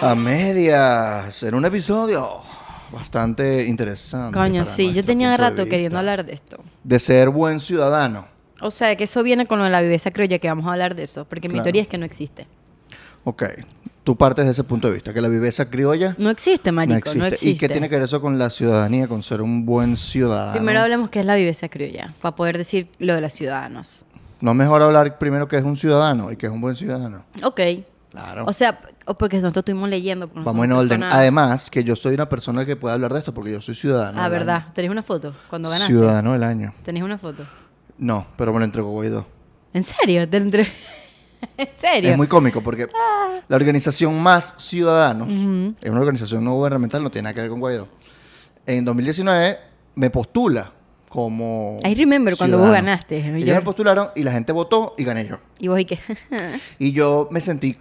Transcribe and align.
A 0.00 0.14
medias, 0.14 1.42
en 1.42 1.54
un 1.56 1.64
episodio 1.64 2.40
bastante 2.92 3.64
interesante. 3.64 4.38
Coño, 4.38 4.64
sí, 4.64 4.92
yo 4.94 5.04
tenía 5.04 5.36
rato 5.36 5.66
queriendo 5.66 5.98
hablar 5.98 6.24
de 6.24 6.34
esto. 6.34 6.58
De 6.84 7.00
ser 7.00 7.30
buen 7.30 7.58
ciudadano. 7.58 8.28
O 8.60 8.70
sea, 8.70 8.94
que 8.94 9.04
eso 9.04 9.24
viene 9.24 9.46
con 9.46 9.58
lo 9.58 9.64
de 9.64 9.70
la 9.70 9.82
viveza 9.82 10.12
criolla, 10.12 10.38
que 10.38 10.46
vamos 10.46 10.66
a 10.66 10.72
hablar 10.72 10.94
de 10.94 11.02
eso, 11.02 11.24
porque 11.24 11.48
mi 11.48 11.60
teoría 11.60 11.82
es 11.82 11.88
que 11.88 11.98
no 11.98 12.04
existe. 12.04 12.46
Ok, 13.24 13.42
tú 14.04 14.16
partes 14.16 14.44
de 14.46 14.52
ese 14.52 14.62
punto 14.62 14.86
de 14.86 14.94
vista, 14.94 15.12
que 15.12 15.20
la 15.20 15.28
viveza 15.28 15.68
criolla 15.68 16.14
No 16.16 16.30
existe, 16.30 16.70
marico, 16.70 16.92
no 16.92 16.98
existe. 16.98 17.18
no 17.18 17.26
existe. 17.26 17.48
¿Y 17.50 17.58
qué 17.58 17.68
tiene 17.68 17.88
que 17.88 17.96
ver 17.96 18.04
eso 18.04 18.20
con 18.20 18.38
la 18.38 18.50
ciudadanía, 18.50 19.08
con 19.08 19.24
ser 19.24 19.42
un 19.42 19.66
buen 19.66 19.96
ciudadano? 19.96 20.52
Primero 20.52 20.78
hablemos 20.78 21.10
qué 21.10 21.20
es 21.20 21.26
la 21.26 21.34
viveza 21.34 21.68
criolla, 21.68 22.14
para 22.22 22.36
poder 22.36 22.56
decir 22.56 22.88
lo 23.00 23.16
de 23.16 23.20
los 23.20 23.32
ciudadanos. 23.32 24.06
¿No 24.40 24.52
es 24.52 24.56
mejor 24.56 24.80
hablar 24.80 25.18
primero 25.18 25.48
que 25.48 25.56
es 25.56 25.64
un 25.64 25.76
ciudadano 25.76 26.30
y 26.30 26.36
que 26.36 26.46
es 26.46 26.52
un 26.52 26.60
buen 26.60 26.76
ciudadano? 26.76 27.24
Ok. 27.42 27.60
Claro. 28.18 28.44
O 28.46 28.52
sea, 28.52 28.80
porque 29.18 29.36
nosotros 29.36 29.62
estuvimos 29.62 29.88
leyendo. 29.88 30.28
porque 30.28 30.44
Vamos 30.44 30.64
en 30.64 30.72
orden. 30.72 31.02
Además, 31.04 31.70
que 31.70 31.84
yo 31.84 31.94
soy 31.96 32.14
una 32.14 32.28
persona 32.28 32.64
que 32.66 32.76
puede 32.76 32.94
hablar 32.94 33.12
de 33.12 33.18
esto 33.20 33.32
porque 33.32 33.52
yo 33.52 33.60
soy 33.60 33.74
ciudadano. 33.74 34.20
Ah, 34.20 34.28
verdad. 34.28 34.56
año. 34.64 34.72
¿Tenés 34.74 34.90
una 34.90 35.02
foto 35.02 35.34
cuando 35.48 35.68
ganaste? 35.68 35.86
Ciudadano 35.92 36.32
del 36.32 36.42
año. 36.42 36.74
¿Tenés 36.82 37.02
una 37.02 37.18
foto? 37.18 37.44
No, 37.98 38.26
pero 38.36 38.52
me 38.52 38.58
lo 38.58 38.64
entregó 38.64 38.90
Guaidó. 38.90 39.26
¿En 39.72 39.82
serio? 39.84 40.28
¿Te 40.28 40.36
entre- 40.38 40.66
¿En 41.56 41.68
serio? 41.80 42.10
Es 42.10 42.16
muy 42.16 42.26
cómico 42.26 42.60
porque 42.62 42.88
la 43.48 43.56
organización 43.56 44.20
Más 44.20 44.54
Ciudadanos 44.58 45.28
es 45.28 45.90
una 45.90 46.00
organización 46.00 46.44
no 46.44 46.52
gubernamental, 46.54 47.02
no 47.02 47.10
tiene 47.10 47.24
nada 47.24 47.34
que 47.34 47.40
ver 47.42 47.50
con 47.50 47.60
Guaidó. 47.60 47.88
En 48.66 48.84
2019 48.84 49.58
me 49.94 50.10
postula 50.10 50.72
como. 51.08 51.78
I 51.84 51.94
remember 51.94 52.36
cuando 52.36 52.58
vos 52.58 52.70
ganaste. 52.70 53.18
Ellos 53.18 53.48
Yo- 53.48 53.54
me 53.54 53.62
postularon 53.62 54.10
y 54.14 54.22
la 54.24 54.32
gente 54.32 54.52
votó 54.52 54.94
y 54.98 55.04
gané 55.04 55.26
yo. 55.26 55.38
Y 55.58 55.68
vos 55.68 55.80
y 55.80 55.84
qué. 55.86 55.98
Y 56.78 56.92
yo 56.92 57.28
me 57.30 57.40
sentí 57.40 57.76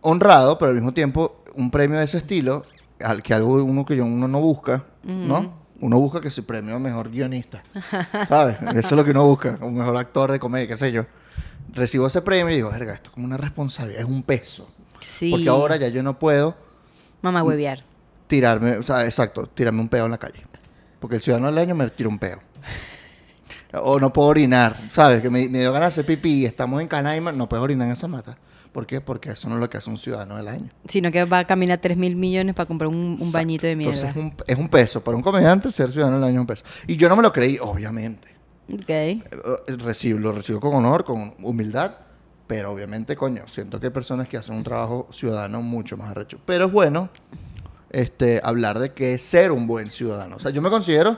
honrado, 0.00 0.58
pero 0.58 0.70
al 0.70 0.74
mismo 0.76 0.92
tiempo 0.92 1.42
un 1.54 1.70
premio 1.70 1.98
de 1.98 2.04
ese 2.04 2.18
estilo, 2.18 2.62
al 3.00 3.22
que 3.22 3.34
algo 3.34 3.62
uno 3.62 3.84
que 3.84 4.00
uno 4.00 4.28
no 4.28 4.40
busca, 4.40 4.84
¿no? 5.02 5.58
Uno 5.80 5.98
busca 5.98 6.20
que 6.20 6.30
se 6.30 6.42
premio 6.42 6.78
mejor 6.80 7.10
guionista, 7.10 7.62
¿sabes? 8.28 8.56
Eso 8.74 8.78
es 8.78 8.92
lo 8.92 9.04
que 9.04 9.12
uno 9.12 9.24
busca, 9.26 9.58
un 9.62 9.74
mejor 9.76 9.96
actor 9.96 10.32
de 10.32 10.40
comedia, 10.40 10.66
qué 10.66 10.76
sé 10.76 10.90
yo. 10.92 11.04
Recibo 11.72 12.06
ese 12.06 12.22
premio 12.22 12.50
y 12.50 12.56
digo, 12.56 12.70
verga, 12.70 12.94
esto 12.94 13.10
es 13.10 13.14
como 13.14 13.26
una 13.26 13.36
responsabilidad, 13.36 14.02
es 14.02 14.08
un 14.08 14.22
peso. 14.22 14.68
sí. 15.00 15.30
Porque 15.30 15.48
ahora 15.48 15.76
ya 15.76 15.88
yo 15.88 16.02
no 16.02 16.18
puedo 16.18 16.56
Mamá 17.22 17.42
huevear. 17.42 17.84
tirarme, 18.26 18.78
o 18.78 18.82
sea, 18.82 19.04
exacto, 19.04 19.46
tirarme 19.46 19.80
un 19.80 19.88
peo 19.88 20.04
en 20.06 20.10
la 20.10 20.18
calle. 20.18 20.44
Porque 20.98 21.16
el 21.16 21.22
ciudadano 21.22 21.46
del 21.48 21.58
año 21.58 21.74
me 21.76 21.88
tira 21.90 22.08
un 22.08 22.18
peo. 22.18 22.40
O 23.82 24.00
no 24.00 24.12
puedo 24.12 24.28
orinar, 24.28 24.76
¿sabes? 24.90 25.20
Que 25.20 25.30
me, 25.30 25.48
me 25.48 25.58
dio 25.60 25.72
ganas 25.72 25.94
de 25.94 26.00
hacer 26.00 26.06
pipí 26.06 26.42
y 26.42 26.44
estamos 26.46 26.80
en 26.80 26.88
Canaima, 26.88 27.30
no 27.32 27.48
puedo 27.48 27.62
orinar 27.62 27.86
en 27.86 27.92
esa 27.92 28.08
mata. 28.08 28.36
¿Por 28.78 28.86
qué? 28.86 29.00
Porque 29.00 29.30
eso 29.32 29.48
no 29.48 29.56
es 29.56 29.60
lo 29.60 29.68
que 29.68 29.76
hace 29.76 29.90
un 29.90 29.98
ciudadano 29.98 30.36
del 30.36 30.46
año. 30.46 30.68
Sino 30.86 31.10
que 31.10 31.24
va 31.24 31.40
a 31.40 31.44
caminar 31.48 31.80
3 31.80 31.96
mil 31.96 32.14
millones 32.14 32.54
para 32.54 32.68
comprar 32.68 32.86
un, 32.86 33.18
bañito 33.32 33.66
de 33.66 33.74
mierda. 33.74 33.90
Entonces 33.90 34.16
es 34.16 34.22
un, 34.22 34.32
es 34.46 34.56
un 34.56 34.68
peso. 34.68 35.02
Para 35.02 35.16
un 35.16 35.22
comediante, 35.24 35.72
ser 35.72 35.90
ciudadano 35.90 36.20
del 36.20 36.28
año 36.28 36.34
es 36.36 36.40
un 36.42 36.46
peso. 36.46 36.64
Y 36.86 36.96
yo 36.96 37.08
no 37.08 37.16
me 37.16 37.22
lo 37.22 37.32
creí, 37.32 37.58
obviamente. 37.60 38.28
Ok. 38.72 38.88
Eh, 38.88 39.20
eh, 39.66 39.76
Recibo, 39.78 40.20
lo 40.20 40.30
recibo 40.30 40.60
con 40.60 40.76
honor, 40.76 41.02
con 41.02 41.34
humildad. 41.42 41.90
Pero 42.46 42.70
obviamente, 42.70 43.16
coño, 43.16 43.48
siento 43.48 43.80
que 43.80 43.86
hay 43.86 43.92
personas 43.92 44.28
que 44.28 44.36
hacen 44.36 44.54
un 44.54 44.62
trabajo 44.62 45.08
ciudadano 45.10 45.60
mucho 45.60 45.96
más 45.96 46.12
arrecho. 46.12 46.38
Pero 46.46 46.66
es 46.66 46.72
bueno 46.72 47.08
este, 47.90 48.40
hablar 48.44 48.78
de 48.78 48.92
qué 48.92 49.14
es 49.14 49.24
ser 49.24 49.50
un 49.50 49.66
buen 49.66 49.90
ciudadano. 49.90 50.36
O 50.36 50.38
sea, 50.38 50.52
yo 50.52 50.62
me 50.62 50.70
considero 50.70 51.16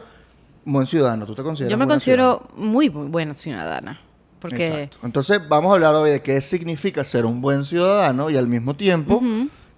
buen 0.64 0.86
ciudadano. 0.86 1.27
¿Tú 1.27 1.34
te 1.34 1.42
consideras 1.42 1.70
Yo 1.72 1.77
me 1.77 1.86
considero 1.86 2.48
muy 2.56 2.89
bu- 2.89 3.11
buena 3.11 3.34
ciudadana. 3.34 4.00
Porque 4.41 4.69
Exacto. 4.69 4.98
Entonces, 5.05 5.41
vamos 5.48 5.70
a 5.70 5.74
hablar 5.74 5.94
hoy 5.94 6.10
de 6.10 6.22
qué 6.22 6.41
significa 6.41 7.05
ser 7.05 7.27
un 7.27 7.41
buen 7.42 7.64
ciudadano 7.64 8.30
y 8.30 8.36
al 8.36 8.48
mismo 8.48 8.74
tiempo, 8.74 9.22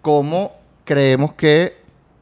cómo 0.01 0.53
creemos 0.85 1.33
que 1.35 1.77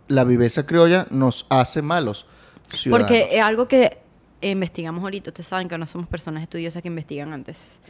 la 0.09 0.25
viveza 0.25 0.67
criolla 0.67 1.07
nos 1.11 1.47
hace 1.51 1.83
malos 1.83 2.27
ciudadanos. 2.75 3.09
Porque 3.11 3.37
es 3.37 3.43
algo 3.43 3.69
que 3.69 3.99
investigamos 4.41 5.03
ahorita. 5.05 5.31
Ustedes 5.31 5.47
saben 5.47 5.69
que 5.69 5.77
no 5.79 5.87
somos 5.87 6.09
personas 6.09 6.43
estudiosas 6.43 6.81
que 6.83 6.89
investigan 6.89 7.33
antes. 7.33 7.81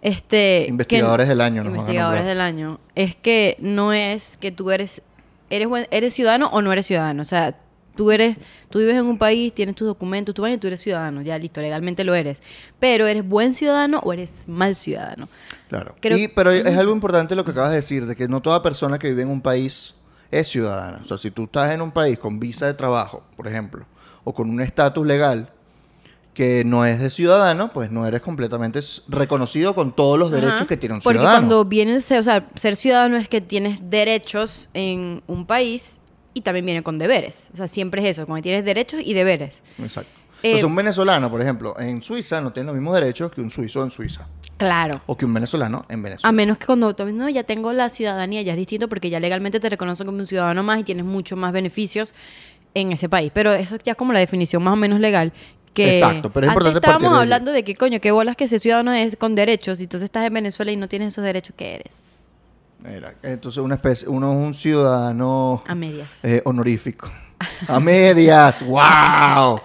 Este, 0.00 0.62
que- 0.62 0.66
Investigadores 0.68 1.26
del 1.28 1.40
año 1.40 1.64
nos 1.64 1.72
Investigadores 1.72 2.24
del 2.24 2.40
año. 2.40 2.78
Es 2.94 3.16
que 3.16 3.56
no 3.58 3.92
es 3.92 4.36
que 4.36 4.52
tú 4.52 4.70
eres, 4.70 5.02
eres, 5.50 5.66
buen- 5.68 5.88
eres 5.90 6.14
ciudadano 6.14 6.48
o 6.52 6.62
no 6.62 6.72
eres 6.72 6.86
ciudadano. 6.86 7.22
O 7.22 7.26
sea, 7.26 7.56
tú 7.98 8.12
eres, 8.12 8.36
tú 8.70 8.78
vives 8.78 8.94
en 8.94 9.06
un 9.06 9.18
país, 9.18 9.52
tienes 9.52 9.74
tus 9.74 9.88
documentos, 9.88 10.32
tú 10.32 10.42
vas 10.42 10.52
y 10.52 10.56
tú 10.58 10.68
eres 10.68 10.78
ciudadano. 10.80 11.20
Ya 11.20 11.36
listo, 11.36 11.60
legalmente 11.60 12.04
lo 12.04 12.14
eres. 12.14 12.44
Pero 12.78 13.08
eres 13.08 13.26
buen 13.28 13.54
ciudadano 13.56 13.98
o 14.04 14.12
eres 14.12 14.44
mal 14.46 14.76
ciudadano. 14.76 15.28
Claro. 15.68 15.96
Creo- 16.00 16.16
Y- 16.16 16.28
pero 16.28 16.52
es 16.52 16.78
algo 16.78 16.92
importante 16.92 17.34
lo 17.34 17.44
que 17.44 17.50
acabas 17.50 17.70
de 17.70 17.76
decir, 17.78 18.06
de 18.06 18.14
que 18.14 18.28
no 18.28 18.40
toda 18.40 18.62
persona 18.62 19.00
que 19.00 19.08
vive 19.08 19.22
en 19.22 19.28
un 19.30 19.40
país 19.42 19.94
es 20.30 20.46
ciudadana. 20.46 21.00
O 21.02 21.04
sea, 21.06 21.18
si 21.18 21.32
tú 21.32 21.44
estás 21.44 21.72
en 21.72 21.80
un 21.82 21.90
país 21.90 22.20
con 22.20 22.38
visa 22.38 22.66
de 22.66 22.74
trabajo, 22.74 23.24
por 23.36 23.48
ejemplo, 23.48 23.84
o 24.22 24.32
con 24.32 24.48
un 24.48 24.60
estatus 24.60 25.04
legal 25.04 25.50
que 26.34 26.62
no 26.64 26.84
es 26.84 27.00
de 27.00 27.10
ciudadano, 27.10 27.72
pues 27.72 27.90
no 27.90 28.06
eres 28.06 28.20
completamente 28.20 28.78
reconocido 29.08 29.74
con 29.74 29.92
todos 29.96 30.16
los 30.20 30.30
derechos 30.30 30.68
que 30.68 30.76
tiene 30.76 30.94
un 30.94 31.00
Porque 31.00 31.18
ciudadano. 31.18 31.40
cuando 31.48 31.64
vienes, 31.64 32.08
o 32.12 32.22
sea, 32.22 32.48
ser 32.54 32.76
ciudadano 32.76 33.16
es 33.16 33.28
que 33.28 33.40
tienes 33.40 33.90
derechos 33.90 34.68
en 34.72 35.20
un 35.26 35.46
país 35.46 35.98
y 36.38 36.40
también 36.40 36.64
viene 36.64 36.82
con 36.82 36.98
deberes. 36.98 37.50
O 37.52 37.56
sea, 37.56 37.68
siempre 37.68 38.02
es 38.02 38.10
eso, 38.10 38.26
cuando 38.26 38.42
tienes 38.42 38.64
derechos 38.64 39.00
y 39.04 39.12
deberes. 39.12 39.62
Exacto. 39.78 40.10
Eh, 40.42 40.64
un 40.64 40.76
venezolano, 40.76 41.28
por 41.30 41.40
ejemplo, 41.40 41.78
en 41.80 42.00
Suiza 42.00 42.40
no 42.40 42.52
tiene 42.52 42.68
los 42.68 42.76
mismos 42.76 42.94
derechos 42.94 43.32
que 43.32 43.40
un 43.40 43.50
suizo 43.50 43.82
en 43.82 43.90
Suiza. 43.90 44.28
Claro. 44.56 45.00
O 45.06 45.16
que 45.16 45.24
un 45.24 45.34
venezolano 45.34 45.84
en 45.88 46.02
Venezuela. 46.02 46.28
A 46.28 46.32
menos 46.32 46.58
que 46.58 46.66
cuando 46.66 46.94
tú 46.94 47.04
no, 47.06 47.28
ya 47.28 47.42
tengo 47.42 47.72
la 47.72 47.88
ciudadanía, 47.88 48.42
ya 48.42 48.52
es 48.52 48.58
distinto 48.58 48.88
porque 48.88 49.10
ya 49.10 49.18
legalmente 49.18 49.58
te 49.58 49.68
reconocen 49.68 50.06
como 50.06 50.18
un 50.18 50.26
ciudadano 50.26 50.62
más 50.62 50.78
y 50.78 50.84
tienes 50.84 51.04
muchos 51.04 51.36
más 51.36 51.52
beneficios 51.52 52.14
en 52.74 52.92
ese 52.92 53.08
país. 53.08 53.32
Pero 53.34 53.52
eso 53.52 53.76
ya 53.82 53.92
es 53.92 53.98
como 53.98 54.12
la 54.12 54.20
definición 54.20 54.62
más 54.62 54.74
o 54.74 54.76
menos 54.76 55.00
legal. 55.00 55.32
Que 55.74 55.98
Exacto, 55.98 56.32
pero 56.32 56.46
es 56.46 56.52
importante 56.52 56.78
estábamos 56.78 57.18
hablando 57.18 57.52
de 57.52 57.62
que 57.62 57.74
coño, 57.74 58.00
qué 58.00 58.10
bolas 58.10 58.36
que 58.36 58.48
ser 58.48 58.58
ciudadano 58.58 58.92
es 58.92 59.16
con 59.16 59.34
derechos 59.34 59.80
y 59.80 59.84
entonces 59.84 60.04
estás 60.04 60.24
en 60.24 60.34
Venezuela 60.34 60.72
y 60.72 60.76
no 60.76 60.88
tienes 60.88 61.12
esos 61.12 61.24
derechos 61.24 61.54
que 61.56 61.74
eres. 61.74 62.17
Mira, 62.84 63.14
entonces 63.22 63.60
una 63.62 63.74
especie, 63.74 64.08
uno 64.08 64.30
es 64.32 64.36
un 64.38 64.54
ciudadano 64.54 65.62
A 65.66 65.74
medias. 65.74 66.24
eh, 66.24 66.42
honorífico. 66.44 67.10
A 67.66 67.80
medias, 67.80 68.62
wow. 68.66 69.60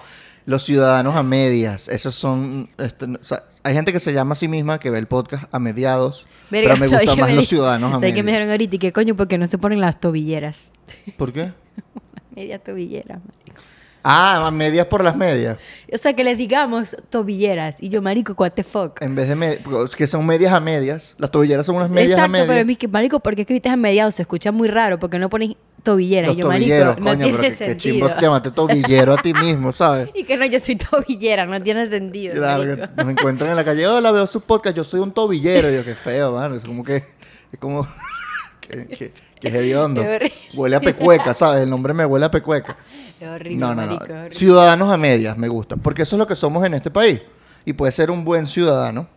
Los 0.46 0.63
ciudadanos 0.63 1.16
a 1.16 1.24
medias, 1.24 1.88
esos 1.88 2.16
son, 2.16 2.68
este, 2.78 3.06
o 3.06 3.24
sea, 3.24 3.44
hay 3.63 3.74
gente 3.75 3.94
que 3.94 4.00
se 4.00 4.12
llama 4.12 4.34
a 4.34 4.35
sí 4.35 4.47
misma 4.50 4.78
que 4.78 4.90
ve 4.90 5.00
el 5.00 5.07
podcast 5.07 5.46
a 5.53 5.59
mediados, 5.59 6.25
Verga, 6.51 6.74
pero 6.74 6.81
me 6.81 6.90
¿sabes 6.90 7.06
gustan 7.07 7.19
más 7.22 7.29
me 7.29 7.35
los 7.38 7.47
ciudadanos 7.47 7.90
a 7.91 7.94
¿sabes 7.94 8.09
qué 8.13 8.24
me 8.24 8.24
medias. 8.24 8.40
dijeron 8.40 8.50
ahorita? 8.51 8.75
¿Y 8.75 8.79
qué 8.79 8.91
coño? 8.91 9.16
Porque 9.16 9.38
no 9.38 9.47
se 9.47 9.57
ponen 9.57 9.80
las 9.80 10.00
tobilleras. 10.01 10.72
¿Por 11.18 11.31
qué? 11.31 11.53
Media 12.35 12.59
tobillera, 12.59 13.19
marico. 13.19 13.62
Ah, 14.03 14.45
a 14.47 14.51
medias 14.51 14.85
por 14.87 15.01
las 15.03 15.15
medias, 15.15 15.57
O 15.93 15.97
sea, 15.97 16.13
que 16.13 16.23
les 16.25 16.37
digamos 16.37 16.95
tobilleras. 17.09 17.81
Y 17.81 17.87
yo, 17.89 18.01
marico, 18.01 18.33
what 18.37 18.51
the 18.51 18.63
fuck. 18.63 19.01
en 19.01 19.15
vez 19.15 19.29
de 19.29 19.35
med- 19.37 19.89
que 19.95 20.07
son 20.07 20.25
medias 20.25 20.51
a 20.51 20.59
medias, 20.59 21.15
las 21.17 21.31
tobilleras 21.31 21.65
son 21.65 21.77
unas 21.77 21.89
medias 21.89 22.11
a 22.11 22.13
Exacto, 22.25 22.31
medias. 22.33 22.47
pero 22.49 22.65
mi 22.65 22.75
que 22.75 22.87
marico, 22.89 23.19
¿por 23.21 23.33
qué 23.35 23.41
escribiste 23.41 23.69
a 23.69 23.77
mediados? 23.77 24.15
Se 24.15 24.23
escucha 24.23 24.51
muy 24.51 24.67
raro. 24.67 24.99
porque 24.99 25.17
no 25.19 25.29
pones 25.29 25.51
tobillera? 25.83 26.27
los 26.27 26.35
y 26.35 26.39
yo, 26.39 26.47
marico, 26.47 26.69
tobilleros, 26.69 26.97
no 26.99 27.05
coño, 27.05 27.17
tiene 27.23 27.31
pero 27.37 27.41
que, 27.43 27.49
que 27.51 27.57
sentido. 27.65 28.07
chimbo 28.07 28.21
llámate 28.21 28.51
tobillero 28.51 29.13
a 29.13 29.17
ti 29.17 29.33
mismo, 29.41 29.71
¿sabes? 29.71 30.09
Y 30.13 30.23
que 30.25 30.35
no, 30.37 30.45
yo 30.45 30.59
soy 30.59 30.75
tobillera, 30.75 31.45
no 31.45 31.61
tiene 31.61 31.87
sentido. 31.87 32.35
Claro, 32.35 32.63
marico. 32.65 32.87
que 32.95 33.03
nos 33.03 33.11
encuentran 33.11 33.49
en 33.51 33.55
la 33.55 33.63
calle, 33.63 33.87
hola, 33.87 34.11
veo 34.11 34.27
su 34.27 34.41
podcast, 34.41 34.75
yo 34.75 34.83
soy 34.83 34.99
un 34.99 35.13
tobillero. 35.13 35.71
Y 35.71 35.75
yo, 35.75 35.83
qué 35.85 35.95
feo, 35.95 36.33
mano. 36.33 36.55
Es 36.55 36.63
como 36.65 36.83
que, 36.83 36.97
es 36.97 37.59
como, 37.59 37.87
que, 38.61 38.87
que, 38.87 39.13
que 39.43 39.49
es 39.49 39.53
hediondo. 39.55 40.01
Huele 40.55 40.75
a 40.77 40.79
pecueca, 40.79 41.33
¿sabes? 41.33 41.63
El 41.63 41.69
nombre 41.69 41.93
me 41.93 42.05
huele 42.05 42.25
a 42.25 42.31
pecueca. 42.31 42.77
Es 43.19 43.27
horrible, 43.27 43.57
No, 43.57 43.75
no, 43.75 43.85
no. 43.85 43.95
marico. 43.99 44.13
Ciudadanos 44.33 44.89
a 44.91 44.97
medias 44.97 45.37
me 45.37 45.47
gusta, 45.49 45.75
porque 45.75 46.03
eso 46.03 46.15
es 46.15 46.17
lo 46.19 46.25
que 46.27 46.35
somos 46.35 46.65
en 46.65 46.73
este 46.73 46.89
país. 46.89 47.21
Y 47.65 47.73
puede 47.73 47.91
ser 47.91 48.09
un 48.09 48.23
buen 48.25 48.47
ciudadano, 48.47 49.07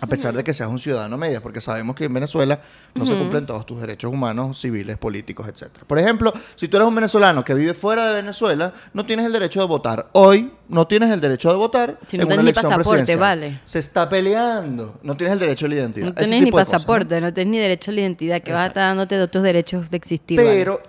a 0.00 0.06
pesar 0.06 0.34
de 0.34 0.42
que 0.42 0.54
seas 0.54 0.70
un 0.70 0.78
ciudadano 0.78 1.14
a 1.14 1.18
medias, 1.18 1.42
porque 1.42 1.60
sabemos 1.60 1.94
que 1.94 2.04
en 2.04 2.14
Venezuela 2.14 2.60
no 2.94 3.04
se 3.04 3.14
cumplen 3.16 3.44
todos 3.46 3.66
tus 3.66 3.80
derechos 3.80 4.12
humanos, 4.12 4.58
civiles, 4.60 4.96
políticos, 4.96 5.46
etcétera. 5.46 5.84
Por 5.86 5.98
ejemplo, 5.98 6.32
si 6.54 6.68
tú 6.68 6.76
eres 6.76 6.88
un 6.88 6.94
venezolano 6.94 7.44
que 7.44 7.54
vive 7.54 7.74
fuera 7.74 8.08
de 8.08 8.14
Venezuela, 8.14 8.72
no 8.94 9.04
tienes 9.04 9.26
el 9.26 9.32
derecho 9.32 9.60
de 9.60 9.66
votar. 9.66 10.08
Hoy 10.12 10.52
no 10.68 10.86
tienes 10.86 11.10
el 11.10 11.20
derecho 11.20 11.50
de 11.50 11.56
votar 11.56 11.98
Si 12.06 12.16
no 12.16 12.22
en 12.22 12.26
una 12.26 12.36
tienes 12.36 12.44
ni 12.44 12.50
elección 12.50 12.72
pasaporte, 12.72 13.16
vale. 13.16 13.60
Se 13.64 13.78
está 13.78 14.08
peleando. 14.08 14.98
No 15.02 15.16
tienes 15.16 15.34
el 15.34 15.40
derecho 15.40 15.66
a 15.66 15.68
la 15.68 15.74
identidad. 15.74 16.06
No 16.06 16.14
tienes 16.14 16.44
ni 16.44 16.50
pasaporte, 16.50 17.20
¿no? 17.20 17.32
tienes 17.32 17.50
ni 17.50 17.58
derecho 17.58 17.90
a 17.90 17.94
la 17.94 18.00
identidad, 18.00 18.40
que 18.40 18.52
vas 18.52 18.60
a 18.60 18.64
Exacto. 18.64 18.80
estar 18.80 18.90
dándote 18.90 19.16
de 19.16 19.22
otros 19.22 19.44
derechos 19.44 19.90
de 19.90 19.96
existir. 19.96 20.38
¿vale? 20.38 20.50
Pero 20.50 20.82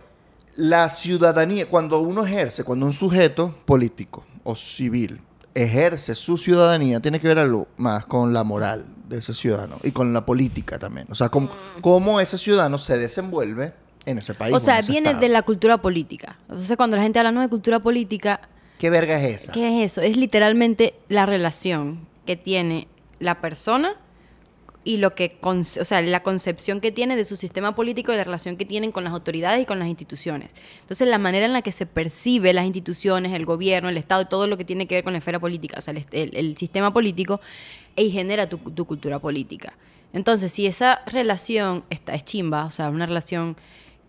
la 0.56 0.90
ciudadanía, 0.90 1.68
cuando 1.68 2.00
uno 2.00 2.26
ejerce, 2.26 2.64
cuando 2.64 2.86
un 2.86 2.94
sujeto 2.94 3.56
político 3.66 4.26
o 4.44 4.56
civil 4.56 5.22
ejerce 5.54 6.16
su 6.16 6.38
ciudadanía, 6.38 7.00
tiene 7.00 7.20
que 7.20 7.28
ver 7.28 7.40
algo 7.40 7.68
más 7.78 8.06
con 8.06 8.34
la 8.34 8.44
moral 8.44 8.86
de 9.12 9.20
ese 9.20 9.34
ciudadano 9.34 9.78
y 9.84 9.92
con 9.92 10.14
la 10.14 10.26
política 10.26 10.80
también. 10.80 11.08
O 11.10 11.16
sea, 11.16 11.30
con, 11.30 11.50
cómo 11.82 12.20
ese 12.20 12.38
ciudadano 12.38 12.78
se 12.78 12.98
desenvuelve 12.98 13.74
en 14.06 14.18
ese 14.18 14.34
país. 14.34 14.56
O 14.56 14.60
sea, 14.60 14.80
ese 14.80 14.92
viene 14.92 15.10
estado. 15.10 15.22
de 15.22 15.30
la 15.30 15.42
cultura 15.44 15.78
política. 15.80 16.38
Entonces, 16.50 16.76
cuando 16.78 16.98
la 16.98 17.04
gente 17.04 17.20
habla 17.20 17.32
no 17.32 17.42
de 17.42 17.50
cultura 17.50 17.80
política, 17.80 18.42
¿Qué 18.80 18.90
verga 18.90 19.22
es 19.22 19.44
esa? 19.44 19.52
¿qué 19.52 19.84
es 19.84 19.92
eso? 19.92 20.02
Es 20.02 20.18
literalmente 20.18 20.96
la 21.08 21.28
relación 21.28 22.08
que 22.26 22.36
tiene 22.36 22.88
la 23.20 23.40
persona 23.40 23.96
y 24.84 24.98
lo 24.98 25.14
que, 25.14 25.38
o 25.44 25.64
sea, 25.64 26.02
la 26.02 26.24
concepción 26.24 26.82
que 26.82 26.92
tiene 26.92 27.16
de 27.16 27.24
su 27.24 27.36
sistema 27.36 27.76
político 27.76 28.12
y 28.12 28.16
la 28.16 28.24
relación 28.24 28.58
que 28.58 28.66
tienen 28.66 28.92
con 28.92 29.04
las 29.04 29.14
autoridades 29.14 29.62
y 29.62 29.66
con 29.66 29.78
las 29.78 29.88
instituciones. 29.88 30.54
Entonces, 30.82 31.08
la 31.08 31.20
manera 31.20 31.46
en 31.46 31.54
la 31.54 31.62
que 31.62 31.72
se 31.72 31.86
percibe 31.86 32.52
las 32.54 32.66
instituciones, 32.66 33.32
el 33.34 33.46
gobierno, 33.46 33.90
el 33.90 33.98
Estado 33.98 34.24
y 34.24 34.26
todo 34.26 34.48
lo 34.48 34.58
que 34.58 34.66
tiene 34.66 34.88
que 34.88 34.96
ver 34.96 35.04
con 35.04 35.14
la 35.14 35.20
esfera 35.20 35.40
política, 35.40 35.76
o 35.78 35.82
sea, 35.82 35.92
el, 35.92 35.98
est- 35.98 36.14
el- 36.14 36.36
el 36.36 36.58
sistema 36.58 36.92
político, 36.92 37.40
y 37.96 38.10
genera 38.10 38.50
tu, 38.50 38.58
tu 38.58 38.86
cultura 38.86 39.20
política. 39.20 39.74
Entonces, 40.14 40.52
si 40.52 40.66
esa 40.66 41.02
relación 41.06 41.84
está, 41.90 42.16
es 42.16 42.24
chimba, 42.26 42.66
o 42.66 42.72
sea, 42.72 42.90
una 42.90 43.06
relación 43.06 43.56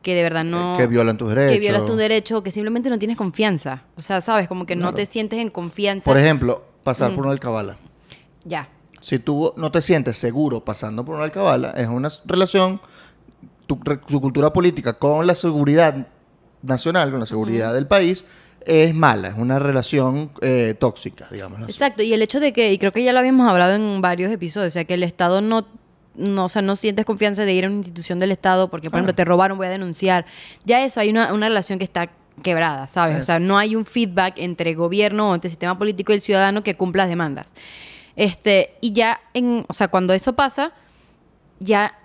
que 0.01 0.15
de 0.15 0.23
verdad 0.23 0.43
no... 0.43 0.77
que 0.79 0.87
violan 0.87 1.17
tus 1.19 1.29
derechos. 1.29 1.53
Que 1.53 1.61
violas 1.61 1.85
tu 1.85 1.95
derecho, 1.97 2.43
que 2.43 2.51
simplemente 2.51 2.89
no 2.91 2.99
tienes 2.99 3.17
confianza. 3.19 3.85
O 3.97 4.03
sea, 4.03 4.21
sabes, 4.21 4.49
como 4.49 4.67
que 4.67 4.75
no 4.75 4.93
te 4.95 5.07
sientes 5.07 5.39
en 5.39 5.49
confianza. 5.51 6.11
Por 6.11 6.19
ejemplo, 6.19 6.65
pasar 6.83 7.13
Mm. 7.13 7.15
por 7.15 7.25
una 7.25 7.33
alcabala. 7.35 7.77
Ya. 8.45 8.69
Si 9.03 9.19
tú 9.19 9.53
no 9.57 9.71
te 9.71 9.83
sientes 9.83 10.17
seguro 10.17 10.65
pasando 10.65 11.05
por 11.05 11.17
una 11.17 11.25
alcabala, 11.25 11.73
es 11.77 11.89
una 11.89 12.09
relación, 12.25 12.81
tu, 13.67 13.77
tu 13.77 14.21
cultura 14.21 14.53
política 14.53 14.95
con 14.95 15.27
la 15.27 15.35
seguridad 15.35 16.07
nacional, 16.63 17.11
con 17.11 17.21
la 17.21 17.27
seguridad 17.27 17.75
del 17.75 17.87
país, 17.87 18.25
es 18.65 18.95
mala, 18.95 19.29
es 19.29 19.35
una 19.37 19.59
relación 19.59 20.31
eh, 20.41 20.75
tóxica, 20.79 21.27
digamos. 21.31 21.69
Exacto, 21.69 22.03
y 22.03 22.13
el 22.13 22.23
hecho 22.23 22.41
de 22.41 22.53
que, 22.53 22.73
y 22.73 22.79
creo 22.79 22.93
que 22.93 23.03
ya 23.03 23.13
lo 23.13 23.19
habíamos 23.19 23.51
hablado 23.51 23.75
en 23.75 24.01
varios 24.01 24.31
episodios, 24.31 24.69
o 24.69 24.75
sea, 24.75 24.85
que 24.85 24.95
el 24.95 25.03
Estado 25.03 25.41
no, 25.41 25.67
no, 26.15 26.45
o 26.45 26.49
sea, 26.49 26.63
no 26.63 26.77
sientes 26.77 27.05
confianza 27.05 27.45
de 27.45 27.53
ir 27.53 27.65
a 27.65 27.69
una 27.69 27.79
institución 27.79 28.19
del 28.21 28.31
Estado 28.31 28.71
porque, 28.71 28.89
por 28.89 28.99
ejemplo, 28.99 29.15
te 29.15 29.25
robaron, 29.25 29.59
voy 29.59 29.67
a 29.67 29.71
denunciar. 29.71 30.27
Ya 30.65 30.85
eso, 30.85 31.01
hay 31.01 31.11
una, 31.11 31.33
una 31.33 31.49
relación 31.49 31.79
que 31.79 31.85
está 31.85 32.11
quebrada, 32.43 32.87
¿sabes? 32.87 33.19
O 33.19 33.23
sea, 33.23 33.39
no 33.39 33.59
hay 33.59 33.77
un 33.77 33.85
feedback 33.85 34.35
entre 34.37 34.75
gobierno 34.75 35.31
o 35.31 35.35
entre 35.35 35.51
sistema 35.51 35.77
político 35.77 36.13
y 36.13 36.17
el 36.17 36.21
ciudadano 36.21 36.63
que 36.63 36.77
cumpla 36.77 37.05
las 37.05 37.11
demandas. 37.11 37.53
Este, 38.17 38.76
y 38.81 38.93
ya, 38.93 39.20
en, 39.35 39.64
o 39.69 39.73
sea, 39.73 39.88
cuando 39.88 40.12
eso 40.14 40.35
pasa, 40.35 40.73
ya 41.61 41.99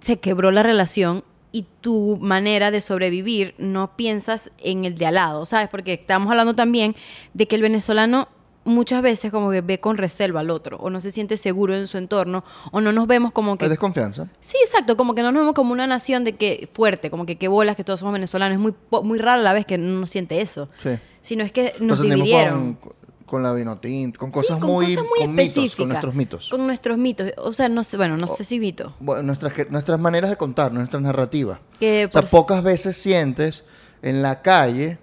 se 0.00 0.18
quebró 0.18 0.50
la 0.50 0.62
relación 0.62 1.24
y 1.52 1.66
tu 1.80 2.18
manera 2.20 2.70
de 2.70 2.80
sobrevivir 2.80 3.54
no 3.58 3.94
piensas 3.96 4.50
en 4.58 4.84
el 4.84 4.96
de 4.96 5.06
al 5.06 5.14
lado, 5.14 5.46
¿sabes? 5.46 5.68
Porque 5.68 5.92
estamos 5.92 6.30
hablando 6.30 6.54
también 6.54 6.96
de 7.34 7.46
que 7.46 7.56
el 7.56 7.62
venezolano 7.62 8.28
muchas 8.64 9.02
veces 9.02 9.30
como 9.30 9.50
que 9.50 9.60
ve 9.60 9.80
con 9.80 9.96
reserva 9.96 10.40
al 10.40 10.50
otro 10.50 10.78
o 10.78 10.88
no 10.88 11.00
se 11.00 11.10
siente 11.10 11.36
seguro 11.36 11.74
en 11.74 11.86
su 11.86 11.98
entorno 11.98 12.44
o 12.70 12.80
no 12.80 12.92
nos 12.92 13.06
vemos 13.06 13.32
como 13.32 13.52
Hay 13.52 13.58
que 13.58 13.68
desconfianza. 13.68 14.28
Sí, 14.40 14.56
exacto, 14.62 14.96
como 14.96 15.14
que 15.14 15.22
no 15.22 15.32
nos 15.32 15.42
vemos 15.42 15.54
como 15.54 15.72
una 15.72 15.86
nación 15.86 16.24
de 16.24 16.34
que 16.34 16.68
fuerte, 16.72 17.10
como 17.10 17.26
que 17.26 17.36
qué 17.36 17.48
bolas 17.48 17.76
que 17.76 17.84
todos 17.84 18.00
somos 18.00 18.12
venezolanos, 18.12 18.56
es 18.56 18.60
muy 18.60 18.74
muy 19.02 19.18
raro 19.18 19.42
la 19.42 19.52
vez 19.52 19.66
que 19.66 19.78
no 19.78 20.06
siente 20.06 20.40
eso. 20.40 20.68
Sí. 20.82 20.90
Sino 21.20 21.44
es 21.44 21.52
que 21.52 21.74
nos 21.80 22.00
dividieron. 22.00 22.74
Con, 22.74 23.01
con 23.32 23.42
la 23.42 23.52
vinotinto, 23.54 24.18
con 24.20 24.28
Sí, 24.28 24.34
cosas 24.34 24.58
con 24.58 24.68
muy, 24.70 24.84
cosas 24.94 25.08
muy 25.08 25.18
con 25.20 25.30
mitos, 25.34 25.48
específicas. 25.48 25.76
con 25.76 25.88
nuestros 25.88 26.14
mitos. 26.14 26.48
Con 26.50 26.66
nuestros 26.66 26.98
mitos. 26.98 27.32
O 27.38 27.52
sea, 27.54 27.68
no 27.70 27.82
sé, 27.82 27.96
bueno, 27.96 28.18
no 28.18 28.28
sé 28.28 28.44
si 28.44 28.60
mito. 28.60 28.94
Bueno, 29.00 29.22
nuestras, 29.22 29.54
nuestras 29.70 29.98
maneras 29.98 30.28
de 30.28 30.36
contar, 30.36 30.70
nuestras 30.72 31.02
narrativas. 31.02 31.58
Que 31.80 32.04
O 32.06 32.12
sea, 32.12 32.22
pocas 32.22 32.62
veces 32.62 32.94
sientes 32.96 33.64
en 34.02 34.20
la 34.20 34.42
calle 34.42 34.98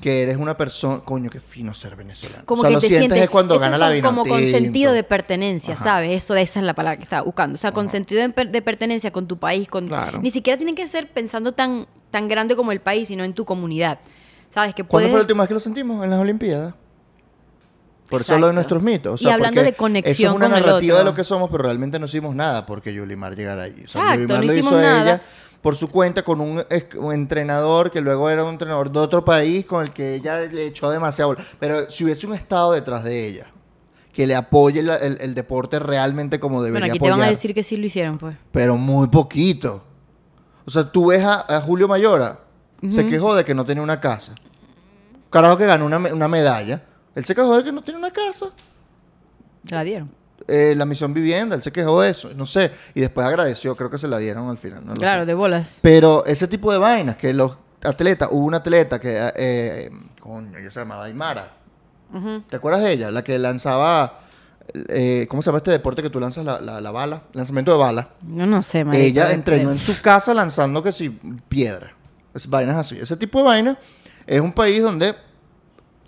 que 0.00 0.22
eres 0.22 0.38
una 0.38 0.56
persona, 0.56 1.00
coño, 1.04 1.28
qué 1.30 1.40
fino 1.40 1.74
ser 1.74 1.94
venezolano. 1.94 2.42
como 2.46 2.62
o 2.62 2.64
sea, 2.64 2.70
que 2.70 2.74
lo 2.76 2.80
te 2.80 2.86
sientes 2.88 3.06
sientes 3.06 3.24
es 3.24 3.30
cuando 3.30 3.58
gana 3.60 3.76
la 3.76 3.86
como, 3.86 3.94
vinotinto. 3.94 4.22
como 4.22 4.24
con 4.30 4.44
sentido 4.50 4.92
de 4.94 5.04
pertenencia, 5.04 5.74
Ajá. 5.74 5.84
¿sabes? 5.84 6.10
Eso 6.24 6.34
esa 6.36 6.60
es 6.60 6.64
la 6.66 6.74
palabra 6.74 6.96
que 6.96 7.02
estaba 7.04 7.22
buscando. 7.22 7.54
O 7.54 7.58
sea, 7.58 7.72
con 7.72 7.88
sentido 7.90 8.22
de, 8.22 8.30
per- 8.30 8.50
de 8.50 8.62
pertenencia 8.62 9.12
con 9.12 9.28
tu 9.28 9.36
país, 9.38 9.68
con 9.68 9.86
Claro. 9.86 10.20
ni 10.20 10.30
siquiera 10.30 10.56
tiene 10.56 10.74
que 10.74 10.86
ser 10.88 11.10
pensando 11.12 11.52
tan 11.52 11.86
tan 12.10 12.26
grande 12.26 12.56
como 12.56 12.72
el 12.72 12.80
país, 12.80 13.08
sino 13.08 13.22
en 13.24 13.34
tu 13.34 13.44
comunidad. 13.44 13.98
¿Sabes? 14.50 14.74
Que 14.74 14.82
¿Cuándo 14.82 14.88
puedes 14.90 15.10
fue 15.10 15.18
la 15.18 15.22
última 15.24 15.42
vez 15.42 15.48
que 15.48 15.54
lo 15.54 15.60
sentimos? 15.60 16.02
En 16.02 16.10
las 16.10 16.18
Olimpiadas. 16.20 16.72
Por 18.08 18.22
eso 18.22 18.32
Exacto. 18.32 18.40
lo 18.40 18.46
de 18.48 18.52
nuestros 18.54 18.82
mitos. 18.82 19.22
O 19.22 19.28
Y 19.28 19.30
hablando 19.30 19.62
de 19.62 19.74
conexión 19.74 20.12
Eso 20.12 20.28
es 20.30 20.36
una 20.36 20.48
con 20.48 20.58
el 20.58 20.64
narrativa 20.66 20.94
otro. 20.94 21.04
de 21.04 21.10
lo 21.10 21.14
que 21.14 21.24
somos, 21.24 21.50
pero 21.50 21.64
realmente 21.64 21.98
no 21.98 22.06
hicimos 22.06 22.34
nada 22.34 22.64
porque 22.64 22.92
Yulimar 22.94 23.36
llegara 23.36 23.64
allí. 23.64 23.84
O 23.84 23.88
sea, 23.88 24.00
Exacto, 24.14 24.20
Yulimar 24.22 24.40
no 24.40 24.46
lo 24.46 24.52
hicimos 24.54 24.72
hizo 24.72 24.80
nada. 24.80 25.02
ella 25.02 25.22
por 25.60 25.76
su 25.76 25.90
cuenta 25.90 26.22
con 26.22 26.40
un, 26.40 26.64
entrenador 27.12 27.90
que 27.90 28.00
luego 28.00 28.30
era 28.30 28.44
un 28.44 28.50
entrenador 28.50 28.90
de 28.90 28.98
otro 29.00 29.24
país 29.24 29.66
con 29.66 29.84
el 29.84 29.92
que 29.92 30.14
ella 30.14 30.40
le 30.40 30.66
echó 30.66 30.88
demasiado. 30.90 31.36
Pero 31.58 31.90
si 31.90 32.04
hubiese 32.04 32.26
un 32.26 32.34
estado 32.34 32.72
detrás 32.72 33.04
de 33.04 33.26
ella 33.26 33.46
que 34.14 34.26
le 34.26 34.34
apoye 34.34 34.82
la- 34.82 34.96
el, 34.96 35.18
el 35.20 35.34
deporte 35.34 35.78
realmente 35.78 36.40
como 36.40 36.62
debería 36.62 36.86
Bueno, 36.88 36.92
aquí 36.94 36.98
te 37.04 37.10
van 37.10 37.20
a 37.22 37.28
decir 37.28 37.54
que 37.54 37.62
sí 37.62 37.76
lo 37.76 37.86
hicieron, 37.86 38.18
pues. 38.18 38.36
pero 38.50 38.76
muy 38.76 39.08
poquito. 39.08 39.82
O 40.64 40.70
sea, 40.70 40.84
tú 40.84 41.06
ves 41.08 41.22
a, 41.22 41.56
a 41.56 41.60
Julio 41.60 41.88
Mayora, 41.88 42.40
se 42.90 43.06
quejó 43.06 43.34
de 43.34 43.44
que 43.44 43.54
no 43.54 43.64
tenía 43.64 43.82
una 43.82 44.00
casa. 44.00 44.32
Carajo 45.30 45.56
que 45.58 45.66
ganó 45.66 45.84
una, 45.86 45.98
una 45.98 46.28
medalla. 46.28 46.84
Él 47.18 47.24
se 47.24 47.34
quejó 47.34 47.56
de 47.56 47.64
que 47.64 47.72
no 47.72 47.82
tiene 47.82 47.98
una 47.98 48.12
casa. 48.12 48.46
La 49.70 49.82
dieron. 49.82 50.08
Eh, 50.46 50.74
la 50.76 50.86
misión 50.86 51.12
vivienda, 51.12 51.56
él 51.56 51.62
se 51.62 51.72
quejó 51.72 52.00
de 52.00 52.10
eso. 52.10 52.30
No 52.34 52.46
sé. 52.46 52.70
Y 52.94 53.00
después 53.00 53.26
agradeció, 53.26 53.76
creo 53.76 53.90
que 53.90 53.98
se 53.98 54.06
la 54.06 54.18
dieron 54.18 54.48
al 54.48 54.56
final. 54.58 54.84
no 54.84 54.92
lo 54.94 54.96
claro, 55.00 55.22
sé. 55.22 55.26
de 55.26 55.34
bolas. 55.34 55.66
Pero 55.82 56.24
ese 56.26 56.46
tipo 56.46 56.70
de 56.70 56.78
vainas, 56.78 57.16
que 57.16 57.32
los 57.32 57.58
atletas, 57.82 58.28
hubo 58.30 58.44
una 58.46 58.58
atleta 58.58 59.00
que, 59.00 59.16
eh, 59.18 59.32
eh, 59.36 59.90
coño, 60.20 60.56
ella 60.58 60.70
se 60.70 60.78
llamaba 60.78 61.04
Aymara. 61.06 61.54
¿Te 62.48 62.54
acuerdas 62.56 62.82
de 62.84 62.92
ella? 62.92 63.10
La 63.10 63.24
que 63.24 63.36
lanzaba, 63.36 64.20
eh, 64.88 65.26
¿cómo 65.28 65.42
se 65.42 65.46
llama 65.46 65.58
este 65.58 65.72
deporte 65.72 66.02
que 66.02 66.10
tú 66.10 66.20
lanzas 66.20 66.44
la, 66.44 66.60
la- 66.60 66.80
la 66.80 66.90
bala? 66.92 67.24
Lanzamiento 67.32 67.72
de 67.72 67.78
bala. 67.78 68.10
Yo 68.22 68.46
no 68.46 68.62
sé, 68.62 68.84
marico, 68.84 69.04
Ella 69.04 69.32
entrenó 69.32 69.72
en 69.72 69.78
su 69.80 70.00
casa 70.00 70.32
lanzando 70.34 70.82
que 70.84 70.92
si 70.92 71.10
piedra. 71.10 71.92
Es, 72.32 72.48
vainas 72.48 72.76
así. 72.76 72.96
Ese 72.98 73.16
tipo 73.16 73.38
de 73.40 73.44
vainas 73.44 73.76
es 74.24 74.40
un 74.40 74.52
país 74.52 74.82
donde 74.84 75.14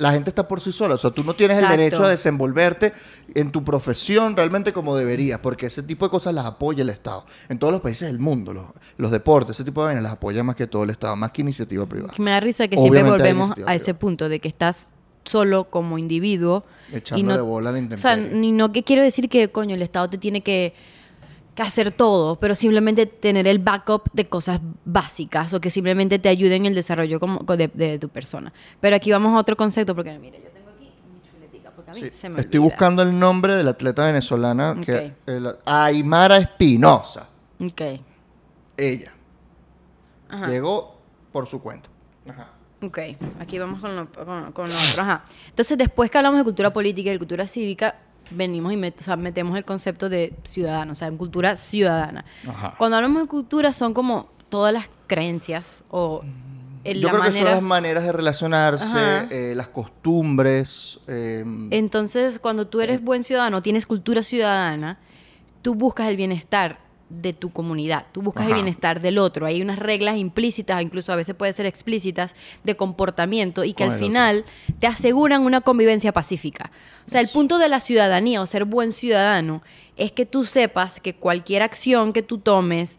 la 0.00 0.12
gente 0.12 0.30
está 0.30 0.48
por 0.48 0.60
sí 0.60 0.72
sola. 0.72 0.94
O 0.94 0.98
sea, 0.98 1.10
tú 1.10 1.22
no 1.22 1.34
tienes 1.34 1.58
Exacto. 1.58 1.74
el 1.74 1.80
derecho 1.80 2.04
a 2.04 2.08
desenvolverte 2.08 2.92
en 3.34 3.52
tu 3.52 3.62
profesión 3.62 4.36
realmente 4.36 4.72
como 4.72 4.96
deberías, 4.96 5.38
porque 5.40 5.66
ese 5.66 5.82
tipo 5.82 6.06
de 6.06 6.10
cosas 6.10 6.34
las 6.34 6.46
apoya 6.46 6.82
el 6.82 6.90
Estado. 6.90 7.24
En 7.48 7.58
todos 7.58 7.72
los 7.72 7.80
países 7.80 8.08
del 8.08 8.18
mundo, 8.18 8.52
los, 8.52 8.64
los 8.96 9.10
deportes, 9.10 9.56
ese 9.56 9.64
tipo 9.64 9.82
de 9.82 9.86
vainas 9.86 10.02
las 10.02 10.12
apoya 10.12 10.42
más 10.42 10.56
que 10.56 10.66
todo 10.66 10.84
el 10.84 10.90
Estado, 10.90 11.14
más 11.16 11.30
que 11.30 11.42
iniciativa 11.42 11.86
privada. 11.86 12.14
Me 12.18 12.30
da 12.30 12.40
risa 12.40 12.66
que 12.68 12.76
siempre 12.76 13.02
Obviamente 13.02 13.22
volvemos 13.22 13.50
a 13.66 13.74
ese 13.74 13.84
privada. 13.94 13.98
punto 14.00 14.28
de 14.28 14.40
que 14.40 14.48
estás 14.48 14.88
solo 15.24 15.64
como 15.70 15.98
individuo. 15.98 16.64
y 16.92 16.96
Echándole 16.96 17.38
no, 17.38 17.44
bola 17.44 17.70
a 17.70 17.72
la 17.72 17.94
O 17.94 17.98
sea, 17.98 18.16
ni 18.16 18.52
no 18.52 18.72
que 18.72 18.82
quiero 18.82 19.02
decir 19.02 19.28
que, 19.28 19.48
coño, 19.50 19.74
el 19.74 19.82
Estado 19.82 20.10
te 20.10 20.18
tiene 20.18 20.40
que, 20.42 20.74
que 21.62 21.66
hacer 21.66 21.92
todo, 21.92 22.36
pero 22.40 22.54
simplemente 22.54 23.06
tener 23.06 23.46
el 23.46 23.58
backup 23.58 24.04
de 24.12 24.28
cosas 24.28 24.60
básicas 24.84 25.52
o 25.52 25.60
que 25.60 25.68
simplemente 25.70 26.18
te 26.18 26.28
ayuden 26.28 26.62
en 26.62 26.66
el 26.66 26.74
desarrollo 26.74 27.20
como, 27.20 27.40
de, 27.56 27.68
de 27.68 27.98
tu 27.98 28.08
persona. 28.08 28.52
Pero 28.80 28.96
aquí 28.96 29.10
vamos 29.12 29.34
a 29.34 29.38
otro 29.40 29.56
concepto, 29.56 29.94
porque 29.94 30.18
mira, 30.18 30.38
yo 30.38 30.50
tengo 30.50 30.70
aquí 30.70 30.90
mi 31.12 31.20
chuletica, 31.30 31.70
porque 31.70 31.90
a 31.90 31.94
mí 31.94 32.00
Sí, 32.00 32.10
se 32.12 32.28
me 32.28 32.40
Estoy 32.40 32.58
olvida. 32.58 32.70
buscando 32.70 33.02
el 33.02 33.18
nombre 33.18 33.56
de 33.56 33.62
la 33.64 33.72
atleta 33.72 34.06
venezolana, 34.06 34.80
que 34.84 35.12
el- 35.26 35.54
Aymara 35.66 36.38
Espinosa. 36.38 37.28
Ok. 37.60 37.80
Ella. 38.76 39.12
Ajá. 40.28 40.46
Llegó 40.48 40.96
por 41.32 41.46
su 41.46 41.62
cuenta. 41.62 41.88
Ajá. 42.28 42.48
Ok, 42.82 42.98
aquí 43.38 43.58
vamos 43.58 43.80
con 43.80 43.94
lo, 43.94 44.10
con, 44.10 44.52
con 44.52 44.68
lo 44.70 44.74
otro. 44.90 45.02
Ajá. 45.02 45.22
Entonces, 45.48 45.76
después 45.76 46.10
que 46.10 46.16
hablamos 46.16 46.38
de 46.38 46.44
cultura 46.44 46.72
política 46.72 47.10
y 47.10 47.12
de 47.12 47.18
cultura 47.18 47.46
cívica, 47.46 47.96
venimos 48.30 48.72
y 48.72 48.76
met- 48.76 49.00
o 49.00 49.02
sea, 49.02 49.16
metemos 49.16 49.56
el 49.56 49.64
concepto 49.64 50.08
de 50.08 50.32
ciudadano, 50.44 50.92
o 50.92 50.94
sea, 50.94 51.08
en 51.08 51.16
cultura 51.16 51.56
ciudadana. 51.56 52.24
Ajá. 52.48 52.74
Cuando 52.78 52.96
hablamos 52.96 53.22
de 53.22 53.28
cultura, 53.28 53.72
son 53.72 53.94
como 53.94 54.28
todas 54.48 54.72
las 54.72 54.88
creencias 55.06 55.84
o 55.90 56.22
en 56.84 56.96
Yo 56.98 57.08
la 57.08 57.12
creo 57.12 57.24
que 57.24 57.32
son 57.32 57.44
las 57.44 57.62
maneras 57.62 58.04
de 58.04 58.12
relacionarse, 58.12 58.86
eh, 59.30 59.54
las 59.54 59.68
costumbres. 59.68 60.98
eh, 61.08 61.44
Entonces, 61.70 62.38
cuando 62.38 62.66
tú 62.66 62.80
eres 62.80 63.02
buen 63.02 63.22
ciudadano, 63.24 63.62
tienes 63.62 63.86
cultura 63.86 64.22
ciudadana, 64.22 64.98
tú 65.62 65.74
buscas 65.74 66.08
el 66.08 66.16
bienestar 66.16 66.78
de 67.10 67.32
tu 67.32 67.50
comunidad, 67.50 68.06
tú 68.12 68.22
buscas 68.22 68.46
el 68.46 68.54
bienestar 68.54 69.00
del 69.00 69.18
otro. 69.18 69.44
Hay 69.44 69.60
unas 69.60 69.78
reglas 69.78 70.16
implícitas, 70.16 70.80
incluso 70.80 71.12
a 71.12 71.16
veces 71.16 71.34
pueden 71.34 71.52
ser 71.52 71.66
explícitas, 71.66 72.34
de 72.64 72.76
comportamiento 72.76 73.64
y 73.64 73.74
que 73.74 73.84
al 73.84 73.98
final 73.98 74.44
te 74.78 74.86
aseguran 74.86 75.42
una 75.42 75.60
convivencia 75.60 76.12
pacífica. 76.12 76.70
O 77.06 77.10
sea, 77.10 77.20
el 77.20 77.28
punto 77.28 77.58
de 77.58 77.68
la 77.68 77.80
ciudadanía 77.80 78.40
o 78.40 78.46
ser 78.46 78.64
buen 78.64 78.92
ciudadano 78.92 79.62
es 79.96 80.12
que 80.12 80.24
tú 80.24 80.44
sepas 80.44 81.00
que 81.00 81.14
cualquier 81.14 81.62
acción 81.62 82.12
que 82.12 82.22
tú 82.22 82.38
tomes 82.38 82.98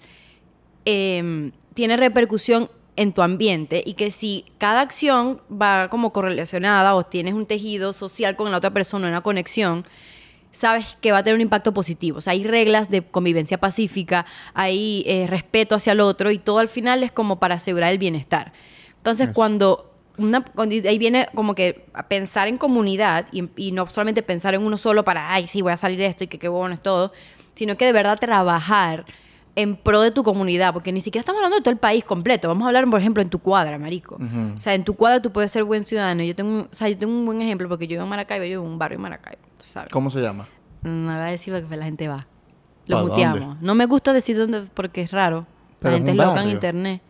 eh, 0.86 1.52
tiene 1.74 1.96
repercusión 1.96 2.70
en 2.96 3.14
tu 3.14 3.22
ambiente 3.22 3.82
y 3.86 3.94
que 3.94 4.12
si 4.12 4.46
cada 4.58 4.82
acción 4.82 5.42
va 5.50 5.90
como 5.90 6.12
correlacionada 6.12 6.96
o 6.96 7.04
tienes 7.04 7.34
un 7.34 7.46
tejido 7.46 7.94
social 7.94 8.36
con 8.36 8.52
la 8.52 8.58
otra 8.58 8.72
persona, 8.72 9.08
una 9.08 9.22
conexión, 9.22 9.86
sabes 10.52 10.98
que 11.02 11.12
va 11.12 11.20
a 11.20 11.24
tener 11.24 11.36
un 11.36 11.42
impacto 11.42 11.74
positivo. 11.74 12.20
O 12.20 12.22
sea, 12.22 12.34
hay 12.34 12.44
reglas 12.44 12.90
de 12.90 13.04
convivencia 13.04 13.60
pacífica, 13.60 14.26
hay 14.54 15.04
eh, 15.08 15.28
respeto 15.28 15.76
hacia 15.76 15.94
el 15.94 16.02
otro 16.02 16.32
y 16.32 16.38
todo 16.38 16.60
al 16.60 16.68
final 16.68 17.04
es 17.04 17.12
como 17.12 17.40
para 17.40 17.56
asegurar 17.56 17.92
el 17.92 17.98
bienestar. 17.98 18.54
Entonces, 18.98 19.30
cuando 19.34 19.92
una, 20.18 20.44
cuando 20.44 20.76
ahí 20.88 20.98
viene 20.98 21.28
como 21.34 21.56
que 21.56 21.86
a 21.94 22.08
pensar 22.08 22.48
en 22.48 22.58
comunidad 22.58 23.26
y, 23.32 23.50
y 23.56 23.72
no 23.72 23.88
solamente 23.88 24.22
pensar 24.22 24.54
en 24.54 24.62
uno 24.62 24.78
solo 24.78 25.04
para, 25.04 25.34
ay, 25.34 25.48
sí, 25.48 25.62
voy 25.62 25.72
a 25.72 25.78
salir 25.78 25.98
de 25.98 26.06
esto 26.06 26.26
y 26.26 26.28
que 26.28 26.38
qué 26.38 26.48
bueno 26.48 26.76
es 26.76 26.84
todo, 26.84 27.12
sino 27.56 27.78
que 27.78 27.86
de 27.86 27.94
verdad 27.94 28.18
trabajar 28.20 29.06
en 29.56 29.76
pro 29.76 30.02
de 30.02 30.12
tu 30.12 30.24
comunidad, 30.24 30.74
porque 30.74 30.92
ni 30.92 31.02
siquiera 31.02 31.22
estamos 31.22 31.40
hablando 31.40 31.58
de 31.58 31.62
todo 31.62 31.72
el 31.74 31.78
país 31.80 32.04
completo. 32.04 32.48
Vamos 32.48 32.64
a 32.64 32.68
hablar, 32.68 32.90
por 32.90 33.00
ejemplo, 33.00 33.22
en 33.22 33.30
tu 33.30 33.40
cuadra, 33.40 33.78
marico. 33.78 34.18
O 34.58 34.62
sea, 34.62 34.74
en 34.74 34.84
tu 34.86 34.96
cuadra 34.96 35.22
tú 35.22 35.32
puedes 35.32 35.52
ser 35.52 35.64
buen 35.64 35.86
ciudadano. 35.86 36.24
Yo 36.24 36.36
tengo, 36.36 36.50
un- 36.50 36.62
o 36.72 36.74
sea, 36.76 36.88
yo 36.90 36.98
tengo 36.98 37.14
un 37.14 37.26
buen 37.26 37.42
ejemplo 37.42 37.68
porque 37.68 37.86
yo 37.86 37.92
vivo 37.96 38.04
en 38.04 38.10
Maracaibo, 38.10 38.46
yo 38.46 38.50
vivo 38.52 38.64
en 38.66 38.72
un 38.72 38.80
barrio 38.80 38.96
en 38.96 39.02
Maracaibo, 39.02 39.42
¿tú 39.58 39.66
¿sabes? 39.66 39.90
¿Cómo 39.92 40.10
se 40.10 40.22
llama? 40.22 40.48
No 40.84 41.12
voy 41.14 41.22
a 41.22 41.26
decir 41.26 41.54
lo 41.54 41.68
que 41.68 41.76
la 41.76 41.86
gente 41.86 42.08
va. 42.08 42.28
Lo 42.88 42.98
¿Pa' 42.98 43.04
muteamos. 43.04 43.40
dónde? 43.40 43.58
No 43.66 43.76
me 43.76 43.86
gusta 43.86 44.14
decir 44.14 44.38
dónde 44.38 44.64
porque 44.74 45.02
es 45.02 45.12
raro. 45.12 45.46
Pero 45.80 45.92
la 45.92 45.98
gente 45.98 46.12
es 46.12 46.18
loca 46.18 46.42
en 46.44 46.50
internet. 46.50 47.02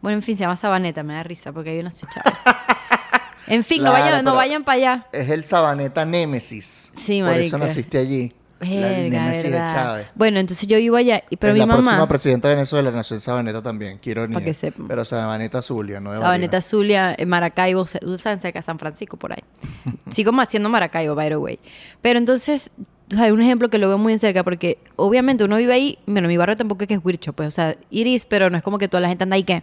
Bueno, 0.00 0.18
en 0.18 0.22
fin, 0.22 0.36
se 0.36 0.42
llama 0.42 0.56
Sabaneta, 0.56 1.02
me 1.02 1.14
da 1.14 1.22
risa 1.22 1.52
porque 1.52 1.70
hay 1.70 1.80
una 1.80 1.90
chava. 1.90 2.22
en 3.48 3.64
fin, 3.64 3.82
no 3.82 3.90
vayan, 3.92 4.24
no 4.24 4.34
vayan 4.34 4.62
para 4.62 4.76
allá. 4.76 5.06
Es 5.12 5.28
el 5.30 5.44
Sabaneta 5.44 6.04
Némesis. 6.04 6.92
Sí, 6.94 7.20
Por 7.22 7.32
eso 7.32 7.58
naciste 7.58 7.98
allí. 7.98 8.32
Verga, 8.60 9.30
de. 9.32 9.50
Chávez. 9.52 10.06
Bueno, 10.14 10.40
entonces 10.40 10.66
yo 10.66 10.78
vivo 10.78 10.96
allá, 10.96 11.22
y- 11.30 11.36
pero 11.36 11.52
Es 11.52 11.54
mi 11.54 11.60
la 11.60 11.66
próxima 11.66 11.92
mamá, 11.92 12.08
presidenta 12.08 12.48
de 12.48 12.54
Venezuela 12.54 12.90
nació 12.90 13.14
en 13.16 13.20
Sabaneta 13.20 13.62
también. 13.62 13.98
Quiero 13.98 14.26
ni. 14.26 14.36
Que 14.42 14.54
sepan. 14.54 14.88
Pero 14.88 15.04
Sabaneta 15.04 15.62
Zulia, 15.62 16.00
no 16.00 16.10
de 16.12 16.18
Sabaneta 16.18 16.60
Zulia, 16.60 17.16
Maracaibo, 17.26 17.82
cer- 17.84 18.02
ustedes 18.02 18.22
saben, 18.22 18.40
cerca 18.40 18.58
de 18.58 18.62
San 18.62 18.78
Francisco, 18.78 19.16
por 19.16 19.32
ahí. 19.32 19.42
Sigo 20.10 20.32
más 20.32 20.48
haciendo 20.48 20.68
Maracaibo, 20.68 21.14
by 21.14 21.28
the 21.28 21.36
way. 21.36 21.58
Pero 22.02 22.18
entonces, 22.18 22.70
o 23.10 23.14
sea, 23.14 23.24
hay 23.24 23.30
un 23.30 23.40
ejemplo 23.42 23.68
que 23.70 23.78
lo 23.78 23.88
veo 23.88 23.98
muy 23.98 24.12
en 24.12 24.18
cerca, 24.18 24.42
porque 24.44 24.78
obviamente 24.96 25.44
uno 25.44 25.56
vive 25.56 25.72
ahí, 25.72 25.98
bueno, 26.06 26.28
mi 26.28 26.36
barrio 26.36 26.56
tampoco 26.56 26.82
es 26.84 26.88
que 26.88 26.94
es 26.94 27.00
Huircho, 27.02 27.32
pues, 27.32 27.48
o 27.48 27.52
sea, 27.52 27.76
iris, 27.90 28.26
pero 28.26 28.50
no 28.50 28.56
es 28.56 28.62
como 28.62 28.78
que 28.78 28.88
toda 28.88 29.00
la 29.00 29.08
gente 29.08 29.24
anda 29.24 29.36
ahí 29.36 29.44
que. 29.44 29.62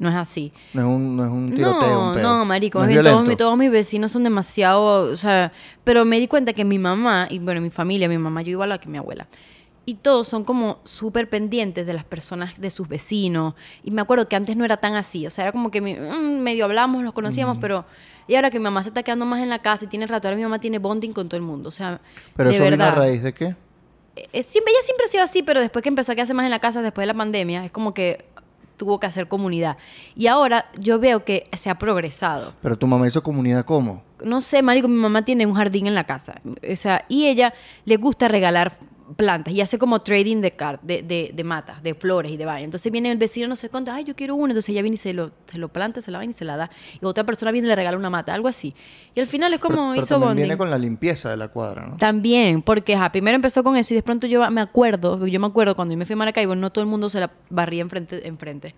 No 0.00 0.08
es 0.08 0.16
así. 0.16 0.52
No 0.72 0.80
es 0.80 0.86
un, 0.88 1.16
no 1.16 1.24
es 1.24 1.30
un 1.30 1.54
tiroteo, 1.54 2.00
No, 2.00 2.12
un 2.14 2.22
no, 2.22 2.44
marico, 2.46 2.78
No 2.80 2.86
es 2.86 3.36
todos, 3.36 3.56
mis 3.58 3.70
vecinos 3.70 4.10
son 4.10 4.24
demasiado, 4.24 5.12
o 5.12 5.16
sea, 5.16 5.52
pero 5.84 6.04
me 6.04 6.18
di 6.18 6.26
cuenta 6.26 6.52
que 6.54 6.64
mi 6.64 6.78
mamá, 6.78 7.28
y 7.30 7.38
bueno, 7.38 7.60
mi 7.60 7.70
familia, 7.70 8.08
mi 8.08 8.16
mamá, 8.18 8.40
yo 8.42 8.50
igual 8.50 8.72
a 8.72 8.78
que 8.78 8.88
mi 8.88 8.96
abuela, 8.96 9.28
y 9.84 9.94
todos 9.96 10.26
son 10.26 10.44
como 10.44 10.78
súper 10.84 11.28
pendientes 11.28 11.86
de 11.86 11.92
las 11.92 12.04
personas, 12.04 12.58
de 12.60 12.70
sus 12.70 12.88
vecinos, 12.88 13.54
y 13.84 13.90
me 13.90 14.00
acuerdo 14.00 14.26
que 14.26 14.36
antes 14.36 14.56
no 14.56 14.64
era 14.64 14.78
tan 14.78 14.94
así, 14.94 15.26
o 15.26 15.30
sea, 15.30 15.44
era 15.44 15.52
como 15.52 15.70
que 15.70 15.82
mi- 15.82 15.94
mm, 15.96 16.40
medio 16.40 16.64
hablamos, 16.64 17.04
los 17.04 17.12
conocíamos, 17.12 17.58
pero, 17.60 17.84
y 18.26 18.36
ahora 18.36 18.50
que 18.50 18.58
mi 18.58 18.62
mamá 18.64 18.82
se 18.82 18.88
está 18.88 19.02
quedando 19.02 19.26
más 19.26 19.42
en 19.42 19.50
la 19.50 19.58
casa 19.58 19.84
y 19.84 19.88
tiene 19.88 20.06
rato, 20.06 20.28
ahora 20.28 20.36
mi 20.36 20.44
mamá 20.44 20.58
tiene 20.60 20.78
bonding 20.78 21.12
con 21.12 21.28
todo 21.28 21.36
el 21.36 21.42
mundo, 21.42 21.68
o 21.68 21.72
sea, 21.72 22.00
Pero 22.36 22.48
de 22.48 22.56
eso 22.56 22.64
vino 22.64 22.74
a 22.76 22.86
verdad. 22.86 22.96
raíz 23.02 23.22
de 23.22 23.34
qué? 23.34 23.54
Eh, 24.32 24.42
siempre, 24.42 24.72
ella 24.72 24.82
siempre 24.84 25.06
ha 25.06 25.08
sido 25.08 25.24
así, 25.24 25.42
pero 25.42 25.60
después 25.60 25.82
que 25.82 25.88
empezó 25.88 26.12
a 26.12 26.14
quedarse 26.14 26.34
más 26.34 26.44
en 26.44 26.50
la 26.50 26.58
casa, 26.58 26.82
después 26.82 27.04
de 27.04 27.06
la 27.06 27.14
pandemia, 27.14 27.64
es 27.64 27.70
como 27.70 27.94
que 27.94 28.24
tuvo 28.80 28.98
que 28.98 29.06
hacer 29.06 29.28
comunidad. 29.28 29.76
Y 30.16 30.26
ahora 30.26 30.64
yo 30.78 30.98
veo 30.98 31.22
que 31.22 31.44
se 31.54 31.68
ha 31.68 31.74
progresado. 31.74 32.54
Pero 32.62 32.78
tu 32.78 32.86
mamá 32.86 33.06
hizo 33.06 33.22
comunidad 33.22 33.66
cómo? 33.66 34.02
No 34.24 34.40
sé, 34.40 34.62
marico, 34.62 34.88
mi 34.88 34.96
mamá 34.96 35.22
tiene 35.22 35.44
un 35.44 35.52
jardín 35.52 35.86
en 35.86 35.94
la 35.94 36.04
casa. 36.04 36.40
O 36.46 36.76
sea, 36.76 37.04
y 37.06 37.26
ella 37.26 37.52
le 37.84 37.98
gusta 37.98 38.26
regalar 38.26 38.78
plantas 39.16 39.52
y 39.54 39.60
hace 39.60 39.78
como 39.78 40.00
trading 40.02 40.40
de, 40.40 40.52
car 40.52 40.80
de, 40.82 41.02
de, 41.02 41.30
de 41.34 41.44
matas, 41.44 41.82
de 41.82 41.94
flores 41.94 42.32
y 42.32 42.36
de 42.36 42.44
vainas. 42.44 42.64
Entonces 42.64 42.90
viene 42.92 43.10
el 43.10 43.18
vecino, 43.18 43.48
no 43.48 43.56
sé 43.56 43.68
cuánto, 43.68 43.90
ay, 43.90 44.04
yo 44.04 44.14
quiero 44.14 44.34
una. 44.34 44.52
Entonces 44.52 44.68
ella 44.70 44.82
viene 44.82 44.94
y 44.94 44.98
se 44.98 45.12
lo, 45.12 45.32
se 45.46 45.58
lo 45.58 45.68
planta, 45.68 46.00
se 46.00 46.10
la 46.10 46.18
vaina 46.18 46.30
y 46.30 46.34
se 46.34 46.44
la 46.44 46.56
da. 46.56 46.70
Y 47.00 47.04
otra 47.04 47.24
persona 47.24 47.52
viene 47.52 47.66
y 47.66 47.70
le 47.70 47.76
regala 47.76 47.96
una 47.96 48.10
mata, 48.10 48.34
algo 48.34 48.48
así. 48.48 48.74
Y 49.14 49.20
al 49.20 49.26
final 49.26 49.52
es 49.52 49.58
como 49.58 49.74
pero, 49.74 49.90
pero 49.90 50.00
hizo 50.00 50.08
también 50.08 50.28
bonding. 50.28 50.42
viene 50.42 50.58
con 50.58 50.70
la 50.70 50.78
limpieza 50.78 51.30
de 51.30 51.36
la 51.36 51.48
cuadra, 51.48 51.86
¿no? 51.86 51.96
También, 51.96 52.62
porque 52.62 52.94
ajá, 52.94 53.10
primero 53.12 53.36
empezó 53.36 53.62
con 53.62 53.76
eso 53.76 53.94
y 53.94 53.96
de 53.96 54.02
pronto 54.02 54.26
yo 54.26 54.48
me 54.50 54.60
acuerdo, 54.60 55.26
yo 55.26 55.40
me 55.40 55.46
acuerdo 55.46 55.74
cuando 55.74 55.92
yo 55.94 55.98
me 55.98 56.06
fui 56.06 56.14
a 56.14 56.16
Maracaibo, 56.16 56.54
no 56.54 56.70
todo 56.70 56.82
el 56.82 56.90
mundo 56.90 57.10
se 57.10 57.20
la 57.20 57.30
barría 57.48 57.82
enfrente, 57.82 58.26
enfrente 58.26 58.74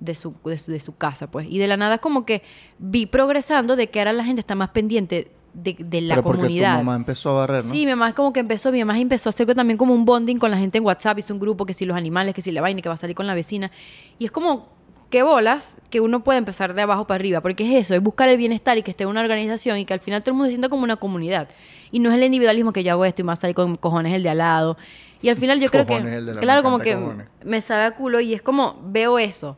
de 0.00 0.14
su, 0.14 0.34
de 0.44 0.58
su, 0.58 0.70
de 0.70 0.80
su 0.80 0.96
casa, 0.96 1.30
pues. 1.30 1.46
Y 1.50 1.58
de 1.58 1.66
la 1.66 1.76
nada 1.76 1.96
es 1.96 2.00
como 2.00 2.24
que 2.24 2.42
vi 2.78 3.06
progresando 3.06 3.76
de 3.76 3.90
que 3.90 3.98
ahora 3.98 4.12
la 4.12 4.24
gente 4.24 4.40
está 4.40 4.54
más 4.54 4.70
pendiente 4.70 5.32
de, 5.54 5.76
de 5.78 6.00
la 6.00 6.14
pero 6.14 6.22
porque 6.22 6.42
comunidad. 6.42 6.78
tu 6.78 6.84
mamá 6.84 6.96
empezó 6.96 7.30
a 7.30 7.40
barrer, 7.40 7.64
¿no? 7.64 7.70
Sí, 7.70 7.86
mi 7.86 7.92
mamá 7.92 8.08
es 8.08 8.14
como 8.14 8.32
que 8.32 8.40
empezó, 8.40 8.70
mi 8.72 8.84
mamá 8.84 8.98
empezó 8.98 9.28
a 9.28 9.30
hacer 9.30 9.54
también 9.54 9.76
como 9.76 9.94
un 9.94 10.04
bonding 10.04 10.38
con 10.38 10.50
la 10.50 10.58
gente 10.58 10.78
en 10.78 10.84
WhatsApp, 10.84 11.18
hizo 11.18 11.34
un 11.34 11.40
grupo 11.40 11.66
que 11.66 11.74
si 11.74 11.84
los 11.84 11.96
animales, 11.96 12.34
que 12.34 12.40
si 12.40 12.52
la 12.52 12.60
vaina, 12.60 12.80
que 12.82 12.88
va 12.88 12.94
a 12.94 12.98
salir 12.98 13.16
con 13.16 13.26
la 13.26 13.34
vecina. 13.34 13.70
Y 14.18 14.24
es 14.26 14.30
como, 14.30 14.68
qué 15.10 15.22
bolas 15.22 15.78
que 15.90 16.00
uno 16.00 16.22
puede 16.22 16.38
empezar 16.38 16.74
de 16.74 16.82
abajo 16.82 17.06
para 17.06 17.16
arriba, 17.16 17.40
porque 17.40 17.64
es 17.64 17.86
eso, 17.86 17.94
es 17.94 18.02
buscar 18.02 18.28
el 18.28 18.36
bienestar 18.36 18.78
y 18.78 18.82
que 18.82 18.90
esté 18.90 19.04
en 19.04 19.10
una 19.10 19.20
organización 19.20 19.78
y 19.78 19.84
que 19.84 19.94
al 19.94 20.00
final 20.00 20.22
todo 20.22 20.32
el 20.32 20.34
mundo 20.34 20.46
se 20.46 20.52
sienta 20.52 20.68
como 20.68 20.84
una 20.84 20.96
comunidad. 20.96 21.48
Y 21.90 22.00
no 22.00 22.10
es 22.10 22.16
el 22.16 22.24
individualismo 22.24 22.72
que 22.72 22.84
yo 22.84 22.92
hago 22.92 23.04
esto 23.04 23.22
y 23.22 23.24
más 23.24 23.38
salir 23.38 23.56
con 23.56 23.76
cojones 23.76 24.12
el 24.12 24.22
de 24.22 24.30
al 24.30 24.38
lado. 24.38 24.76
Y 25.22 25.30
al 25.30 25.36
final 25.36 25.58
yo 25.60 25.70
creo 25.70 25.86
que, 25.86 25.96
claro, 26.40 26.62
como 26.62 26.78
que 26.78 26.94
cojones. 26.94 27.26
me 27.44 27.60
sabe 27.60 27.84
a 27.84 27.90
culo 27.92 28.20
y 28.20 28.34
es 28.34 28.42
como, 28.42 28.76
veo 28.84 29.18
eso. 29.18 29.56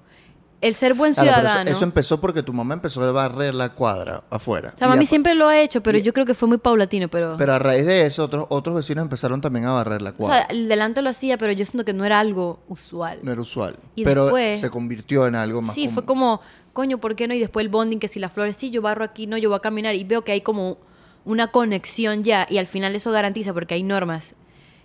El 0.61 0.75
ser 0.75 0.93
buen 0.93 1.14
Claro, 1.14 1.29
ciudadano. 1.31 1.62
eso, 1.71 1.76
eso 1.79 1.85
empezó 1.85 2.21
porque 2.21 2.43
tu 2.43 2.52
mamá 2.52 2.75
empezó 2.75 3.02
a 3.02 3.11
barrer 3.12 3.55
la 3.55 3.71
cuadra 3.71 4.23
afuera. 4.29 4.73
o 4.75 4.79
sea, 4.79 4.88
mami 4.88 5.05
a- 5.05 5.09
siempre 5.09 5.35
lo 5.35 5.49
ha 5.49 5.59
hecho, 5.59 5.83
pero 5.83 5.97
y- 5.97 6.02
yo 6.02 6.12
creo 6.12 6.26
que 6.26 6.35
fue 6.35 6.49
muy 6.49 6.59
paulatino, 6.59 7.09
pero... 7.09 7.37
Pero 7.38 7.55
a 7.55 7.59
raíz 7.59 7.87
de 7.87 8.05
eso, 8.05 8.25
otros, 8.25 8.45
otros 8.50 8.76
vecinos 8.76 9.02
empezaron 9.02 9.40
también 9.40 9.64
a 9.64 9.73
barrer 9.73 10.02
la 10.02 10.11
o 10.11 10.14
cuadra. 10.14 10.37
sea, 10.37 10.47
el 10.50 10.69
delante 10.69 11.00
lo 11.00 11.09
hacía, 11.09 11.38
pero 11.38 11.52
yo 11.52 11.64
siento 11.64 11.87
que 11.87 11.95
no 11.95 12.05
era 12.05 12.21
algo 12.21 12.61
usual. 12.69 13.21
no 13.23 13.33
era 13.33 13.40
usual. 13.40 13.76
y 13.95 14.05
pero 14.05 14.25
después- 14.25 14.61
se 14.61 14.69
convirtió 14.69 15.26
en 15.26 15.35
algo 15.35 15.62
más 15.62 15.75
Sí, 15.75 15.88
fue 15.88 16.05
como, 16.05 16.43
coño, 16.75 16.99
¿por 16.99 17.17
qué 17.17 17.26
no? 17.26 17.33
Y 17.33 17.40
después 17.40 17.64
el 17.64 17.71
bonding, 17.71 17.99
que 17.99 18.09
si 18.09 18.19
las 18.21 18.31
flores, 18.33 18.55
sí, 18.57 18.69
yo 18.69 18.83
barro 18.83 19.02
aquí, 19.05 19.26
no, 19.26 19.38
yo 19.38 19.49
voy 19.49 19.57
a 19.57 19.61
caminar. 19.61 19.95
Y 19.95 20.05
veo 20.05 20.25
que 20.25 20.33
hay 20.33 20.43
como 20.43 20.76
una 21.25 21.47
conexión 21.52 22.23
ya, 22.23 22.47
y 22.50 22.59
al 22.59 22.67
final 22.67 22.95
eso 22.95 23.11
garantiza, 23.12 23.55
porque 23.55 23.73
hay 23.75 23.83
normas 23.83 24.35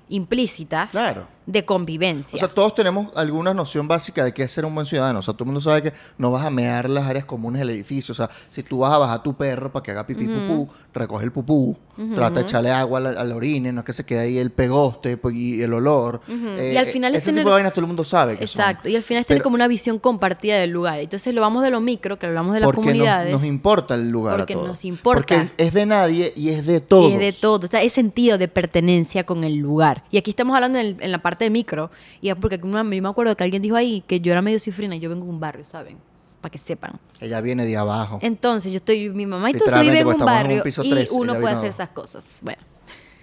implícitas 0.09 0.91
Claro. 0.91 1.27
De 1.45 1.63
convivencia. 1.65 2.35
O 2.35 2.39
sea, 2.39 2.47
todos 2.47 2.73
tenemos 2.73 3.15
alguna 3.15 3.53
noción 3.53 3.87
básica 3.87 4.23
de 4.23 4.33
qué 4.33 4.43
es 4.43 4.51
ser 4.51 4.65
un 4.65 4.73
buen 4.73 4.85
ciudadano. 4.87 5.19
O 5.19 5.21
sea, 5.21 5.33
todo 5.33 5.43
el 5.43 5.47
mundo 5.47 5.61
sabe 5.61 5.81
que 5.83 5.93
no 6.17 6.31
vas 6.31 6.45
a 6.45 6.49
mear 6.49 6.89
las 6.89 7.05
áreas 7.05 7.25
comunes 7.25 7.59
del 7.59 7.69
edificio. 7.69 8.13
O 8.13 8.15
sea, 8.15 8.29
si 8.49 8.63
tú 8.63 8.79
vas 8.79 8.93
a 8.93 8.97
bajar 8.97 9.19
a 9.19 9.23
tu 9.23 9.35
perro 9.35 9.71
para 9.71 9.83
que 9.83 9.91
haga 9.91 10.07
pipí 10.07 10.27
pupú, 10.27 10.67
recoge 10.93 11.25
el 11.25 11.31
pupú, 11.31 11.77
trata 12.15 12.35
de 12.35 12.41
echarle 12.41 12.71
agua 12.71 12.99
al, 12.99 13.17
al 13.17 13.31
orine, 13.31 13.71
no 13.71 13.81
es 13.81 13.85
que 13.85 13.93
se 13.93 14.03
quede 14.05 14.19
ahí 14.21 14.37
el 14.37 14.51
pegoste 14.51 15.17
pues, 15.17 15.35
y 15.35 15.61
el 15.61 15.73
olor. 15.73 16.21
Eh, 16.27 16.71
Y 16.73 16.77
al 16.77 16.87
final 16.87 17.13
es 17.15 17.19
ese 17.23 17.31
tener- 17.31 17.41
tipo 17.43 17.49
de 17.49 17.53
vainas 17.55 17.73
todo 17.73 17.81
el 17.81 17.87
mundo 17.87 18.03
sabe 18.03 18.37
que 18.37 18.47
son. 18.47 18.61
Exacto, 18.61 18.89
y 18.89 18.95
al 18.95 19.03
final 19.03 19.21
es 19.21 19.27
tener 19.27 19.39
Pero- 19.39 19.43
como 19.43 19.55
una 19.55 19.67
visión 19.67 19.99
compartida 19.99 20.57
del 20.57 20.71
lugar. 20.71 20.99
Entonces 20.99 21.33
lo 21.33 21.41
vamos 21.41 21.63
de 21.63 21.69
lo 21.69 21.79
micro, 21.79 22.17
que 22.19 22.25
hablamos 22.25 22.53
de 22.53 22.59
las 22.61 22.67
porque 22.67 22.79
nos- 22.81 22.87
comunidades. 22.91 23.31
Nos, 23.31 23.45
importa 23.45 23.93
el 23.95 24.09
lugar 24.09 24.37
Porque 24.37 24.53
a 24.53 24.57
todos. 24.57 24.67
nos 24.69 24.85
importa. 24.85 25.19
Porque 25.19 25.51
es 25.57 25.73
de 25.73 25.85
nadie 25.85 26.33
y 26.35 26.49
es 26.49 26.65
de 26.65 26.81
todos. 26.81 27.11
Y 27.11 27.13
es 27.13 27.19
de 27.19 27.31
todo, 27.33 27.65
o 27.65 27.69
sea, 27.69 27.81
es 27.83 27.93
sentido 27.93 28.37
de 28.37 28.47
pertenencia 28.47 29.25
con 29.25 29.43
el 29.43 29.55
lugar. 29.57 30.03
Y 30.11 30.17
aquí 30.17 30.31
estamos 30.31 30.55
hablando 30.55 30.79
en, 30.79 30.85
el- 30.85 30.97
en 30.99 31.11
la 31.11 31.21
parte 31.35 31.45
de 31.45 31.49
micro, 31.49 31.91
y 32.21 32.29
es 32.29 32.35
porque 32.35 32.59
una- 32.63 32.83
yo 32.83 33.01
me 33.01 33.09
acuerdo 33.09 33.35
que 33.37 33.43
alguien 33.43 33.61
dijo 33.61 33.75
ahí 33.75 34.01
que 34.07 34.19
yo 34.21 34.31
era 34.31 34.41
medio 34.41 34.59
cifrina 34.59 34.95
y 34.95 34.99
yo 34.99 35.09
vengo 35.09 35.25
de 35.25 35.29
un 35.31 35.39
barrio, 35.39 35.63
¿saben? 35.63 35.97
Para 36.41 36.51
que 36.51 36.57
sepan. 36.57 36.99
Ella 37.19 37.41
viene 37.41 37.65
de 37.65 37.75
abajo. 37.77 38.19
Entonces, 38.21 38.71
yo 38.71 38.77
estoy, 38.77 39.09
mi 39.09 39.25
mamá 39.25 39.49
y 39.49 39.53
tú 39.53 39.59
viven 39.81 39.97
en 40.01 40.07
un 40.07 40.13
porque 40.13 40.17
estamos 40.23 40.33
en 40.33 40.41
un 40.41 40.47
barrio 40.49 40.63
piso 40.63 40.83
y 40.83 40.89
uno 41.11 41.33
puede 41.41 41.53
hacer 41.59 41.69
esas 41.69 41.89
cosas. 41.89 42.39
Bueno. 42.43 42.61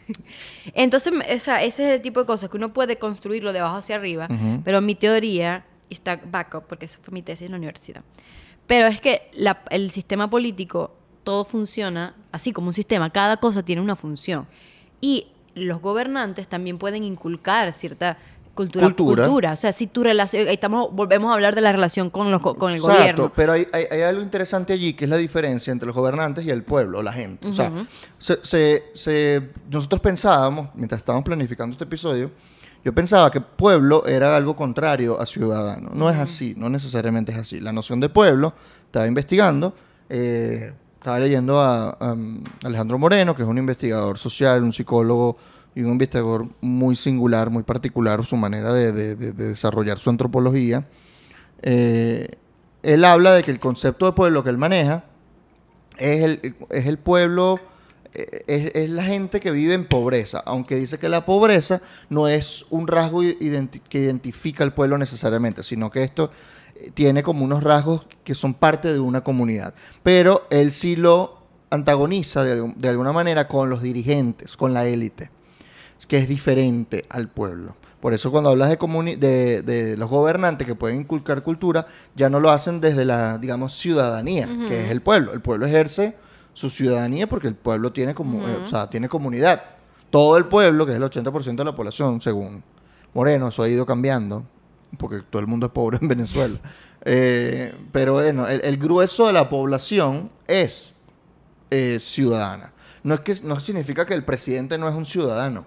Entonces, 0.74 1.12
o 1.12 1.38
sea, 1.38 1.62
ese 1.62 1.84
es 1.88 1.90
el 1.96 2.02
tipo 2.02 2.20
de 2.20 2.26
cosas 2.26 2.50
que 2.50 2.56
uno 2.56 2.72
puede 2.72 2.98
construirlo 2.98 3.52
de 3.52 3.60
abajo 3.60 3.76
hacia 3.76 3.96
arriba, 3.96 4.28
pero 4.64 4.80
mi 4.80 4.94
teoría 4.94 5.64
está 5.90 6.16
backup, 6.24 6.64
porque 6.66 6.86
esa 6.86 6.98
fue 7.02 7.12
mi 7.12 7.22
tesis 7.22 7.46
en 7.46 7.52
la 7.52 7.58
universidad. 7.58 8.02
Pero 8.66 8.86
es 8.86 9.00
que 9.00 9.30
la- 9.34 9.62
el 9.70 9.90
sistema 9.90 10.28
político, 10.30 10.94
todo 11.24 11.44
funciona 11.44 12.16
así 12.32 12.52
como 12.52 12.68
un 12.68 12.72
sistema, 12.74 13.10
cada 13.10 13.36
cosa 13.38 13.62
tiene 13.62 13.80
una 13.82 13.94
función. 13.96 14.46
Y 15.00 15.28
los 15.54 15.80
gobernantes 15.80 16.48
también 16.48 16.78
pueden 16.78 17.04
inculcar 17.04 17.72
cierta 17.72 18.18
cultura. 18.54 18.90
Cultura. 18.94 19.52
O 19.52 19.56
sea, 19.56 19.72
si 19.72 19.86
tu 19.86 20.02
relación, 20.02 20.46
estamos, 20.48 20.92
volvemos 20.92 21.30
a 21.30 21.34
hablar 21.34 21.54
de 21.54 21.62
la 21.62 21.72
relación 21.72 22.10
con, 22.10 22.30
los, 22.30 22.40
con 22.42 22.70
el 22.70 22.76
Exacto, 22.76 22.98
gobierno. 22.98 23.32
pero 23.34 23.52
hay, 23.52 23.66
hay- 23.72 23.86
hay 23.90 24.02
algo 24.02 24.20
interesante 24.22 24.72
allí 24.74 24.92
que 24.92 25.04
es 25.04 25.10
la 25.10 25.16
diferencia 25.16 25.70
entre 25.72 25.86
los 25.86 25.96
gobernantes 25.96 26.44
y 26.44 26.50
el 26.50 26.62
pueblo, 26.62 27.02
la 27.02 27.12
gente. 27.14 27.48
O 27.48 27.52
sea, 27.54 27.72
se- 28.18 28.40
se- 28.42 28.84
se- 28.92 29.50
nosotros 29.70 30.00
pensábamos, 30.02 30.68
mientras 30.74 30.98
estábamos 31.00 31.24
planificando 31.24 31.72
este 31.72 31.84
episodio, 31.84 32.30
yo 32.84 32.92
pensaba 32.92 33.30
que 33.30 33.40
pueblo 33.40 34.04
era 34.06 34.36
algo 34.36 34.54
contrario 34.56 35.18
a 35.20 35.24
ciudadano. 35.24 35.90
No 35.94 36.10
es 36.10 36.16
así, 36.18 36.54
no 36.56 36.68
necesariamente 36.68 37.32
es 37.32 37.38
así. 37.38 37.60
La 37.60 37.72
noción 37.72 38.00
de 38.00 38.08
pueblo, 38.10 38.52
estaba 38.84 39.06
investigando, 39.06 39.74
eh, 40.10 40.74
estaba 41.02 41.18
leyendo 41.18 41.60
a, 41.60 41.98
um, 42.12 42.44
Alejandro 42.62 42.96
Moreno, 42.96 43.34
que 43.34 43.42
es 43.42 43.48
un 43.48 43.58
investigador 43.58 44.18
social, 44.18 44.62
un 44.62 44.72
psicólogo 44.72 45.36
y 45.74 45.82
un 45.82 45.90
investigador 45.90 46.46
muy 46.60 46.94
singular, 46.94 47.50
muy 47.50 47.64
particular, 47.64 48.24
su 48.24 48.36
manera 48.36 48.72
de- 48.72 48.92
de- 48.92 49.16
de- 49.16 49.32
de 49.32 49.48
desarrollar 49.48 49.98
su 49.98 50.10
antropología. 50.10 50.86
Eh, 51.62 52.28
él 52.84 53.04
habla 53.04 53.32
de 53.32 53.42
que 53.42 53.50
el 53.50 53.58
concepto 53.58 54.06
de 54.06 54.12
pueblo 54.12 54.44
que 54.44 54.50
él 54.50 54.58
maneja 54.58 55.02
es 55.98 56.22
el, 56.70 56.98
pueblo, 56.98 57.58
eh, 58.14 58.70
es, 58.72 58.90
la 58.90 59.02
gente 59.02 59.40
que 59.40 59.50
vive 59.50 59.74
en 59.74 59.88
pobreza, 59.88 60.40
aunque 60.46 60.76
dice 60.76 60.98
que 61.00 61.08
la 61.08 61.26
pobreza 61.26 61.82
no 62.10 62.28
es 62.28 62.64
un 62.70 62.86
rasgo 62.86 63.22
que 63.22 63.98
identifica 63.98 64.62
al 64.62 64.72
pueblo 64.72 64.98
necesariamente, 64.98 65.64
sino 65.64 65.90
que 65.90 66.04
esto 66.04 66.30
tiene 66.94 67.22
como 67.22 67.44
unos 67.44 67.62
rasgos 67.62 68.06
que 68.24 68.34
son 68.34 68.54
parte 68.54 68.92
de 68.92 69.00
una 69.00 69.22
comunidad. 69.22 69.74
Pero 70.02 70.46
él 70.50 70.72
sí 70.72 70.96
lo 70.96 71.42
antagoniza 71.70 72.44
de, 72.44 72.72
de 72.76 72.88
alguna 72.88 73.12
manera 73.12 73.48
con 73.48 73.70
los 73.70 73.82
dirigentes, 73.82 74.56
con 74.56 74.74
la 74.74 74.86
élite 74.86 75.30
que 76.08 76.16
es 76.18 76.28
diferente 76.28 77.04
al 77.08 77.28
pueblo. 77.28 77.76
Por 78.00 78.12
eso 78.12 78.32
cuando 78.32 78.50
hablas 78.50 78.68
de, 78.70 78.78
comuni- 78.78 79.16
de, 79.16 79.62
de 79.62 79.96
los 79.96 80.10
gobernantes 80.10 80.66
que 80.66 80.74
pueden 80.74 81.00
inculcar 81.02 81.42
cultura, 81.42 81.86
ya 82.16 82.28
no 82.28 82.40
lo 82.40 82.50
hacen 82.50 82.80
desde 82.80 83.04
la, 83.04 83.38
digamos, 83.38 83.74
ciudadanía, 83.78 84.48
que 84.68 84.84
es 84.84 84.90
el 84.90 85.00
pueblo. 85.00 85.32
El 85.32 85.40
pueblo 85.40 85.64
ejerce 85.64 86.16
su 86.54 86.68
ciudadanía 86.70 87.28
porque 87.28 87.46
el 87.46 87.54
pueblo 87.54 87.92
tiene, 87.92 88.14
como, 88.14 88.46
eh, 88.46 88.58
o 88.60 88.64
sea, 88.66 88.90
tiene 88.90 89.08
comunidad. 89.08 89.62
Todo 90.10 90.36
el 90.36 90.46
pueblo, 90.46 90.84
que 90.84 90.92
es 90.92 90.98
el 90.98 91.04
80% 91.04 91.54
de 91.56 91.64
la 91.64 91.74
población, 91.76 92.20
según 92.20 92.64
Moreno, 93.14 93.48
eso 93.48 93.62
ha 93.62 93.68
ido 93.68 93.86
cambiando, 93.86 94.44
porque 94.98 95.20
todo 95.28 95.40
el 95.40 95.48
mundo 95.48 95.66
es 95.66 95.72
pobre 95.72 95.98
en 96.00 96.08
Venezuela. 96.08 96.58
Eh, 97.04 97.74
pero 97.90 98.14
bueno, 98.14 98.46
el, 98.46 98.60
el 98.62 98.76
grueso 98.76 99.26
de 99.26 99.32
la 99.32 99.48
población 99.48 100.30
es 100.46 100.94
eh, 101.70 101.98
ciudadana. 102.00 102.72
No, 103.02 103.14
es 103.14 103.20
que, 103.20 103.34
no 103.44 103.58
significa 103.58 104.06
que 104.06 104.14
el 104.14 104.24
presidente 104.24 104.78
no 104.78 104.88
es 104.88 104.94
un 104.94 105.04
ciudadano 105.04 105.66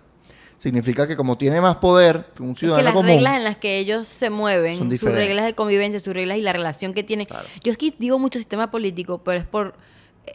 significa 0.58 1.06
que 1.06 1.16
como 1.16 1.38
tiene 1.38 1.62
más 1.62 1.76
poder 1.76 2.28
que 2.36 2.42
un 2.42 2.52
Es 2.54 2.60
ciudadano 2.60 2.80
que 2.80 2.86
las 2.86 2.94
común, 2.94 3.08
reglas 3.08 3.38
en 3.38 3.44
las 3.44 3.58
que 3.58 3.78
ellos 3.78 4.08
se 4.08 4.30
mueven, 4.30 4.78
Son 4.78 4.90
sus 4.98 5.12
reglas 5.12 5.46
de 5.46 5.54
convivencia, 5.54 6.00
sus 6.00 6.14
reglas 6.14 6.38
y 6.38 6.42
la 6.42 6.54
relación 6.54 6.94
que 6.94 7.04
tienen. 7.04 7.28
Claro. 7.28 7.48
Yo 7.64 7.72
es 7.72 7.78
que 7.78 7.94
digo 7.98 8.18
mucho 8.18 8.40
sistema 8.40 8.72
político, 8.72 9.20
pero 9.20 9.40
es 9.40 9.46
por 9.46 9.76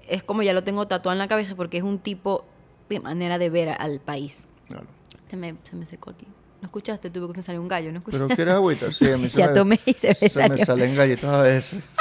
es 0.09 0.23
como 0.23 0.43
ya 0.43 0.53
lo 0.53 0.63
tengo 0.63 0.87
tatuado 0.87 1.15
en 1.15 1.19
la 1.19 1.27
cabeza 1.29 1.57
porque 1.57 1.79
es 1.79 1.83
un 1.83 1.99
tipo 1.99 2.45
de 2.89 3.01
manera 3.01 3.39
de 3.39 3.51
ver 3.51 3.71
al 3.71 4.01
país. 4.01 4.45
Claro. 4.69 4.87
Se 5.29 5.37
me, 5.37 5.57
se 5.65 5.77
me 5.77 5.87
secó 5.87 6.11
aquí. 6.11 6.27
¿No 6.61 6.67
escuchaste? 6.67 7.11
Tuve 7.11 7.33
que 7.33 7.39
me 7.39 7.43
salió 7.43 7.61
un 7.63 7.69
gallo, 7.69 7.91
¿no 7.93 7.99
escuchaste? 7.99 8.25
Pero 8.27 8.37
quieres 8.37 8.55
agüita, 8.55 8.93
sí, 8.93 9.11
a 9.11 9.17
mí 9.17 9.29
se 9.31 9.39
Ya 9.39 9.49
me- 9.49 9.55
tomé 9.55 9.81
y 9.87 9.93
se 9.95 10.09
me 10.09 10.15
se 10.15 10.29
salió. 10.29 10.57
me 10.57 10.65
salen 10.65 10.95
galletas 10.97 11.31
a 11.31 11.43
veces. 11.43 11.83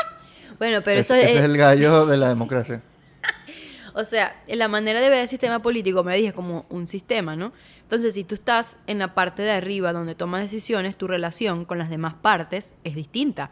Bueno, 0.60 0.82
pero 0.84 1.00
eso 1.00 1.16
ese 1.16 1.26
es, 1.28 1.36
es 1.36 1.42
el 1.46 1.56
gallo 1.56 2.06
de 2.06 2.18
la 2.18 2.28
democracia. 2.28 2.82
O 3.96 4.04
sea, 4.06 4.42
en 4.48 4.60
la 4.60 4.68
manera 4.68 5.02
de 5.02 5.10
ver 5.10 5.20
el 5.22 5.28
sistema 5.28 5.62
político, 5.62 6.04
me 6.04 6.16
dije, 6.16 6.32
como 6.32 6.66
un 6.70 6.86
sistema, 6.88 7.36
¿no? 7.36 7.52
Entonces, 7.82 8.14
si 8.14 8.24
tú 8.24 8.36
estás 8.36 8.78
en 8.88 9.00
la 9.00 9.14
parte 9.16 9.42
de 9.42 9.52
arriba 9.52 9.92
donde 9.94 10.16
tomas 10.16 10.42
decisiones, 10.42 10.96
tu 10.96 11.08
relación 11.08 11.66
con 11.66 11.80
las 11.80 11.90
demás 11.90 12.14
partes 12.14 12.76
es 12.84 12.94
distinta. 12.96 13.50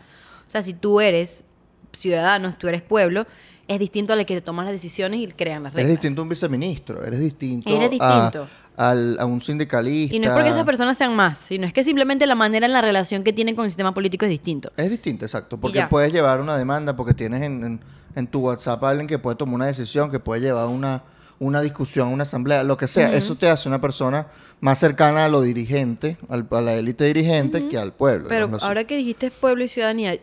O 0.48 0.52
sea, 0.52 0.62
si 0.62 0.74
tú 0.74 1.02
eres 1.02 1.44
ciudadano, 1.92 2.56
tú 2.58 2.68
eres 2.68 2.82
pueblo, 2.84 3.26
es 3.68 3.80
distinto 3.80 4.14
a 4.14 4.16
la 4.16 4.24
que 4.26 4.40
tomas 4.42 4.66
las 4.66 4.72
decisiones 4.74 5.20
y 5.20 5.28
crean 5.28 5.64
las 5.64 5.74
reglas. 5.74 5.90
Eres 5.90 6.00
distinto 6.00 6.22
a 6.22 6.24
un 6.24 6.30
viceministro, 6.30 7.04
eres 7.04 7.20
distinto, 7.20 7.70
Eres 7.70 8.00
a- 8.02 8.30
distinto. 8.30 8.48
al- 8.78 9.18
a, 9.20 9.26
un 9.26 9.42
sindicalista. 9.42 10.16
Y 10.16 10.20
no 10.20 10.28
es 10.28 10.32
porque 10.34 10.50
esas 10.50 10.64
personas 10.66 10.98
sean 10.98 11.16
más, 11.16 11.38
sino 11.38 11.68
es 11.68 11.74
que 11.74 11.84
simplemente 11.84 12.26
la 12.28 12.36
manera 12.36 12.66
en 12.66 12.74
la 12.74 12.82
relación 12.82 13.24
que 13.24 13.34
tienen 13.34 13.56
con 13.56 13.66
el 13.66 13.72
sistema 13.72 13.94
político 13.94 14.26
es 14.26 14.30
distinto. 14.32 14.72
Es 14.78 14.90
distinto, 14.90 15.26
exacto. 15.26 15.58
Porque 15.60 15.86
puedes 15.90 16.12
llevar 16.14 16.40
una 16.42 16.58
demanda, 16.58 16.96
porque 16.96 17.14
tienes 17.14 17.42
en, 17.44 17.64
en- 17.64 17.80
en 18.16 18.28
tu 18.28 18.40
WhatsApp 18.40 18.84
a 18.84 18.90
alguien 18.90 19.08
que 19.08 19.20
puede 19.20 19.36
tomar 19.36 19.56
una 19.56 19.66
decisión, 19.68 20.10
que 20.10 20.20
puede 20.20 20.42
llevar 20.42 20.68
una, 20.68 21.04
una 21.40 21.62
discusión, 21.62 22.08
una 22.08 22.24
asamblea, 22.24 22.64
lo 22.64 22.78
que 22.78 22.88
sea. 22.88 23.12
Eso 23.14 23.36
te 23.36 23.48
hace 23.50 23.68
una 23.70 23.80
persona 23.82 24.28
más 24.60 24.80
cercana 24.80 25.26
a 25.26 25.30
lo 25.30 25.42
dirigente, 25.42 26.18
al- 26.30 26.48
a 26.50 26.62
la 26.62 26.74
élite 26.76 27.04
dirigente, 27.06 27.68
que 27.68 27.78
al 27.78 27.94
pueblo. 27.94 28.28
Pero 28.30 28.50
ahora 28.62 28.86
que 28.86 28.96
dijiste 28.98 29.30
pueblo 29.30 29.64
y 29.64 29.68
ciudadanía, 29.68 30.18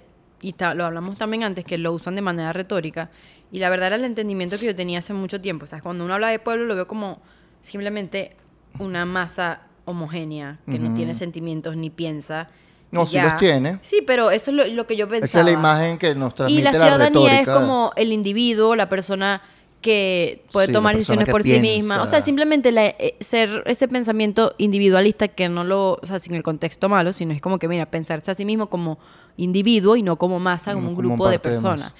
y 0.45 0.55
lo 0.75 0.85
hablamos 0.85 1.17
también 1.17 1.43
antes, 1.43 1.65
que 1.65 1.79
lo 1.79 1.93
usan 1.93 2.15
de 2.15 2.21
manera 2.23 2.53
retórica, 2.53 3.11
y 3.51 3.59
la 3.61 3.71
verdad 3.71 3.87
era 3.89 3.97
el 3.97 4.05
entendimiento 4.05 4.59
que 4.59 4.67
yo 4.67 4.77
tenía 4.77 4.99
hace 4.99 5.15
mucho 5.15 5.41
tiempo. 5.41 5.65
O 5.65 5.67
sea, 5.67 5.81
cuando 5.81 6.05
uno 6.05 6.15
habla 6.15 6.29
de 6.29 6.39
pueblo 6.39 6.67
lo 6.67 6.75
veo 6.75 6.87
como 6.87 7.21
simplemente 7.63 8.37
una 8.79 9.07
masa 9.07 9.61
homogénea 9.87 10.59
que 10.71 10.79
no 10.79 10.89
Ujú. 10.89 10.97
tiene 10.97 11.15
sentimientos 11.15 11.77
ni 11.77 11.91
piensa. 11.91 12.49
No, 12.91 13.07
sí 13.07 13.19
los 13.21 13.37
tiene. 13.39 13.79
Sí, 13.83 14.03
pero 14.07 14.31
eso 14.31 14.51
es 14.51 14.57
lo, 14.57 14.67
lo 14.67 14.87
que 14.87 14.97
yo 14.97 15.09
pensaba. 15.09 15.25
Esa 15.27 15.39
es 15.41 15.45
la 15.47 15.51
imagen 15.53 15.99
que 15.99 16.15
nos 16.15 16.35
transmite 16.35 16.61
Y 16.61 16.65
la 16.65 16.73
la 16.73 16.79
ciudadanía 16.79 17.33
es 17.33 17.39
retórica. 17.47 17.55
como 17.55 17.93
el 17.97 18.13
individuo, 18.13 18.77
la 18.77 18.89
persona 18.89 19.43
que 19.85 20.43
puede 20.51 20.69
Sí, 20.69 20.73
tomar 20.73 20.97
decisiones 20.97 21.29
por 21.29 21.43
sí 21.43 21.61
misma. 21.61 22.03
O 22.03 22.07
sea, 22.07 22.23
simplemente 22.23 22.73
la- 22.73 22.87
eh, 22.87 23.17
ser 23.21 23.63
ese 23.67 23.87
pensamiento 23.87 24.55
individualista 24.57 25.29
que 25.29 25.51
no 25.51 25.63
lo, 25.63 25.99
o 26.03 26.07
sea, 26.07 26.19
sin 26.19 26.35
el 26.35 26.43
contexto 26.43 26.89
malo, 26.89 27.13
sino 27.13 27.35
es 27.35 27.43
como 27.43 27.59
que, 27.59 27.69
mira, 27.69 27.85
pensarse 27.91 28.31
a 28.31 28.35
sí 28.35 28.47
mismo 28.47 28.71
como 28.71 28.99
individuo 29.37 29.95
y 29.97 30.03
no 30.03 30.17
como 30.17 30.41
masa, 30.41 30.73
como 30.73 30.89
un 30.89 30.97
grupo 30.97 31.29
de 31.29 31.39
personas. 31.39 31.93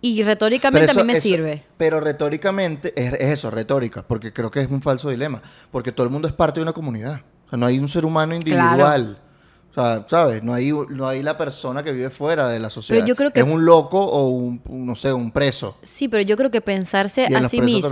Y 0.00 0.20
retóricamente 0.24 0.88
Pero 0.88 1.00
a 1.00 1.04
mí 1.04 1.06
me 1.06 1.18
eso- 1.18 1.22
sirve. 1.22 1.62
Pero 1.76 2.00
retóricamente, 2.00 2.92
es, 3.00 3.12
es 3.12 3.30
eso, 3.30 3.52
retórica, 3.52 4.02
porque 4.02 4.32
creo 4.32 4.50
que 4.50 4.58
es 4.60 4.68
un 4.68 4.82
falso 4.82 5.10
dilema. 5.10 5.40
Porque 5.70 5.92
todo 5.92 6.04
el 6.04 6.12
mundo 6.12 6.26
es 6.26 6.34
parte 6.34 6.58
de 6.58 6.62
una 6.64 6.72
comunidad. 6.72 7.20
O 7.46 7.50
sea, 7.50 7.56
no 7.60 7.66
hay 7.66 7.78
un 7.78 7.86
ser 7.88 8.04
humano 8.04 8.34
individual. 8.34 9.18
O 9.72 9.74
sea, 9.74 10.04
¿sabes? 10.06 10.42
No 10.42 10.52
hay, 10.52 10.70
no 10.90 11.08
hay 11.08 11.22
la 11.22 11.38
persona 11.38 11.82
que 11.82 11.92
vive 11.92 12.10
fuera 12.10 12.46
de 12.48 12.58
la 12.58 12.68
sociedad. 12.68 13.06
yo 13.06 13.16
creo 13.16 13.32
que- 13.32 13.40
Es 13.40 13.46
un 13.46 13.64
loco 13.64 13.98
o 14.04 14.28
un, 14.28 14.60
no 14.68 14.94
sé, 14.94 15.12
un 15.14 15.30
preso. 15.30 15.76
Sí, 15.80 16.08
pero 16.08 16.22
yo 16.22 16.36
creo 16.36 16.50
que 16.50 16.60
pensarse 16.60 17.24
a 17.24 17.40
sí 17.48 17.56
mismo 17.62 17.88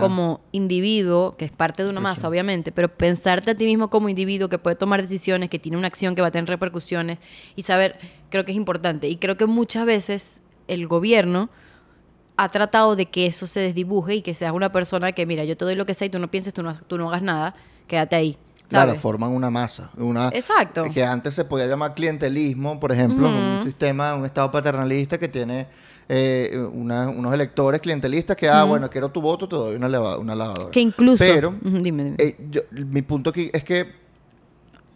como 0.00 0.40
individuo, 0.52 1.36
que 1.36 1.44
es 1.44 1.50
parte 1.50 1.84
de 1.84 1.90
una 1.90 2.00
masa, 2.00 2.22
sí. 2.22 2.26
obviamente, 2.26 2.72
pero 2.72 2.88
pensarte 2.88 3.50
a 3.50 3.54
ti 3.54 3.66
mismo 3.66 3.90
como 3.90 4.08
individuo 4.08 4.48
que 4.48 4.58
puede 4.58 4.76
tomar 4.76 5.02
decisiones, 5.02 5.50
que 5.50 5.58
tiene 5.58 5.76
una 5.76 5.86
acción 5.88 6.14
que 6.14 6.22
va 6.22 6.28
a 6.28 6.30
tener 6.30 6.48
repercusiones 6.48 7.18
y 7.56 7.60
saber, 7.62 7.98
creo 8.30 8.46
que 8.46 8.52
es 8.52 8.56
importante. 8.56 9.08
Y 9.08 9.16
creo 9.16 9.36
que 9.36 9.44
muchas 9.44 9.84
veces 9.84 10.40
el 10.66 10.86
gobierno 10.86 11.50
ha 12.38 12.48
tratado 12.50 12.96
de 12.96 13.06
que 13.06 13.26
eso 13.26 13.46
se 13.46 13.60
desdibuje 13.60 14.14
y 14.14 14.22
que 14.22 14.32
seas 14.32 14.52
una 14.52 14.72
persona 14.72 15.12
que, 15.12 15.26
mira, 15.26 15.44
yo 15.44 15.56
te 15.58 15.64
doy 15.66 15.74
lo 15.74 15.84
que 15.84 15.92
sé 15.92 16.06
y 16.06 16.08
tú 16.08 16.18
no 16.20 16.30
pienses, 16.30 16.54
tú 16.54 16.62
no, 16.62 16.74
tú 16.86 16.96
no 16.96 17.08
hagas 17.08 17.20
nada, 17.22 17.54
quédate 17.86 18.16
ahí. 18.16 18.38
Claro, 18.68 18.94
forman 18.96 19.30
una 19.30 19.48
masa. 19.50 19.90
Una, 19.96 20.28
Exacto. 20.28 20.84
Que 20.92 21.02
antes 21.02 21.34
se 21.34 21.44
podía 21.44 21.66
llamar 21.66 21.94
clientelismo, 21.94 22.78
por 22.78 22.92
ejemplo, 22.92 23.26
un 23.28 23.60
sistema, 23.64 24.14
un 24.14 24.24
estado 24.26 24.50
paternalista 24.50 25.16
que 25.18 25.28
tiene 25.28 25.66
eh, 26.10 26.58
una- 26.72 27.08
unos 27.08 27.32
electores 27.34 27.80
clientelistas 27.80 28.36
que, 28.36 28.48
ah, 28.48 28.64
bueno, 28.64 28.88
quiero 28.90 29.10
tu 29.10 29.20
voto, 29.20 29.46
te 29.48 29.56
doy 29.56 29.76
una, 29.76 29.88
lava- 29.88 30.18
una 30.18 30.34
lavadora. 30.34 30.70
Que 30.70 30.80
incluso... 30.80 31.18
Pero, 31.24 31.54
dime, 31.62 32.04
dime. 32.04 32.16
eh, 32.18 32.36
yo- 32.50 32.62
mi 32.72 33.02
punto 33.02 33.30
aquí 33.30 33.50
es 33.52 33.62
que 33.64 33.92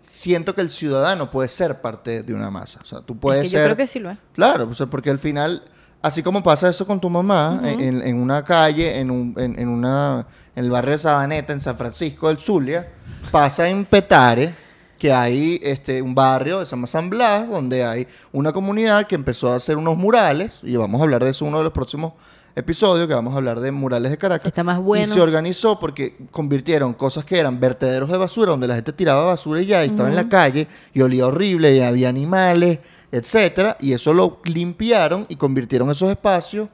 siento 0.00 0.54
que 0.54 0.60
el 0.60 0.70
ciudadano 0.70 1.30
puede 1.30 1.48
ser 1.48 1.80
parte 1.80 2.22
de 2.22 2.34
una 2.34 2.50
masa. 2.50 2.80
O 2.82 2.84
sea, 2.84 3.00
tú 3.00 3.16
puedes 3.18 3.44
Es 3.44 3.50
que 3.50 3.52
yo 3.54 3.58
ser... 3.58 3.66
creo 3.66 3.76
que 3.76 3.86
sí 3.86 3.98
lo 4.00 4.10
es. 4.10 4.18
Claro, 4.34 4.68
o 4.70 4.74
sea, 4.74 4.86
porque 4.86 5.10
al 5.10 5.18
final, 5.18 5.62
así 6.02 6.22
como 6.22 6.42
pasa 6.42 6.68
eso 6.68 6.86
con 6.86 7.00
tu 7.00 7.08
mamá, 7.08 7.62
en, 7.64 8.02
en 8.02 8.20
una 8.20 8.44
calle, 8.44 8.98
en, 8.98 9.10
un, 9.10 9.34
en, 9.38 9.58
en 9.58 9.68
una, 9.68 10.26
en 10.54 10.64
el 10.64 10.70
barrio 10.70 10.92
de 10.92 10.98
Sabaneta, 10.98 11.52
en 11.52 11.60
San 11.60 11.78
Francisco 11.78 12.28
del 12.28 12.38
Zulia, 12.38 12.88
pasa 13.30 13.68
en 13.68 13.84
Petare, 13.84 14.54
que 14.98 15.12
hay 15.12 15.58
este, 15.62 16.02
un 16.02 16.14
barrio 16.14 16.60
que 16.60 16.66
se 16.66 16.72
llama 16.72 16.86
San 16.86 17.08
Blas, 17.08 17.48
donde 17.48 17.84
hay 17.84 18.06
una 18.32 18.52
comunidad 18.52 19.06
que 19.06 19.14
empezó 19.14 19.52
a 19.52 19.56
hacer 19.56 19.76
unos 19.76 19.96
murales, 19.96 20.60
y 20.62 20.76
vamos 20.76 21.00
a 21.00 21.04
hablar 21.04 21.24
de 21.24 21.30
eso 21.30 21.44
uno 21.44 21.58
de 21.58 21.64
los 21.64 21.72
próximos 21.72 22.12
episodios, 22.54 23.06
que 23.06 23.14
vamos 23.14 23.34
a 23.34 23.38
hablar 23.38 23.60
de 23.60 23.70
murales 23.72 24.10
de 24.10 24.18
Caracas. 24.18 24.46
Está 24.46 24.64
más 24.64 24.78
bueno. 24.78 25.04
Y 25.04 25.06
se 25.06 25.20
organizó 25.20 25.78
porque 25.78 26.16
convirtieron 26.30 26.94
cosas 26.94 27.24
que 27.24 27.38
eran 27.38 27.58
vertederos 27.60 28.10
de 28.10 28.18
basura, 28.18 28.50
donde 28.50 28.68
la 28.68 28.74
gente 28.74 28.92
tiraba 28.92 29.24
basura 29.24 29.60
y 29.60 29.66
ya, 29.66 29.84
y 29.84 29.88
estaba 29.88 30.08
en 30.08 30.16
la 30.16 30.28
calle, 30.28 30.68
y 30.92 31.00
olía 31.00 31.26
horrible, 31.26 31.74
y 31.74 31.80
había 31.80 32.08
animales, 32.08 32.78
etcétera, 33.10 33.76
y 33.80 33.92
eso 33.92 34.12
lo 34.12 34.40
limpiaron 34.44 35.26
y 35.28 35.36
convirtieron 35.36 35.90
esos 35.90 36.10
espacios 36.10 36.68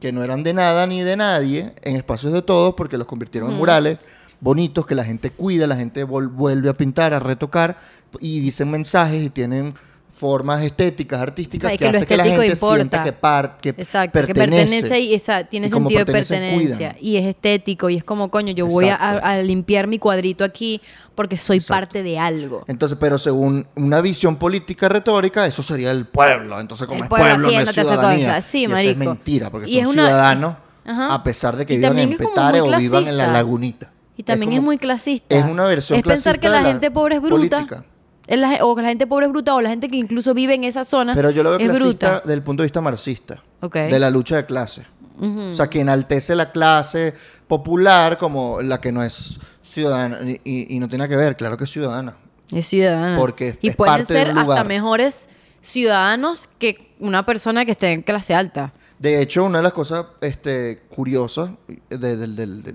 que 0.00 0.10
no 0.10 0.24
eran 0.24 0.42
de 0.42 0.52
nada 0.52 0.86
ni 0.86 1.02
de 1.02 1.16
nadie 1.16 1.74
en 1.82 1.94
espacios 1.94 2.32
de 2.32 2.42
todos 2.42 2.74
porque 2.74 2.98
los 2.98 3.06
convirtieron 3.06 3.52
en 3.52 3.56
murales 3.56 3.98
bonitos 4.40 4.84
que 4.84 4.96
la 4.96 5.04
gente 5.04 5.30
cuida, 5.30 5.68
la 5.68 5.76
gente 5.76 6.02
vuelve 6.02 6.68
a 6.68 6.74
pintar, 6.74 7.14
a 7.14 7.20
retocar 7.20 7.78
y 8.18 8.40
dicen 8.40 8.68
mensajes 8.70 9.22
y 9.22 9.30
tienen 9.30 9.74
formas 10.12 10.62
estéticas, 10.62 11.20
artísticas 11.20 11.72
que, 11.72 11.78
que 11.78 11.88
hace 11.88 12.06
que 12.06 12.16
la 12.18 12.24
gente 12.24 12.46
importa. 12.48 12.74
sienta 12.76 13.02
que, 13.02 13.12
par, 13.12 13.56
que 13.60 13.70
Exacto, 13.70 14.12
pertenece. 14.12 14.34
que 14.34 14.80
pertenece 14.80 15.00
y 15.00 15.14
esa, 15.14 15.44
tiene 15.44 15.68
Y 15.68 15.70
sentido 15.70 16.04
de 16.04 16.12
pertenencia 16.12 16.90
cuidan. 16.92 16.96
y 17.00 17.16
es 17.16 17.24
estético 17.24 17.88
y 17.88 17.96
es 17.96 18.04
como, 18.04 18.30
coño, 18.30 18.52
yo 18.52 18.66
voy 18.66 18.88
a, 18.90 19.40
limpiar 19.42 19.86
mi 19.86 19.98
cuadrito 19.98 20.44
aquí 20.44 20.80
porque 21.14 21.38
soy 21.38 21.56
Exacto. 21.56 21.80
parte 21.80 22.02
de 22.02 22.18
algo. 22.18 22.62
Entonces, 22.68 22.98
pero 23.00 23.16
según 23.18 23.66
una 23.74 24.00
visión 24.02 24.36
política 24.36 24.88
retórica, 24.88 25.46
eso 25.46 25.62
sería 25.62 25.90
el 25.90 26.06
pueblo. 26.06 26.60
Entonces, 26.60 26.86
como 26.86 26.98
El 26.98 27.04
es 27.04 27.08
pueblo 27.08 27.26
pueblo, 27.44 27.50
no 27.50 27.60
es 27.60 27.74
ciudadanía. 27.74 28.42
Sí, 28.42 28.60
y 28.60 28.64
eso 28.66 28.76
es 28.76 28.96
mentira, 28.96 29.50
porque 29.50 29.68
Y 29.68 29.74
son 29.74 29.82
es 29.82 29.86
una- 29.88 30.06
ciudadanos 30.06 30.56
Ajá. 30.84 31.14
a 31.14 31.24
pesar 31.24 31.56
de 31.56 31.64
que 31.64 31.74
Y 31.74 31.78
vivan 31.78 31.98
en 31.98 32.16
Petare 32.16 32.60
o 32.60 32.76
vivan 32.76 33.08
en 33.08 33.16
la 33.16 33.28
lagunita. 33.28 33.90
Y 34.16 34.24
también 34.24 34.52
es, 34.52 34.58
como- 34.58 34.66
muy 34.66 34.78
clasista. 34.78 35.34
es 35.34 35.44
una 35.44 35.64
versión 35.64 35.98
Es 35.98 36.04
pensar 36.04 36.34
que 36.34 36.40
clasista 36.48 36.62
la, 36.66 36.72
gente 36.72 36.90
pobre 36.90 37.14
es 37.16 37.22
bruta. 37.22 37.58
política. 37.60 37.84
Es 38.26 38.38
la- 38.38 38.64
o 38.64 38.76
la 38.80 38.88
gente 38.88 39.06
pobre 39.06 39.26
es 39.26 39.32
bruta 39.32 39.54
o 39.54 39.60
la 39.60 39.68
gente 39.70 39.88
que 39.88 39.96
incluso 39.96 40.32
vive 40.34 40.54
en 40.54 40.64
esa 40.64 40.84
zona 40.84 41.14
Pero 41.14 41.30
yo 41.30 41.42
lo 41.42 41.50
veo 41.50 41.58
es 41.58 41.64
clasista 41.68 42.06
bruta. 42.08 42.20
desde 42.20 42.34
el 42.34 42.42
punto 42.42 42.62
de 42.62 42.66
vista 42.66 42.80
marxista. 42.80 43.42
De 43.72 43.98
la 43.98 44.10
lucha 44.10 44.36
de 44.36 44.44
clase. 44.46 44.84
O 45.20 45.54
sea, 45.54 45.68
que 45.70 45.80
enaltece 45.80 46.34
la 46.34 46.50
clase 46.50 47.14
popular 47.46 48.18
como 48.18 48.60
la 48.62 48.80
que 48.80 48.90
no 48.92 49.02
es 49.02 49.38
ciudadana. 49.62 50.18
Y, 50.28 50.40
y- 50.44 50.76
y 50.76 50.78
no 50.80 50.88
tiene 50.88 51.04
nada 51.04 51.08
que 51.08 51.16
ver, 51.16 51.36
claro 51.36 51.56
que 51.56 51.64
es 51.64 51.70
ciudadana. 51.70 52.14
Es 52.52 52.66
ciudadana. 52.66 53.16
Porque 53.16 53.56
y 53.60 53.68
es 53.68 53.76
pueden 53.76 53.92
parte 53.94 54.04
ser 54.12 54.30
hasta 54.30 54.64
mejores 54.64 55.28
ciudadanos 55.60 56.48
que 56.58 56.94
una 57.00 57.24
persona 57.24 57.64
que 57.64 57.70
esté 57.72 57.92
en 57.92 58.02
clase 58.02 58.34
alta. 58.34 58.72
De 58.98 59.20
hecho, 59.22 59.44
una 59.44 59.58
de 59.58 59.64
las 59.64 59.72
cosas 59.72 60.06
este, 60.20 60.82
curiosas, 60.94 61.50
de, 61.88 62.16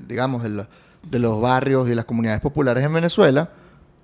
digamos, 0.07 0.43
la- 0.43 0.67
de 1.03 1.19
los 1.19 1.39
barrios 1.39 1.89
y 1.89 1.95
las 1.95 2.05
comunidades 2.05 2.41
populares 2.41 2.83
en 2.83 2.93
Venezuela, 2.93 3.49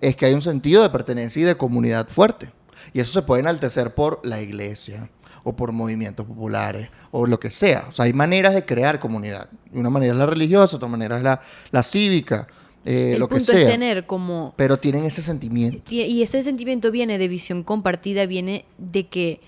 es 0.04 0.16
que 0.16 0.26
hay 0.26 0.34
un 0.34 0.42
sentido 0.42 0.84
de 0.84 0.89
pertenencia 0.89 1.42
y 1.42 1.46
de 1.46 1.56
comunidad 1.56 2.08
fuerte. 2.08 2.52
Y 2.94 3.00
eso 3.00 3.13
se 3.13 3.22
puede 3.22 3.42
enaltecer 3.42 3.96
por 3.96 4.20
la 4.24 4.42
iglesia 4.42 5.10
o 5.44 5.56
por 5.56 5.72
movimientos 5.72 6.26
populares 6.26 6.89
o 7.12 7.26
lo 7.26 7.39
que 7.39 7.50
sea. 7.50 7.88
O 7.89 7.92
sea, 7.92 8.06
hay 8.06 8.13
maneras 8.13 8.54
de 8.54 8.66
crear 8.66 9.00
comunidad. 9.00 9.50
Una 9.72 9.89
manera 9.89 10.13
es 10.13 10.20
la 10.20 10.26
religiosa, 10.26 10.76
otra 10.76 10.88
manera 10.88 11.18
es 11.18 11.24
la, 11.24 11.42
la 11.72 11.84
cívica, 11.84 12.48
eh, 12.86 13.13
El 13.13 13.20
lo 13.20 13.30
que 13.30 13.36
punto 13.36 13.52
sea. 13.52 13.62
es 13.62 13.68
tener 13.68 14.06
como 14.06 14.54
Pero 14.58 14.78
tienen 14.78 15.06
ese 15.06 15.22
sentimiento. 15.22 15.84
Y 15.89 16.22
ese 16.22 16.44
sentimiento 16.44 16.92
viene 16.92 17.18
de 17.18 17.28
visión 17.28 17.63
compartida, 17.63 18.26
viene 18.26 18.66
de 18.78 19.08
que 19.08 19.39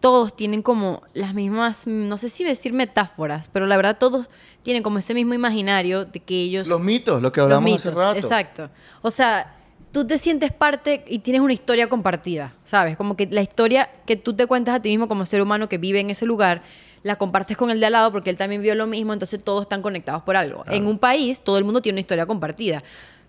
todos 0.00 0.34
tienen 0.34 0.62
como 0.62 1.02
las 1.14 1.34
mismas, 1.34 1.86
no 1.86 2.16
sé 2.16 2.28
si 2.28 2.42
decir 2.44 2.72
metáforas, 2.72 3.50
pero 3.52 3.66
la 3.66 3.76
verdad 3.76 3.98
todos 3.98 4.28
tienen 4.62 4.82
como 4.82 4.98
ese 4.98 5.12
mismo 5.14 5.34
imaginario 5.34 6.04
de 6.06 6.20
que 6.20 6.42
ellos... 6.42 6.68
Los 6.68 6.80
mitos, 6.80 7.22
lo 7.22 7.32
que 7.32 7.40
hablamos 7.40 7.72
hace 7.74 7.90
rato. 7.90 8.18
Exacto. 8.18 8.70
O 9.02 9.10
sea, 9.10 9.57
tú 9.92 10.06
te 10.06 10.18
sientes 10.18 10.52
parte 10.52 11.04
y 11.06 11.20
tienes 11.20 11.42
una 11.42 11.52
historia 11.52 11.88
compartida, 11.88 12.54
¿sabes? 12.64 12.96
Como 12.96 13.16
que 13.16 13.26
la 13.26 13.42
historia 13.42 13.88
que 14.06 14.16
tú 14.16 14.34
te 14.34 14.46
cuentas 14.46 14.74
a 14.74 14.80
ti 14.80 14.88
mismo 14.90 15.08
como 15.08 15.26
ser 15.26 15.42
humano 15.42 15.68
que 15.68 15.78
vive 15.78 16.00
en 16.00 16.10
ese 16.10 16.26
lugar, 16.26 16.62
la 17.02 17.16
compartes 17.16 17.56
con 17.56 17.70
el 17.70 17.80
de 17.80 17.86
al 17.86 17.92
lado 17.92 18.12
porque 18.12 18.30
él 18.30 18.36
también 18.36 18.62
vio 18.62 18.74
lo 18.74 18.86
mismo, 18.86 19.12
entonces 19.12 19.42
todos 19.42 19.62
están 19.62 19.82
conectados 19.82 20.22
por 20.22 20.36
algo. 20.36 20.64
En 20.68 20.86
un 20.86 20.98
país 20.98 21.40
todo 21.40 21.58
el 21.58 21.64
mundo 21.64 21.80
tiene 21.80 21.94
una 21.94 22.00
historia 22.00 22.26
compartida. 22.26 22.82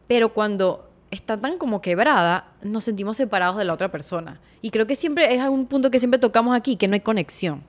Pero 0.08 0.34
cuando 0.34 0.90
está 1.12 1.38
tan 1.38 1.58
como 1.58 1.82
quebrada, 1.82 2.48
nos 2.62 2.84
sentimos 2.84 3.18
separados 3.18 3.58
de 3.58 3.66
la 3.66 3.74
otra 3.74 3.90
persona. 3.90 4.40
Y 4.62 4.72
creo 4.72 4.88
que 4.88 4.96
siempre 4.96 5.34
es 5.34 5.42
algún 5.42 5.66
punto 5.68 5.92
que 5.92 6.00
siempre 6.00 6.20
tocamos 6.20 6.56
aquí, 6.56 6.76
que 6.76 6.88
no 6.88 6.96
hay 6.96 7.00
conexión. 7.00 7.62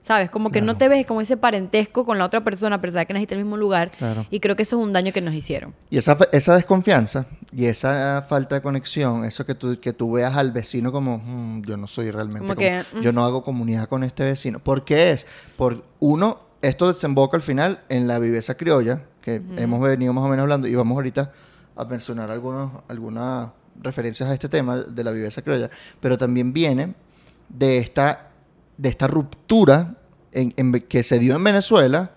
¿Sabes? 0.00 0.30
Como 0.30 0.50
que 0.50 0.60
no 0.62 0.76
te 0.76 0.88
ves 0.88 1.04
como 1.06 1.20
ese 1.20 1.36
parentesco 1.36 2.04
con 2.06 2.18
la 2.18 2.24
otra 2.24 2.44
persona, 2.44 2.76
a 2.76 2.80
pesar 2.80 3.00
de 3.00 3.06
que 3.06 3.12
naciste 3.14 3.34
en 3.34 3.40
el 3.40 3.44
mismo 3.44 3.56
lugar. 3.56 3.90
Claro. 3.98 4.26
Y 4.30 4.38
creo 4.40 4.54
que 4.56 4.62
eso 4.62 4.78
es 4.78 4.82
un 4.86 4.92
daño 4.92 5.12
que 5.12 5.20
nos 5.20 5.34
hicieron. 5.34 5.74
Y 5.90 5.98
esa, 5.98 6.16
esa 6.32 6.54
desconfianza 6.54 7.26
y 7.52 7.66
esa 7.66 8.22
falta 8.28 8.54
de 8.54 8.62
conexión, 8.62 9.24
eso 9.24 9.44
que 9.44 9.54
tú, 9.56 9.78
que 9.80 9.92
tú 9.92 10.12
veas 10.12 10.36
al 10.36 10.52
vecino 10.52 10.92
como, 10.92 11.18
"Mm, 11.18 11.62
yo 11.62 11.76
no 11.76 11.86
soy 11.88 12.10
realmente, 12.12 12.38
Como 12.40 12.54
como- 12.54 12.60
que, 12.66 12.84
mm. 12.94 13.00
yo 13.00 13.12
no 13.12 13.24
hago 13.24 13.42
comunidad 13.42 13.88
con 13.88 14.04
este 14.04 14.24
vecino. 14.24 14.60
¿Por 14.60 14.84
qué 14.84 15.10
es? 15.10 15.26
Por 15.56 15.84
uno, 15.98 16.40
esto 16.62 16.92
desemboca 16.92 17.36
al 17.36 17.42
final 17.42 17.80
en 17.88 18.06
la 18.06 18.18
viveza 18.20 18.56
criolla, 18.56 19.02
que 19.20 19.42
hemos 19.56 19.80
venido 19.82 20.12
más 20.12 20.24
o 20.24 20.28
menos 20.28 20.44
hablando, 20.44 20.68
y 20.68 20.74
vamos 20.76 20.94
ahorita 20.94 21.30
a 21.76 21.84
mencionar 21.84 22.30
algunos, 22.30 22.70
algunas 22.88 23.50
referencias 23.80 24.28
a 24.28 24.32
este 24.34 24.48
tema 24.48 24.76
de 24.78 25.04
la 25.04 25.10
viveza 25.10 25.42
criolla, 25.42 25.70
pero 26.00 26.16
también 26.16 26.52
viene 26.52 26.94
de 27.48 27.78
esta, 27.78 28.27
de 28.78 28.88
esta 28.88 29.06
ruptura 29.06 29.96
en- 30.32 30.52
que 30.88 31.02
se 31.02 31.18
dio 31.18 31.36
en 31.36 31.44
Venezuela 31.44 32.12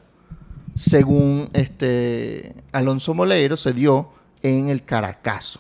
según 0.75 1.49
este 1.53 2.55
Alonso 2.71 3.13
Moleiro, 3.13 3.57
se 3.57 3.73
dio 3.73 4.09
en 4.41 4.69
el 4.69 4.83
Caracazo. 4.85 5.59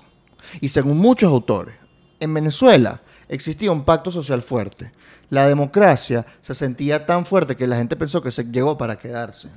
Y 0.61 0.69
según 0.69 0.97
muchos 0.99 1.29
autores, 1.31 1.75
en 2.19 2.33
Venezuela 2.33 3.01
existía 3.31 3.71
un 3.71 3.83
pacto 3.83 4.11
social 4.11 4.41
fuerte. 4.41 4.91
La 5.29 5.47
democracia 5.47 6.25
se 6.41 6.53
sentía 6.53 7.05
tan 7.05 7.25
fuerte 7.25 7.55
que 7.55 7.65
la 7.65 7.77
gente 7.77 7.95
pensó 7.95 8.21
que 8.21 8.29
se 8.31 8.43
llegó 8.43 8.77
para 8.77 8.97
quedarse. 8.99 9.47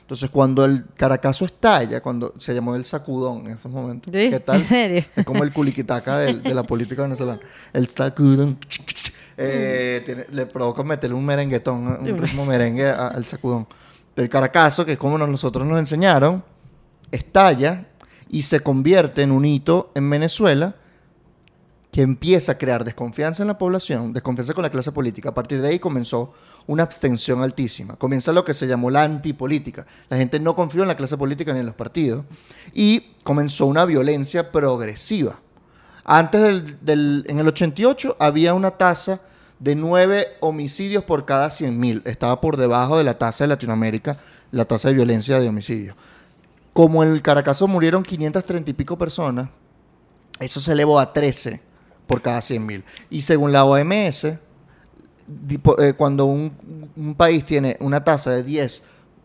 Entonces, 0.00 0.28
cuando 0.30 0.64
el 0.66 0.84
Caracazo 0.94 1.46
estalla, 1.46 2.02
cuando 2.02 2.34
se 2.38 2.54
llamó 2.54 2.76
el 2.76 2.84
sacudón 2.84 3.46
en 3.46 3.52
esos 3.54 3.72
momentos, 3.72 4.12
¿Sí? 4.14 4.28
¿qué 4.28 4.40
tal? 4.40 4.56
¿En 4.60 4.66
serio? 4.66 5.04
Es 5.16 5.24
como 5.24 5.42
el 5.42 5.52
culiquitaca 5.54 6.18
de, 6.18 6.34
la 6.54 6.62
política 6.64 7.02
venezolana. 7.02 7.40
El 7.72 7.88
sacudón. 7.88 8.58
eh, 9.38 10.02
tiene- 10.04 10.26
le 10.32 10.46
provoca 10.46 10.82
meterle 10.84 11.16
un 11.16 11.24
merenguetón, 11.24 11.86
un 11.86 12.18
ritmo 12.18 12.44
merengue 12.44 12.90
a- 12.90 13.08
al 13.08 13.24
sacudón. 13.26 13.66
El 14.16 14.28
caracazo, 14.28 14.84
que 14.84 14.92
es 14.92 14.98
como 14.98 15.16
nos- 15.18 15.28
nosotros 15.30 15.66
nos 15.66 15.78
enseñaron, 15.78 16.44
estalla 17.10 17.86
y 18.28 18.42
se 18.42 18.60
convierte 18.60 19.22
en 19.22 19.32
un 19.32 19.44
hito 19.44 19.90
en 19.94 20.08
Venezuela 20.10 20.74
que 21.96 22.02
empieza 22.02 22.52
a 22.52 22.58
crear 22.58 22.84
desconfianza 22.84 23.42
en 23.42 23.46
la 23.46 23.56
población, 23.56 24.12
desconfianza 24.12 24.52
con 24.52 24.60
la 24.62 24.68
clase 24.68 24.92
política. 24.92 25.30
A 25.30 25.32
partir 25.32 25.62
de 25.62 25.68
ahí 25.68 25.78
comenzó 25.78 26.34
una 26.66 26.82
abstención 26.82 27.42
altísima. 27.42 27.96
Comienza 27.96 28.34
lo 28.34 28.44
que 28.44 28.52
se 28.52 28.66
llamó 28.66 28.90
la 28.90 29.04
antipolítica. 29.04 29.86
La 30.10 30.18
gente 30.18 30.38
no 30.38 30.54
confió 30.54 30.82
en 30.82 30.88
la 30.88 30.96
clase 30.98 31.16
política 31.16 31.54
ni 31.54 31.60
en 31.60 31.64
los 31.64 31.74
partidos. 31.74 32.26
Y 32.74 33.14
comenzó 33.24 33.64
una 33.64 33.86
violencia 33.86 34.52
progresiva. 34.52 35.40
Antes 36.04 36.76
del, 36.82 37.24
en 37.28 37.38
el 37.38 37.48
88 37.48 38.18
había 38.20 38.52
una 38.52 38.72
tasa 38.72 39.22
de 39.58 39.74
9 39.74 40.36
homicidios 40.40 41.02
por 41.02 41.24
cada 41.24 41.48
100.000. 41.48 42.02
Estaba 42.04 42.42
por 42.42 42.58
debajo 42.58 42.98
de 42.98 43.04
la 43.04 43.16
tasa 43.16 43.44
de 43.44 43.48
Latinoamérica, 43.48 44.18
la 44.50 44.66
tasa 44.66 44.88
de 44.88 44.94
violencia 44.96 45.40
de 45.40 45.48
homicidio. 45.48 45.96
Como 46.74 47.02
en 47.02 47.10
el 47.12 47.22
Caracazo 47.22 47.66
murieron 47.66 48.02
530 48.02 48.70
y 48.70 48.74
pico 48.74 48.98
personas, 48.98 49.48
eso 50.40 50.60
se 50.60 50.72
elevó 50.72 51.00
a 51.00 51.14
13 51.14 51.64
por 52.06 52.22
cada 52.22 52.38
100.000. 52.40 52.82
Y 53.10 53.22
según 53.22 53.52
la 53.52 53.64
OMS, 53.64 54.24
eh, 54.24 54.38
cuando 55.96 56.26
un, 56.26 56.52
un 56.96 57.14
país 57.14 57.44
tiene 57.44 57.76
una 57.80 58.04
tasa 58.04 58.30
de 58.30 58.42
10 58.42 58.82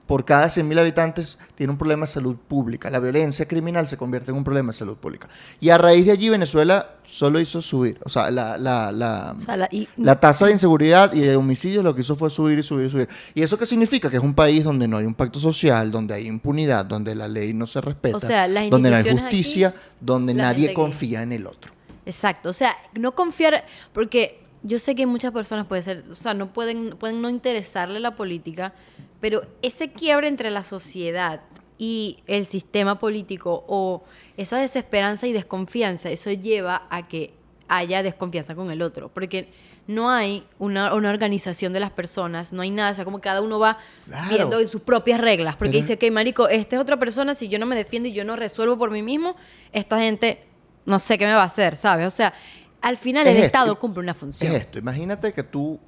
por 0.08 0.26
cada 0.26 0.48
100.000 0.48 0.78
habitantes, 0.78 1.38
tiene 1.56 1.72
un 1.72 1.78
problema 1.78 2.06
de 2.06 2.12
salud 2.12 2.36
pública. 2.36 2.90
La 2.90 3.00
violencia 3.00 3.48
criminal 3.48 3.88
se 3.88 3.96
convierte 3.96 4.32
en 4.32 4.36
un 4.38 4.44
problema 4.44 4.74
de 4.74 4.78
salud 4.78 4.98
pública. 4.98 5.30
Y 5.62 5.70
a 5.70 5.78
raíz 5.78 6.06
de 6.06 6.12
allí 6.12 6.28
Venezuela 6.28 6.96
solo 7.06 7.40
hizo 7.40 7.62
subir. 7.62 7.98
O 8.04 8.10
sea, 8.10 8.30
la, 8.30 8.58
la, 8.58 8.92
la, 8.92 9.36
O 9.38 9.40
sea, 9.40 9.56
la- 9.56 9.70
y- 9.72 9.88
la 9.96 10.20
tasa 10.20 10.48
de 10.48 10.52
inseguridad 10.52 11.14
y 11.14 11.22
de 11.22 11.38
homicidios 11.38 11.82
lo 11.82 11.96
que 11.96 12.02
hizo 12.02 12.18
fue 12.18 12.30
subir 12.30 12.60
y 12.60 12.64
subir 12.64 12.88
y 12.88 12.90
subir. 12.90 13.08
¿Y 13.36 13.42
eso 13.42 13.58
qué 13.58 13.66
significa? 13.66 14.10
Que 14.10 14.18
es 14.18 14.24
un 14.24 14.34
país 14.34 14.66
donde 14.66 14.86
no 14.86 14.98
hay 14.98 15.06
un 15.06 15.14
pacto 15.16 15.40
social, 15.40 15.92
donde 15.92 16.14
hay 16.16 16.28
impunidad, 16.28 16.84
donde 16.86 17.16
la 17.16 17.30
ley 17.30 17.54
no 17.54 17.66
se 17.66 17.80
respeta, 17.80 18.18
O 18.18 18.20
sea, 18.20 18.50
las 18.50 18.70
donde 18.70 18.90
no 18.90 18.98
hay 18.98 19.04
justicia, 19.04 19.68
aquí, 19.70 19.78
donde 20.02 20.34
nadie 20.34 20.68
que- 20.70 20.74
confía 20.74 21.22
en 21.24 21.32
el 21.32 21.48
otro. 21.48 21.72
Exacto, 22.06 22.50
o 22.50 22.54
sea, 22.54 22.76
no 23.00 23.14
confiar, 23.14 23.66
porque 23.94 24.40
yo 24.64 24.80
sé 24.80 24.96
que 24.96 25.06
muchas 25.06 25.32
personas 25.32 25.68
puede 25.68 25.82
ser, 25.82 26.04
o 26.10 26.16
sea, 26.16 26.34
no 26.34 26.52
pueden, 26.54 26.98
pueden 26.98 27.22
no 27.22 27.30
interesarle 27.30 28.00
la 28.00 28.16
política, 28.16 28.74
pero 29.20 29.44
ese 29.62 29.92
quiebre 29.92 30.28
entre 30.28 30.50
la 30.52 30.64
sociedad 30.64 31.42
y 31.78 32.20
el 32.28 32.46
sistema 32.46 32.98
político 33.00 33.64
o 33.68 34.04
esa 34.38 34.58
desesperanza 34.58 35.28
y 35.28 35.34
desconfianza, 35.34 36.10
eso 36.10 36.32
lleva 36.32 36.88
a 36.90 37.08
que 37.08 37.34
haya 37.68 38.04
desconfianza 38.04 38.56
con 38.56 38.72
el 38.72 38.82
otro, 38.82 39.10
porque 39.10 39.50
no 39.88 40.10
hay 40.12 40.44
una, 40.60 40.94
una 40.94 41.10
organización 41.10 41.74
de 41.74 41.80
las 41.80 41.90
personas, 41.92 42.54
no 42.54 42.62
hay 42.62 42.70
nada, 42.70 42.92
o 42.92 42.96
sea, 42.96 43.04
como 43.06 43.20
cada 43.20 43.42
uno 43.42 43.60
va 43.60 43.78
Claro. 44.06 44.30
viendo 44.30 44.60
en 44.60 44.68
sus 44.68 44.82
propias 44.82 45.20
reglas, 45.20 45.56
porque 45.56 45.72
Pero- 45.72 45.82
dice 45.82 45.98
que, 45.98 46.12
marico, 46.12 46.48
esta 46.48 46.76
es 46.76 46.82
otra 46.82 46.98
persona, 46.98 47.34
si 47.34 47.48
yo 47.48 47.58
no 47.60 47.66
me 47.66 47.76
defiendo 47.76 48.08
y 48.10 48.12
yo 48.12 48.24
no 48.24 48.36
resuelvo 48.36 48.78
por 48.78 48.92
mí 48.92 49.02
mismo, 49.02 49.36
esta 49.72 50.00
gente 50.00 50.44
no 50.86 51.00
sé 51.00 51.18
qué 51.18 51.26
me 51.26 51.34
va 51.34 51.44
a 51.44 51.46
hacer, 51.46 51.76
¿sabes? 51.76 52.08
O 52.08 52.12
sea, 52.12 52.34
al 52.82 52.98
final 52.98 53.24
Es 53.28 53.32
el 53.34 53.36
esto, 53.38 53.46
Estado 53.48 53.78
cumple 53.80 54.02
una 54.02 54.14
función. 54.14 54.52
Es 54.54 54.62
esto, 54.62 54.80
imagínate 54.80 55.34
que 55.34 55.44
tú, 55.44 55.80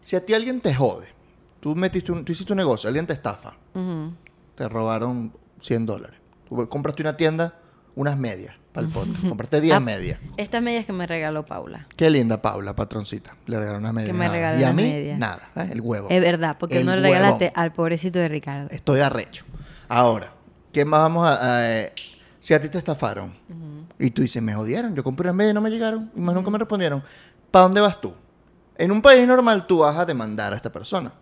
si 0.00 0.16
a 0.16 0.24
ti 0.24 0.34
alguien 0.34 0.60
te 0.60 0.74
jode, 0.74 1.08
tú, 1.60 1.74
metiste 1.76 2.10
un, 2.12 2.24
tú 2.24 2.32
hiciste 2.32 2.52
un 2.52 2.56
negocio, 2.58 2.88
alguien 2.88 3.06
te 3.06 3.12
estafa, 3.12 3.54
te 4.54 4.68
robaron 4.68 5.32
100 5.60 5.86
dólares. 5.86 6.18
Tú 6.48 6.68
compraste 6.68 7.02
una 7.02 7.16
tienda, 7.16 7.54
unas 7.94 8.16
medias 8.18 8.54
para 8.72 8.86
el 8.86 8.92
podcast, 8.92 9.28
compraste 9.28 9.60
10 9.60 9.74
Ah, 9.76 9.80
medias. 9.80 10.18
Estas 10.36 10.62
medias 10.62 10.84
que 10.86 10.92
me 10.92 11.06
regaló 11.06 11.44
Paula. 11.44 11.86
Qué 11.96 12.10
linda 12.10 12.40
Paula, 12.42 12.74
patroncita. 12.74 13.36
Le 13.46 13.58
regaló 13.58 13.78
unas 13.78 13.92
medias. 13.94 14.12
Que 14.12 14.18
me 14.18 14.28
regaló 14.28 14.60
Y 14.60 14.64
a 14.64 14.72
mí, 14.72 15.12
nada. 15.16 15.50
¿eh? 15.56 15.68
El 15.72 15.80
huevo. 15.82 16.08
Es 16.10 16.20
verdad, 16.20 16.56
porque 16.58 16.78
El 16.80 16.86
no 16.86 16.96
le 16.96 17.02
regalaste 17.02 17.44
huevón. 17.46 17.60
al 17.60 17.72
pobrecito 17.72 18.18
de 18.18 18.28
Ricardo. 18.28 18.68
Estoy 18.70 19.00
arrecho. 19.00 19.44
Ahora, 19.88 20.32
¿qué 20.72 20.84
más 20.84 21.00
vamos 21.02 21.28
a...? 21.28 21.58
a- 21.58 21.70
eh, 21.80 21.92
si 22.40 22.54
a 22.54 22.60
ti 22.60 22.68
te 22.68 22.78
estafaron 22.78 23.34
y 24.02 24.10
tú 24.10 24.22
dices, 24.22 24.42
me 24.42 24.52
jodieron, 24.54 24.94
yo 24.94 25.04
compré 25.04 25.26
unas 25.26 25.36
medias 25.36 25.52
y 25.52 25.54
no 25.54 25.60
me 25.60 25.70
llegaron 25.70 26.10
y 26.14 26.20
más 26.20 26.34
nunca 26.34 26.50
me 26.50 26.58
respondieron, 26.58 27.02
¿para 27.50 27.64
dónde 27.64 27.80
vas 27.80 28.00
tú? 28.00 28.12
En 28.76 28.90
un 28.90 29.00
país 29.00 29.26
normal 29.26 29.66
tú 29.66 29.78
vas 29.78 29.96
a 29.96 30.04
demandar 30.04 30.52
a 30.52 30.56
esta 30.56 30.72
persona. 30.72 31.12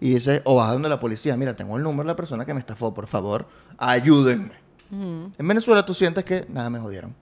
Y 0.00 0.14
dices, 0.14 0.42
o 0.44 0.56
vas 0.56 0.70
a 0.70 0.72
donde 0.72 0.88
la 0.88 0.98
policía, 0.98 1.36
mira, 1.36 1.54
tengo 1.54 1.76
el 1.76 1.82
número 1.84 2.02
de 2.02 2.08
la 2.08 2.16
persona 2.16 2.44
que 2.44 2.52
me 2.52 2.58
estafó, 2.58 2.92
por 2.92 3.06
favor, 3.06 3.46
ayúdenme. 3.78 4.64
En 4.90 5.48
Venezuela 5.48 5.84
tú 5.84 5.94
sientes 5.94 6.24
que, 6.24 6.46
nada, 6.48 6.70
me 6.70 6.78
jodieron. 6.78 7.14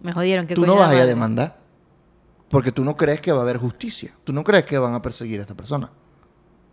Me 0.00 0.12
jodieron. 0.12 0.46
¿qué 0.46 0.54
Tú 0.54 0.66
no 0.66 0.76
vas 0.76 0.90
a 0.90 0.92
ir 0.92 0.96
a 0.96 1.00
madre? 1.00 1.08
demandar. 1.08 1.58
Porque 2.48 2.70
tú 2.70 2.84
no 2.84 2.96
crees 2.96 3.20
que 3.20 3.32
va 3.32 3.40
a 3.40 3.42
haber 3.42 3.56
justicia. 3.56 4.12
Tú 4.24 4.32
no 4.32 4.44
crees 4.44 4.64
que 4.64 4.76
van 4.78 4.94
a 4.94 5.00
perseguir 5.00 5.40
a 5.40 5.42
esta 5.42 5.54
persona. 5.54 5.90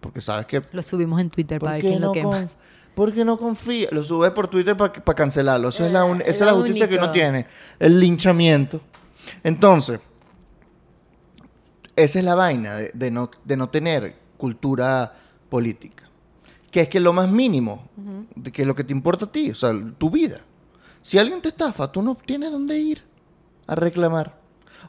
Porque 0.01 0.19
sabes 0.19 0.45
que 0.45 0.61
Lo 0.71 0.83
subimos 0.83 1.21
en 1.21 1.29
Twitter 1.29 1.59
¿Por 1.59 1.67
para 1.67 1.75
ver 1.75 1.81
quién 1.81 2.01
no 2.01 2.07
lo 2.07 2.13
quema. 2.13 2.47
Conf- 2.91 2.95
por 2.95 3.13
qué 3.13 3.23
no 3.25 3.37
confía? 3.37 3.87
Lo 3.91 4.03
sube 4.03 4.31
por 4.31 4.47
Twitter 4.47 4.75
para 4.77 4.91
cancelarlo. 5.15 5.69
Esa 5.69 5.87
es 5.87 5.91
la, 5.93 6.05
Eh, 6.05 6.23
esa 6.25 6.29
es 6.31 6.41
la 6.41 6.53
justicia 6.53 6.87
que 6.87 6.95
único. 6.95 7.07
no 7.07 7.11
tiene. 7.11 7.45
El 7.79 7.99
linchamiento. 7.99 8.81
Entonces, 9.43 9.99
esa 11.95 12.19
es 12.19 12.25
la 12.25 12.35
vaina 12.35 12.75
de, 12.75 12.91
de 12.93 13.11
no, 13.11 13.29
de 13.43 13.57
no 13.57 13.69
tener 13.69 14.15
cultura 14.37 15.13
política. 15.49 16.03
Que 16.71 16.81
es 16.81 16.87
que 16.89 16.99
lo 16.99 17.11
más 17.11 17.29
mínimo, 17.29 17.89
de 18.35 18.51
que 18.51 18.65
lo 18.65 18.73
que 18.75 18.83
te 18.85 18.93
importa 18.93 19.25
a 19.25 19.31
ti, 19.31 19.51
o 19.51 19.55
sea, 19.55 19.73
tu 19.97 20.09
vida. 20.09 20.39
Si 21.01 21.17
alguien 21.17 21.41
te 21.41 21.49
estafa, 21.49 21.91
tú 21.91 22.01
no 22.01 22.15
tienes 22.15 22.51
dónde 22.51 22.77
ir 22.79 23.03
a 23.67 23.75
reclamar. 23.75 24.39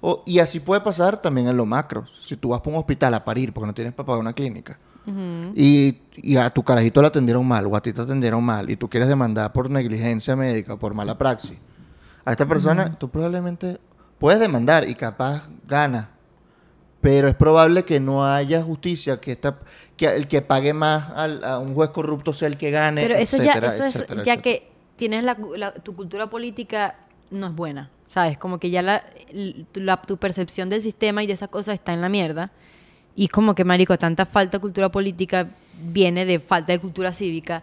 O- 0.04 0.22
y 0.26 0.40
así 0.40 0.60
puede 0.60 0.80
pasar 0.82 1.20
también 1.22 1.46
en 1.48 1.56
lo 1.56 1.64
macro. 1.64 2.04
Si 2.24 2.36
tú 2.36 2.50
vas 2.50 2.60
para 2.60 2.72
un 2.74 2.80
hospital 2.80 3.14
a 3.14 3.24
parir 3.24 3.52
porque 3.54 3.66
no 3.68 3.72
tienes 3.72 3.92
para 3.94 4.04
pagar 4.06 4.20
una 4.20 4.32
clínica 4.34 4.78
y, 5.56 5.98
y 6.16 6.36
a 6.36 6.50
tu 6.50 6.62
carajito 6.62 7.00
lo 7.00 7.08
atendieron 7.08 7.46
mal 7.46 7.66
o 7.66 7.74
a 7.76 7.80
ti 7.82 7.92
te 7.92 8.00
atendieron 8.02 8.44
mal 8.44 8.68
y 8.70 8.76
tú 8.76 8.88
quieres 8.90 9.08
demandar 9.08 9.52
por 9.52 9.70
negligencia 9.70 10.36
médica, 10.36 10.76
por 10.76 10.92
mala 10.94 11.16
praxis, 11.18 11.56
a 12.24 12.30
esta 12.32 12.46
persona 12.46 12.98
tú 12.98 13.08
probablemente 13.08 13.78
puedes 14.18 14.38
demandar 14.40 14.88
y 14.88 14.94
capaz 14.94 15.48
gana. 15.66 16.10
Pero 17.00 17.26
es 17.26 17.34
probable 17.34 17.84
que 17.84 17.98
no 17.98 18.24
haya 18.24 18.62
justicia, 18.62 19.20
que, 19.20 19.32
esta, 19.32 19.58
que 19.96 20.06
el 20.14 20.28
que 20.28 20.40
pague 20.40 20.72
más 20.72 21.10
al- 21.16 21.42
a 21.44 21.58
un 21.58 21.74
juez 21.74 21.90
corrupto 21.90 22.32
sea 22.32 22.46
el 22.46 22.56
que 22.56 22.70
gane. 22.70 23.02
Pero 23.02 23.16
eso 23.16 23.38
etcétera, 23.38 23.68
ya, 23.68 23.74
eso 23.74 23.84
es 23.84 23.96
etcétera, 23.96 24.22
ya 24.22 24.34
etcétera. 24.34 24.42
que 24.42 24.70
tienes 24.94 25.24
la, 25.24 25.36
la- 25.56 25.74
tu 25.74 25.96
cultura 25.96 26.30
política 26.30 26.94
no 27.32 27.48
es 27.48 27.54
buena, 27.56 27.90
¿sabes? 28.12 28.36
Como 28.36 28.58
que 28.58 28.68
ya 28.68 28.82
la, 28.82 29.02
la- 29.72 30.02
tu 30.02 30.18
percepción 30.18 30.68
del 30.68 30.82
sistema 30.82 31.22
y 31.22 31.26
de 31.26 31.32
esas 31.32 31.48
cosas 31.48 31.72
está 31.74 31.94
en 31.94 32.02
la 32.02 32.10
mierda. 32.10 32.50
Y 33.16 33.24
es 33.24 33.30
como 33.30 33.54
que, 33.54 33.64
marico, 33.64 33.96
tanta 33.96 34.26
falta 34.26 34.58
de 34.58 34.60
cultura 34.60 34.90
política 34.90 35.48
viene 35.82 36.26
de 36.26 36.38
falta 36.38 36.72
de 36.72 36.78
cultura 36.78 37.12
cívica 37.14 37.62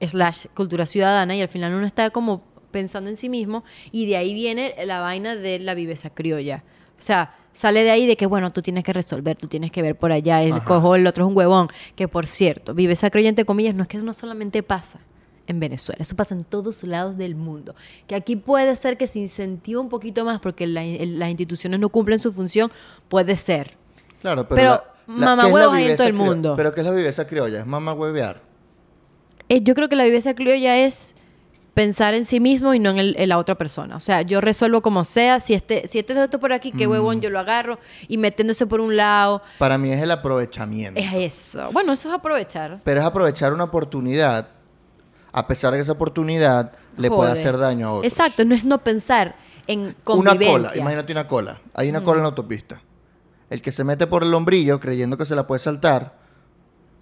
slash 0.00 0.46
cultura 0.54 0.86
ciudadana 0.86 1.34
y 1.34 1.40
al 1.42 1.48
final 1.48 1.74
uno 1.74 1.86
está 1.86 2.10
como 2.10 2.42
pensando 2.70 3.10
en 3.10 3.16
sí 3.16 3.28
mismo 3.28 3.64
y 3.90 4.06
de 4.06 4.16
ahí 4.16 4.32
viene 4.34 4.74
la 4.86 5.00
vaina 5.00 5.34
de 5.34 5.58
la 5.58 5.74
viveza 5.74 6.10
criolla. 6.10 6.62
O 6.98 7.02
sea, 7.02 7.34
sale 7.52 7.82
de 7.82 7.90
ahí 7.90 8.06
de 8.06 8.16
que, 8.16 8.26
bueno, 8.26 8.50
tú 8.52 8.62
tienes 8.62 8.84
que 8.84 8.92
resolver, 8.92 9.36
tú 9.36 9.48
tienes 9.48 9.72
que 9.72 9.82
ver 9.82 9.96
por 9.96 10.12
allá, 10.12 10.42
el 10.42 10.52
Ajá. 10.54 10.64
cojo, 10.64 10.94
el 10.94 11.06
otro 11.06 11.24
es 11.24 11.28
un 11.30 11.36
huevón. 11.36 11.68
Que 11.96 12.06
por 12.08 12.26
cierto, 12.26 12.74
viveza 12.74 13.10
criolla 13.10 13.28
entre 13.30 13.44
comillas 13.44 13.74
no 13.74 13.82
es 13.82 13.88
que 13.88 13.98
no 13.98 14.12
solamente 14.12 14.62
pasa 14.62 15.00
en 15.46 15.60
Venezuela. 15.60 15.98
Eso 16.00 16.16
pasa 16.16 16.34
en 16.34 16.44
todos 16.44 16.82
lados 16.84 17.16
del 17.16 17.34
mundo. 17.34 17.74
Que 18.06 18.14
aquí 18.14 18.36
puede 18.36 18.74
ser 18.76 18.96
que 18.96 19.06
se 19.06 19.18
incentive 19.18 19.78
un 19.78 19.88
poquito 19.88 20.24
más 20.24 20.40
porque 20.40 20.66
la- 20.66 20.82
las 20.84 21.28
instituciones 21.28 21.78
no 21.80 21.88
cumplen 21.88 22.18
su 22.18 22.32
función, 22.32 22.70
puede 23.08 23.36
ser. 23.36 23.76
Claro, 24.20 24.48
pero. 24.48 24.56
Pero 24.56 24.70
la- 24.70 25.14
la- 25.18 25.26
mamá 25.26 25.42
¿qué 25.42 25.48
es 25.48 25.54
la 25.54 25.60
huevos 25.60 25.74
hay 25.76 25.90
en 25.90 25.96
todo 25.96 26.06
el 26.06 26.12
mundo. 26.14 26.54
Pero 26.56 26.72
¿qué 26.72 26.80
es 26.80 26.86
la 26.86 26.92
viveza 26.92 27.26
criolla? 27.26 27.60
Es 27.60 27.66
mamá 27.66 27.92
huevear. 27.92 28.40
Eh, 29.48 29.60
yo 29.62 29.74
creo 29.74 29.88
que 29.88 29.96
la 29.96 30.04
viveza 30.04 30.34
criolla 30.34 30.78
es 30.78 31.14
pensar 31.74 32.14
en 32.14 32.24
sí 32.24 32.38
mismo 32.38 32.72
y 32.72 32.78
no 32.78 32.90
en, 32.90 32.98
el- 32.98 33.16
en 33.18 33.28
la 33.28 33.36
otra 33.36 33.56
persona. 33.56 33.96
O 33.96 34.00
sea, 34.00 34.22
yo 34.22 34.40
resuelvo 34.40 34.80
como 34.80 35.04
sea. 35.04 35.40
Si 35.40 35.52
este, 35.54 35.86
si 35.88 35.98
este 35.98 36.14
por 36.38 36.52
aquí, 36.52 36.70
qué 36.72 36.86
Mm. 36.86 36.90
huevón, 36.90 37.20
yo 37.20 37.30
lo 37.30 37.38
agarro 37.40 37.78
y 38.08 38.16
metiéndose 38.16 38.64
por 38.66 38.80
un 38.80 38.96
lado. 38.96 39.42
Para 39.58 39.76
mí 39.76 39.90
es 39.90 40.00
el 40.00 40.10
aprovechamiento. 40.12 40.98
Es 41.00 41.12
eso. 41.12 41.68
Bueno, 41.72 41.92
eso 41.92 42.08
es 42.08 42.14
aprovechar. 42.14 42.80
Pero 42.84 43.00
es 43.00 43.06
aprovechar 43.06 43.52
una 43.52 43.64
oportunidad, 43.64 44.48
a 45.36 45.46
pesar 45.48 45.72
de 45.72 45.78
que 45.78 45.82
esa 45.82 45.92
oportunidad 45.92 46.72
le 46.96 47.08
puede 47.08 47.30
Joder. 47.30 47.32
hacer 47.32 47.58
daño 47.58 47.88
a 47.88 47.92
otros. 47.94 48.10
Exacto, 48.12 48.44
no 48.44 48.54
es 48.54 48.64
no 48.64 48.78
pensar 48.82 49.36
en 49.66 49.80
Una 49.80 49.94
convivencia. 50.04 50.52
cola, 50.52 50.70
imagínate 50.76 51.12
una 51.12 51.26
cola. 51.26 51.60
Hay 51.74 51.90
una 51.90 52.02
cola 52.04 52.18
en 52.18 52.22
la 52.22 52.28
autopista. 52.28 52.80
El 53.50 53.60
que 53.60 53.72
se 53.72 53.82
mete 53.84 54.06
por 54.06 54.22
el 54.22 54.32
hombrillo 54.32 54.78
creyendo 54.80 55.16
que 55.18 55.26
se 55.26 55.34
la 55.36 55.46
puede 55.46 55.58
saltar, 55.58 56.16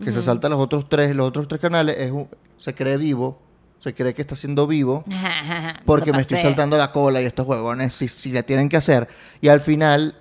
que 0.03 0.11
se 0.13 0.23
salta 0.23 0.49
los 0.49 0.59
otros 0.59 0.89
tres, 0.89 1.15
los 1.15 1.29
otros 1.29 1.47
tres 1.47 1.61
canales, 1.61 1.97
es 1.99 2.11
un- 2.11 2.29
se 2.57 2.75
cree 2.75 2.97
vivo, 2.97 3.41
se 3.79 3.95
cree 3.95 4.15
que 4.15 4.23
está 4.23 4.35
siendo 4.35 4.67
vivo, 4.67 5.05
porque 5.87 6.13
me 6.13 6.21
estoy 6.23 6.39
saltando 6.39 6.77
la 6.77 6.91
cola 6.91 7.21
y 7.21 7.25
estos 7.27 7.47
huevones 7.47 7.95
si, 7.95 8.09
si 8.09 8.33
la 8.33 8.43
tienen 8.43 8.69
que 8.69 8.77
hacer. 8.77 9.09
Y 9.41 9.49
al 9.49 9.61
final 9.61 10.17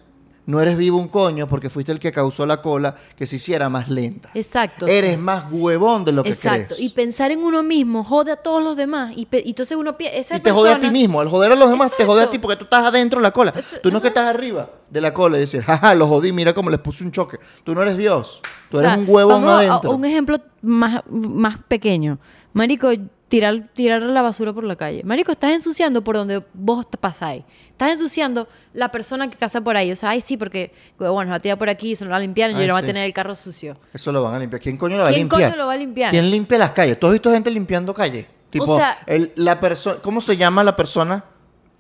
no 0.46 0.60
eres 0.60 0.78
vivo 0.78 0.98
un 0.98 1.08
coño 1.08 1.48
porque 1.48 1.70
fuiste 1.70 1.92
el 1.92 2.00
que 2.00 2.12
causó 2.12 2.46
la 2.46 2.62
cola 2.62 2.96
que 3.16 3.28
se 3.28 3.36
hiciera 3.36 3.70
más 3.70 3.90
lenta. 3.90 4.30
Exacto. 4.34 4.88
Eres 4.88 5.20
más 5.20 5.46
huevón 5.52 6.04
de 6.04 6.12
lo 6.12 6.24
que 6.24 6.30
Exacto. 6.30 6.76
crees. 6.76 6.82
Y 6.82 6.90
pensar 6.90 7.32
en 7.32 7.44
uno 7.44 7.64
mismo 7.64 8.04
jode 8.04 8.32
a 8.32 8.36
todos 8.38 8.64
los 8.64 8.76
demás. 8.76 9.14
Y, 9.16 9.28
y 9.32 9.50
entonces 9.50 9.78
uno 9.78 9.98
piensa. 9.98 10.36
Y 10.36 10.40
te 10.40 10.52
jode 10.52 10.72
a 10.72 10.80
ti 10.80 10.90
mismo. 10.90 11.22
Al 11.22 11.30
joder 11.30 11.52
a 11.52 11.56
los 11.56 11.70
demás, 11.70 11.92
te 11.96 12.06
jode 12.06 12.22
a 12.22 12.24
Exacto. 12.24 12.32
ti 12.32 12.40
porque 12.40 12.58
tú 12.58 12.64
estás 12.66 12.86
adentro 12.86 13.20
de 13.20 13.24
la 13.24 13.32
cola. 13.32 13.54
tú 13.84 13.92
no 13.92 14.02
que 14.02 14.08
estás 14.10 14.28
arriba 14.28 14.70
de 14.90 15.00
la 15.02 15.14
cola 15.14 15.38
y 15.38 15.42
decir, 15.42 15.62
jaja, 15.62 15.96
lo 15.96 16.08
jodí, 16.08 16.32
mira 16.32 16.54
cómo 16.54 16.70
les 16.70 16.80
puse 16.80 17.04
un 17.04 17.12
choque. 17.12 17.38
Tú 17.64 17.74
no 17.74 17.82
eres 17.82 17.98
Dios. 17.98 18.42
Tú 18.70 18.80
eres 18.80 18.98
un 18.98 19.06
huevón 19.08 19.44
adentro. 19.48 19.92
Un 19.92 20.06
ejemplo 20.06 20.38
más, 20.62 21.02
más 21.10 21.58
pequeño. 21.68 22.20
Marico, 22.54 22.90
tirar, 23.30 23.70
tirar 23.74 24.02
la 24.02 24.22
basura 24.22 24.52
por 24.54 24.64
la 24.64 24.76
calle. 24.76 25.04
Marico, 25.04 25.32
estás 25.32 25.52
ensuciando 25.54 26.04
por 26.04 26.16
donde 26.16 26.44
vos 26.54 26.86
pasáis. 27.00 27.44
Estás 27.70 27.92
ensuciando 27.92 28.48
la 28.74 28.92
persona 28.92 29.30
que 29.30 29.38
casa 29.38 29.62
por 29.62 29.78
ahí. 29.78 29.92
O 29.92 29.96
sea, 29.96 30.10
ay, 30.10 30.22
sí, 30.22 30.38
porque, 30.38 30.72
bueno, 30.98 31.30
va 31.32 31.36
a 31.36 31.40
tirar 31.40 31.58
por 31.58 31.70
aquí, 31.70 31.96
se 31.96 32.04
lo 32.06 32.12
va 32.12 32.18
a 32.18 32.20
limpiar 32.20 32.52
y 32.52 32.54
yo 32.54 32.68
no 32.68 32.74
va 32.74 32.80
a 32.80 32.82
sí. 32.82 32.88
tener 32.88 33.06
el 33.06 33.14
carro 33.14 33.34
sucio. 33.36 33.78
Eso 33.94 34.12
lo 34.12 34.22
van 34.24 34.36
a 34.36 34.40
limpiar. 34.40 34.62
¿Quién 34.62 34.78
coño 34.78 34.98
lo 34.98 35.04
va 35.04 35.10
a 35.10 35.12
¿Quién 35.12 35.22
limpiar? 35.24 35.50
coño 35.52 35.56
lo 35.62 35.68
va 35.68 35.74
a 35.74 35.78
limpiar? 35.78 36.12
¿Quién 36.12 36.30
limpia 36.30 36.58
las 36.58 36.72
calles? 36.72 37.00
¿Tú 37.00 37.08
has 37.08 37.14
visto 37.14 37.32
gente 37.32 37.50
limpiando 37.50 37.94
calles? 37.94 38.26
Tipo, 38.50 38.76
sea- 38.78 38.98
el- 39.08 39.32
la 39.36 39.60
persona, 39.62 39.98
¿cómo 40.02 40.20
se 40.20 40.36
llama 40.36 40.64
la 40.64 40.76
persona 40.76 41.24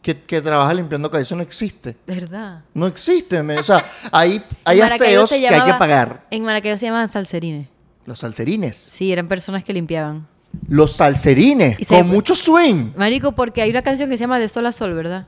que, 0.01 0.21
que 0.23 0.41
trabaja 0.41 0.73
limpiando 0.73 1.11
calles? 1.11 1.27
Eso 1.27 1.35
no 1.35 1.43
existe. 1.43 1.97
¿Verdad? 2.07 2.61
No 2.73 2.87
existe. 2.87 3.39
O 3.41 3.63
sea, 3.63 3.85
hay, 4.11 4.41
hay 4.63 4.79
aseos 4.81 5.29
se 5.29 5.39
que 5.39 5.47
hay 5.49 5.69
que 5.69 5.77
pagar. 5.77 6.25
En 6.31 6.43
Maracaibo 6.43 6.77
se 6.77 6.85
llamaban 6.85 7.11
salserines. 7.11 7.67
Los 8.05 8.19
salserines. 8.19 8.75
Sí, 8.75 9.11
eran 9.11 9.27
personas 9.27 9.63
que 9.65 9.73
limpiaban. 9.73 10.25
Los 10.67 10.93
salserines. 10.95 11.79
Y 11.79 11.85
Con 11.85 12.07
mucho 12.07 12.35
swing. 12.35 12.91
Marico, 12.95 13.33
porque 13.33 13.61
hay 13.61 13.69
una 13.69 13.81
canción 13.81 14.09
que 14.09 14.17
se 14.17 14.21
llama 14.21 14.39
De 14.39 14.47
Sol 14.49 14.65
a 14.65 14.71
Sol, 14.71 14.93
¿verdad? 14.93 15.27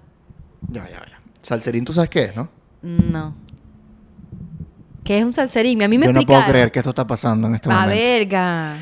Ya, 0.69 0.83
ya, 0.89 0.99
ya. 1.05 1.19
Salserín, 1.41 1.83
¿tú 1.83 1.91
sabes 1.93 2.09
qué 2.09 2.23
es, 2.23 2.35
no? 2.35 2.49
No. 2.81 3.33
¿Qué 5.03 5.19
es 5.19 5.25
un 5.25 5.33
salserín? 5.33 5.83
A 5.83 5.87
mí 5.89 5.97
me 5.97 6.05
Yo 6.05 6.13
no 6.13 6.21
puedo 6.21 6.45
creer 6.45 6.71
que 6.71 6.79
esto 6.79 6.91
está 6.91 7.05
pasando 7.05 7.47
en 7.47 7.55
este 7.55 7.69
A 7.69 7.73
momento. 7.73 7.95
verga. 8.01 8.75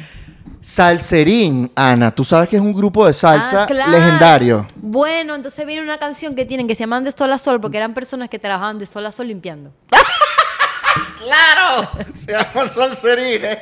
Salserín, 0.62 1.72
Ana, 1.76 2.12
tú 2.14 2.24
sabes 2.24 2.48
que 2.48 2.56
es 2.58 2.62
un 2.62 2.74
grupo 2.74 3.08
de 3.08 3.14
salsa 3.14 3.64
Ah, 3.64 3.66
claro. 3.66 3.92
legendario. 3.92 4.68
Bueno, 4.76 5.34
entonces 5.34 5.66
viene 5.66 5.82
una 5.82 5.98
canción 5.98 6.36
que 6.36 6.46
tienen 6.46 6.68
que 6.68 6.76
se 6.76 6.82
llaman 6.82 7.04
De 7.04 7.12
Sol 7.12 7.34
a 7.34 7.40
Sol 7.40 7.60
porque 7.60 7.78
eran 7.78 7.96
personas 7.96 8.30
que 8.30 8.38
trabajaban 8.38 8.78
de 8.78 8.86
sol 8.86 9.04
a 9.08 9.12
sol 9.12 9.28
limpiando. 9.28 9.74
¡Claro! 11.18 11.90
Se 12.14 12.32
llaman 12.34 12.70
salserines 12.70 13.58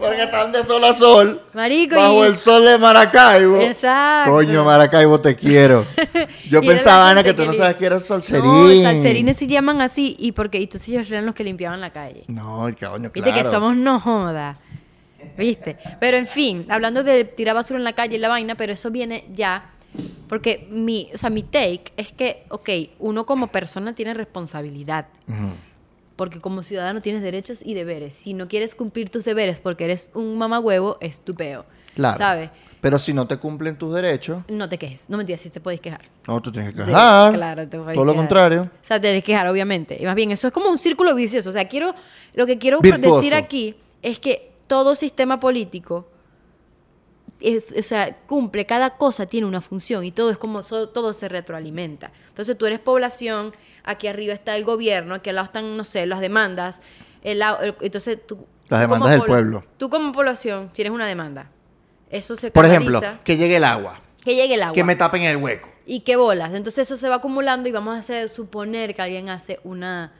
porque 0.00 0.22
están 0.22 0.50
de 0.52 0.64
sol 0.64 0.84
a 0.84 0.92
sol. 0.94 1.42
Marico, 1.54 1.94
bajo 1.96 2.24
y- 2.24 2.28
el 2.28 2.36
sol 2.36 2.64
de 2.64 2.78
Maracaibo. 2.78 3.60
Exacto. 3.60 4.32
Coño, 4.32 4.64
Maracaibo, 4.64 5.20
te 5.20 5.36
quiero. 5.36 5.86
Yo 6.50 6.58
era 6.58 6.66
pensaba, 6.68 7.10
Ana, 7.10 7.22
que 7.22 7.34
tú 7.34 7.44
no 7.46 7.52
sabes 7.52 7.76
que 7.76 7.86
eras 7.86 8.04
salserín. 8.06 8.44
No, 8.82 8.82
salserines 8.90 9.36
se 9.36 9.46
llaman 9.46 9.80
así 9.80 10.16
y 10.18 10.32
porque 10.32 10.58
y 10.58 10.64
entonces 10.64 10.88
ellos 10.88 11.10
eran 11.10 11.26
los 11.26 11.34
que 11.34 11.44
limpiaban 11.44 11.80
la 11.80 11.92
calle. 11.92 12.24
No, 12.28 12.68
coño, 12.80 13.10
Viste 13.12 13.20
claro. 13.22 13.36
que 13.36 13.44
somos 13.44 13.76
no 13.76 14.00
joda. 14.00 14.58
¿Viste? 15.36 15.76
Pero 16.00 16.16
en 16.16 16.26
fin, 16.26 16.66
hablando 16.70 17.02
de 17.04 17.24
tirar 17.24 17.54
basura 17.54 17.78
en 17.78 17.84
la 17.84 17.92
calle 17.92 18.16
y 18.16 18.18
la 18.18 18.28
vaina, 18.28 18.54
pero 18.56 18.72
eso 18.72 18.90
viene 18.90 19.24
ya. 19.32 19.70
Porque 20.28 20.66
mi, 20.70 21.10
o 21.12 21.18
sea, 21.18 21.28
mi 21.30 21.42
take 21.42 21.92
es 21.96 22.12
que, 22.12 22.44
ok, 22.48 22.68
uno 23.00 23.26
como 23.26 23.48
persona 23.48 23.94
tiene 23.94 24.14
responsabilidad. 24.14 25.06
Ujú. 25.28 25.52
Porque 26.20 26.38
como 26.38 26.62
ciudadano 26.62 27.00
tienes 27.00 27.22
derechos 27.22 27.62
y 27.64 27.72
deberes. 27.72 28.12
Si 28.12 28.34
no 28.34 28.46
quieres 28.46 28.74
cumplir 28.74 29.08
tus 29.08 29.24
deberes 29.24 29.58
porque 29.58 29.84
eres 29.84 30.10
un 30.12 30.36
mamagüevo, 30.36 30.98
es 31.00 31.20
tu 31.24 31.34
peo. 31.34 31.64
Claro. 31.94 32.18
¿Sabes? 32.18 32.50
Pero 32.82 32.98
si 32.98 33.14
no 33.14 33.26
te 33.26 33.38
cumplen 33.38 33.78
tus 33.78 33.94
derechos, 33.94 34.42
No 34.46 34.68
te 34.68 34.76
quejes. 34.76 35.08
No 35.08 35.16
mentiras, 35.16 35.40
si 35.40 35.48
te 35.48 35.62
puedes 35.62 35.80
quejar. 35.80 36.02
no, 36.28 36.42
tú 36.42 36.52
tienes 36.52 36.74
que 36.74 36.80
Sí, 36.82 36.86
quejar. 36.88 37.32
claro, 37.32 37.62
te 37.66 37.78
Todo 37.78 37.86
lo 37.86 37.94
quejar. 38.12 38.16
contrario. 38.16 38.62
O 38.70 38.84
sea, 38.84 38.98
te 38.98 39.08
tienes 39.08 39.22
que 39.22 39.32
quejar, 39.32 39.46
obviamente. 39.48 39.96
Y 39.98 40.04
más 40.04 40.14
bien, 40.14 40.30
eso 40.30 40.46
es 40.46 40.52
como 40.52 40.68
un 40.68 40.76
círculo 40.76 41.14
vicioso. 41.14 41.48
O 41.48 41.52
sea, 41.52 41.66
quiero, 41.68 41.94
lo 42.34 42.44
que 42.44 42.58
quiero 42.58 42.80
Virtuoso. 42.82 43.16
decir 43.16 43.34
aquí 43.34 43.74
es 44.02 44.18
que 44.18 44.52
todo 44.66 44.94
sistema 44.96 45.40
político, 45.40 46.06
es- 47.40 47.72
o 47.76 47.82
sea, 47.82 48.16
cumple, 48.26 48.66
cada 48.66 48.96
cosa 48.96 49.26
tiene 49.26 49.46
una 49.46 49.60
función 49.60 50.04
y 50.04 50.10
todo 50.12 50.30
es 50.30 50.38
como, 50.38 50.62
todo 50.62 51.12
se 51.12 51.28
retroalimenta. 51.28 52.12
Entonces 52.28 52.56
tú 52.56 52.66
eres 52.66 52.78
población, 52.80 53.52
aquí 53.84 54.06
arriba 54.08 54.34
está 54.34 54.56
el 54.56 54.64
gobierno, 54.64 55.14
aquí 55.14 55.30
al 55.30 55.36
lado 55.36 55.46
están, 55.46 55.76
no 55.76 55.84
sé, 55.84 56.06
las 56.06 56.20
demandas. 56.20 56.80
el 57.22 57.42
el- 57.42 57.74
entonces 57.80 58.18
tú... 58.26 58.46
Las 58.68 58.80
demandas 58.80 59.10
del 59.10 59.22
pueblo. 59.22 59.64
Tú 59.78 59.90
como 59.90 60.12
población 60.12 60.70
tienes 60.72 60.92
una 60.92 61.06
demanda. 61.06 61.50
Eso 62.08 62.36
se 62.36 62.50
Por 62.50 62.64
ejemplo, 62.66 63.00
que 63.24 63.36
llegue 63.36 63.56
el 63.56 63.64
agua. 63.64 64.00
que 64.22 64.34
llegue 64.34 64.54
el 64.54 64.62
agua. 64.62 64.74
Que 64.74 64.84
me 64.84 64.96
tapen 64.96 65.22
el 65.22 65.36
hueco. 65.36 65.68
¿Y 65.86 66.00
qué 66.00 66.16
bolas? 66.16 66.54
Entonces 66.54 66.86
eso 66.86 66.96
se 66.96 67.08
va 67.08 67.16
acumulando 67.16 67.68
y 67.68 67.72
vamos 67.72 67.94
a 67.96 67.98
hacer, 67.98 68.28
suponer 68.28 68.94
que 68.94 69.02
alguien 69.02 69.28
hace 69.28 69.58
una 69.64 70.12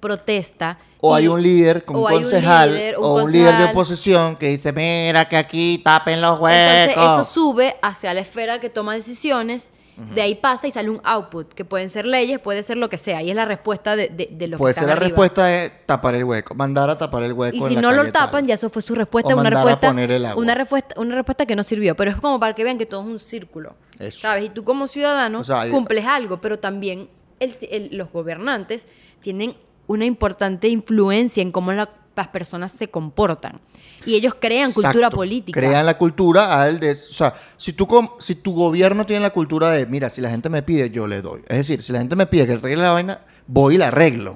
protesta. 0.00 0.78
O 1.00 1.14
y- 1.16 1.22
hay 1.22 1.28
un 1.28 1.42
líder, 1.42 1.84
un 1.88 2.02
concejal, 2.04 2.70
líder, 2.72 2.98
un 2.98 3.04
o 3.04 3.14
un 3.24 3.32
líder 3.32 3.56
de 3.56 3.64
oposición 3.66 4.36
que 4.36 4.48
dice, 4.48 4.72
mira 4.72 5.26
que 5.26 5.36
aquí 5.36 5.78
tapen 5.84 6.20
los 6.20 6.32
Entonces 6.38 6.96
huecos. 6.96 7.12
eso 7.12 7.24
sube 7.24 7.76
hacia 7.82 8.12
la 8.14 8.20
esfera 8.20 8.60
que 8.60 8.68
toma 8.70 8.94
decisiones, 8.94 9.72
de 10.14 10.22
ahí 10.22 10.34
pasa 10.34 10.66
y 10.66 10.70
sale 10.70 10.88
un 10.88 10.98
output, 11.04 11.52
que 11.52 11.62
pueden 11.66 11.90
ser 11.90 12.06
leyes, 12.06 12.38
puede 12.38 12.62
ser 12.62 12.78
lo 12.78 12.88
que 12.88 12.96
sea, 12.96 13.20
y 13.22 13.28
es 13.28 13.36
la 13.36 13.44
respuesta 13.44 13.96
de, 13.96 14.08
de, 14.08 14.30
de 14.32 14.46
los 14.48 14.56
Puede 14.58 14.72
que 14.72 14.80
ser 14.80 14.86
la 14.88 14.94
arriba. 14.94 15.08
respuesta 15.08 15.54
es 15.54 15.72
tapar 15.84 16.14
el 16.14 16.24
hueco, 16.24 16.54
mandar 16.54 16.88
a 16.88 16.96
tapar 16.96 17.22
el 17.22 17.34
hueco. 17.34 17.54
Y 17.56 17.60
en 17.60 17.68
si 17.68 17.74
la 17.74 17.80
no 17.82 17.92
lo 17.92 18.02
tal. 18.04 18.12
tapan, 18.12 18.46
ya 18.46 18.54
eso 18.54 18.70
fue 18.70 18.80
su 18.80 18.94
respuesta, 18.94 19.34
O 19.34 19.38
una 19.38 19.48
a 19.48 19.50
respuesta, 19.50 19.88
poner 19.88 20.10
el 20.10 20.24
agua. 20.24 20.42
una 20.42 20.54
respuesta, 20.54 20.94
una 20.98 21.14
respuesta 21.16 21.44
que 21.44 21.54
no 21.54 21.62
sirvió. 21.62 21.94
Pero 21.96 22.12
es 22.12 22.16
como 22.16 22.40
para 22.40 22.54
que 22.54 22.64
vean 22.64 22.78
que 22.78 22.86
todo 22.86 23.02
es 23.02 23.08
un 23.08 23.18
círculo. 23.18 23.74
Eso. 23.98 24.20
¿Sabes? 24.20 24.44
Y 24.46 24.48
tú 24.48 24.64
como 24.64 24.86
ciudadano 24.86 25.40
O 25.40 25.44
sea, 25.44 25.60
hay- 25.62 25.70
cumples 25.70 26.06
algo, 26.06 26.40
pero 26.40 26.58
también 26.58 27.10
el- 27.38 27.54
el- 27.70 27.90
los 27.98 28.10
gobernantes 28.10 28.86
tienen 29.20 29.54
una 29.90 30.04
importante 30.04 30.68
influencia 30.68 31.42
en 31.42 31.50
cómo 31.52 31.72
la- 31.72 31.90
las 32.16 32.28
personas 32.28 32.70
se 32.72 32.88
comportan. 32.90 33.60
Y 34.04 34.14
ellos 34.14 34.34
crean 34.38 34.72
cultura 34.72 35.08
política. 35.10 35.58
Crean 35.58 35.86
la 35.86 35.96
cultura 35.96 36.60
al 36.62 36.78
de, 36.78 36.90
o 36.92 36.94
sea, 36.94 37.32
si 37.56 37.72
tu 37.72 37.86
com- 37.86 38.10
si 38.18 38.34
tu 38.34 38.52
gobierno 38.52 39.06
tiene 39.06 39.22
la 39.22 39.30
cultura 39.30 39.70
de, 39.70 39.86
mira, 39.86 40.10
si 40.10 40.20
la 40.20 40.28
gente 40.28 40.48
me 40.50 40.62
pide, 40.62 40.90
yo 40.90 41.06
le 41.06 41.22
doy. 41.22 41.40
Es 41.48 41.56
decir, 41.58 41.82
si 41.82 41.92
la 41.92 41.98
gente 41.98 42.16
me 42.16 42.26
pide 42.26 42.46
que 42.46 42.52
arregle 42.54 42.82
la 42.82 42.92
vaina, 42.92 43.20
voy 43.46 43.76
y 43.76 43.78
la 43.78 43.88
arreglo. 43.88 44.34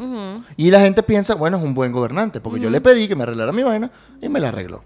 Y 0.57 0.71
la 0.71 0.81
gente 0.81 1.03
piensa, 1.03 1.35
bueno, 1.35 1.59
es 1.59 1.63
un 1.63 1.75
buen 1.75 1.93
gobernante, 1.93 2.41
porque 2.41 2.59
yo 2.61 2.71
le 2.71 2.81
pedí 2.81 3.07
que 3.07 3.17
me 3.17 3.23
arreglara 3.25 3.53
mi 3.53 3.63
vaina 3.63 3.91
y 4.23 4.29
me 4.29 4.41
la 4.41 4.49
arregló. 4.49 4.83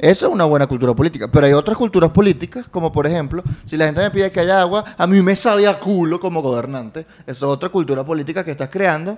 Eso 0.00 0.26
es 0.26 0.32
una 0.32 0.44
buena 0.44 0.66
cultura 0.66 0.94
política. 0.94 1.30
Pero 1.30 1.46
hay 1.46 1.54
otras 1.54 1.76
culturas 1.78 2.10
políticas, 2.10 2.68
como 2.68 2.92
por 2.92 3.06
ejemplo, 3.06 3.42
si 3.64 3.78
la 3.78 3.86
gente 3.86 4.02
me 4.02 4.10
pide 4.10 4.30
que 4.30 4.40
haya 4.40 4.60
agua, 4.60 4.84
a 4.98 5.06
mí 5.06 5.22
me 5.22 5.34
sabía 5.36 5.78
culo 5.80 6.20
como 6.20 6.42
gobernante. 6.42 7.06
Eso 7.26 7.46
es 7.46 7.52
otra 7.52 7.70
cultura 7.70 8.04
política 8.04 8.44
que 8.44 8.50
estás 8.50 8.68
creando 8.68 9.16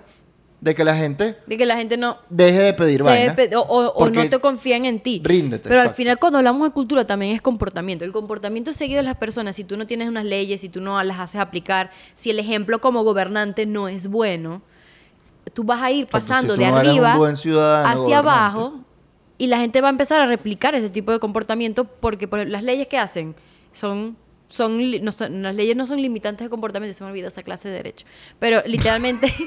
de 0.61 0.75
que 0.75 0.83
la 0.85 0.97
gente 0.97 1.37
De 1.47 1.57
que 1.57 1.65
la 1.67 1.77
gente 1.77 1.97
no, 1.97 2.19
deje 2.29 2.59
de 2.61 2.73
pedir 2.75 3.03
vaina. 3.05 3.37
pe- 3.37 3.55
o, 3.55 3.61
o- 3.61 3.87
o 3.91 3.95
porque 3.99 4.25
no 4.25 4.29
te 4.29 4.39
confían 4.41 4.85
en 4.87 4.99
ti. 5.01 5.21
ríndete, 5.25 5.69
Pero 5.69 5.81
al 5.83 5.91
final 5.91 6.19
cuando 6.19 6.39
hablamos 6.39 6.67
de 6.69 6.73
cultura 6.73 7.07
también 7.07 7.33
es 7.33 7.41
comportamiento. 7.41 8.05
El 8.05 8.11
comportamiento 8.13 8.73
seguido 8.73 8.97
de 8.99 9.05
las 9.05 9.17
personas, 9.17 9.55
si 9.55 9.63
tú 9.65 9.77
no 9.77 9.87
tienes 9.87 10.09
unas 10.09 10.25
leyes, 10.25 10.61
si 10.61 10.69
tú 10.69 10.81
no 10.81 11.01
las 11.05 11.19
haces 11.21 11.41
aplicar, 11.41 11.91
si 12.17 12.31
el 12.31 12.39
ejemplo 12.41 12.81
como 12.81 13.05
gobernante 13.05 13.67
no 13.67 13.87
es 13.89 14.09
bueno, 14.09 14.63
tú 15.55 15.63
vas 15.65 15.81
a 15.81 15.91
ir 15.93 16.07
si 16.07 16.11
pasando 16.11 16.57
de 16.57 16.69
no 16.69 16.77
arriba 16.77 17.13
hacia 17.15 17.53
gobernante. 17.53 18.15
abajo 18.17 18.81
y 19.39 19.47
la 19.47 19.59
gente 19.59 19.81
va 19.81 19.87
a 19.89 19.91
empezar 19.93 20.21
a 20.21 20.27
replicar 20.27 20.75
ese 20.75 20.91
tipo 20.91 21.13
de 21.13 21.21
comportamiento 21.21 21.85
porque 21.85 22.27
por- 22.27 22.49
las 22.49 22.65
leyes 22.65 22.89
que 22.89 22.99
hacen 22.99 23.37
son 23.73 24.17
son, 24.49 24.79
li- 24.79 25.01
no 25.01 25.13
son- 25.13 25.43
las 25.43 25.55
leyes 25.55 25.77
no 25.77 25.87
son 25.87 26.01
limitantes 26.03 26.47
de 26.47 26.51
comportamiento, 26.51 26.97
se 26.97 27.05
me 27.05 27.11
olvidó 27.11 27.29
esa 27.29 27.43
clase 27.43 27.69
de 27.69 27.75
derecho. 27.75 28.07
Pero 28.39 28.63
literalmente, 28.67 29.33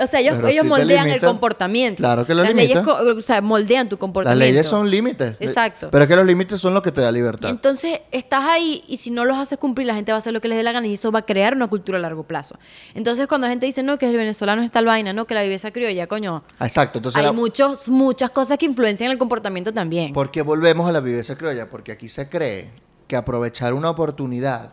O 0.00 0.06
sea, 0.08 0.18
ellos, 0.20 0.40
ellos 0.48 0.64
moldean 0.64 1.08
el 1.08 1.20
comportamiento. 1.20 1.98
Claro 1.98 2.26
que 2.26 2.34
lo 2.34 2.42
Las 2.42 2.52
leyes, 2.54 2.74
limitan. 2.84 3.16
o 3.16 3.20
sea, 3.20 3.40
moldean 3.40 3.88
tu 3.88 3.94
Las 3.94 4.00
comportamiento. 4.00 4.44
leyes 4.44 4.66
son 4.66 4.90
límites. 4.90 5.36
Exacto. 5.38 5.88
Pero 5.92 6.02
es 6.04 6.08
que 6.08 6.16
los 6.16 6.26
límites 6.26 6.60
son 6.60 6.74
lo 6.74 6.82
que 6.82 6.90
te 6.90 7.00
da 7.00 7.12
libertad. 7.12 7.50
Entonces, 7.50 8.00
estás 8.10 8.44
ahí 8.44 8.82
y 8.88 8.96
si 8.96 9.10
no 9.12 9.24
los 9.24 9.36
haces 9.36 9.58
cumplir, 9.58 9.86
la 9.86 9.94
gente 9.94 10.10
va 10.10 10.16
a 10.16 10.18
hacer 10.18 10.32
lo 10.32 10.40
que 10.40 10.48
les 10.48 10.56
dé 10.58 10.64
la 10.64 10.72
gana 10.72 10.86
y 10.88 10.94
eso 10.94 11.12
va 11.12 11.20
a 11.20 11.26
crear 11.26 11.54
una 11.54 11.68
cultura 11.68 11.98
a 11.98 12.00
largo 12.00 12.24
plazo. 12.24 12.58
Entonces, 12.94 13.28
cuando 13.28 13.46
la 13.46 13.52
gente 13.52 13.66
dice, 13.66 13.82
no, 13.84 13.98
que 13.98 14.08
el 14.08 14.16
venezolano 14.16 14.62
es 14.64 14.70
tal 14.72 14.84
vaina, 14.86 15.12
no, 15.12 15.26
que 15.28 15.34
la 15.34 15.42
viveza 15.44 15.70
criolla, 15.70 16.06
coño, 16.08 16.42
Ah, 16.58 16.66
Exacto. 16.66 16.98
Entonces, 16.98 17.18
hay 17.20 17.26
la- 17.26 17.32
muchos, 17.32 17.88
muchas 17.88 18.30
cosas 18.30 18.58
que 18.58 18.66
influencian 18.66 19.10
el 19.12 19.18
comportamiento 19.18 19.72
también. 19.72 20.12
¿por 20.12 20.30
qué 20.32 20.42
volvemos 20.42 20.88
a 20.88 20.92
la 20.92 21.00
viveza 21.00 21.36
criolla? 21.36 21.68
Porque 21.70 21.92
aquí 21.92 22.08
se 22.08 22.28
cree 22.28 22.70
que 23.12 23.16
aprovechar 23.16 23.74
una 23.74 23.90
oportunidad, 23.90 24.72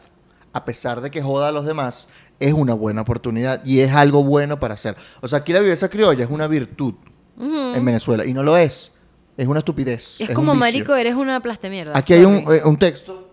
a 0.53 0.63
pesar 0.63 1.01
de 1.01 1.11
que 1.11 1.21
joda 1.21 1.49
a 1.49 1.51
los 1.51 1.65
demás, 1.65 2.07
es 2.39 2.53
una 2.53 2.73
buena 2.73 3.01
oportunidad 3.01 3.61
y 3.65 3.81
es 3.81 3.91
algo 3.91 4.23
bueno 4.23 4.61
para 4.61 4.75
hacer. 4.75 4.95
O 5.19 5.27
sea, 5.27 5.39
aquí 5.39 5.51
la 5.51 5.59
viveza 5.59 5.89
criolla 5.89 6.23
es 6.23 6.29
una 6.29 6.47
virtud 6.47 6.93
en 7.37 7.83
Venezuela 7.83 8.25
y 8.25 8.33
no 8.33 8.41
lo 8.41 8.55
es. 8.55 8.93
Es 9.35 9.45
una 9.45 9.59
estupidez. 9.59 10.21
es 10.21 10.29
como, 10.29 10.55
marico, 10.55 10.95
eres 10.95 11.15
una 11.15 11.41
plasta 11.41 11.69
mierda. 11.69 11.91
Aquí 11.93 12.13
hay 12.13 12.23
un, 12.23 12.35
eh, 12.49 12.61
un 12.63 12.77
texto 12.77 13.29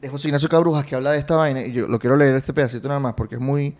de 0.00 0.08
José 0.08 0.26
Ignacio 0.26 0.48
Cabrujas 0.48 0.84
que 0.84 0.96
habla 0.96 1.12
de 1.12 1.18
esta 1.20 1.36
vaina 1.36 1.64
y 1.64 1.70
yo 1.70 1.86
lo 1.86 2.00
quiero 2.00 2.16
leer 2.16 2.34
este 2.34 2.52
pedacito 2.52 2.88
nada 2.88 2.98
más 2.98 3.14
porque 3.14 3.36
es 3.36 3.40
muy 3.40 3.76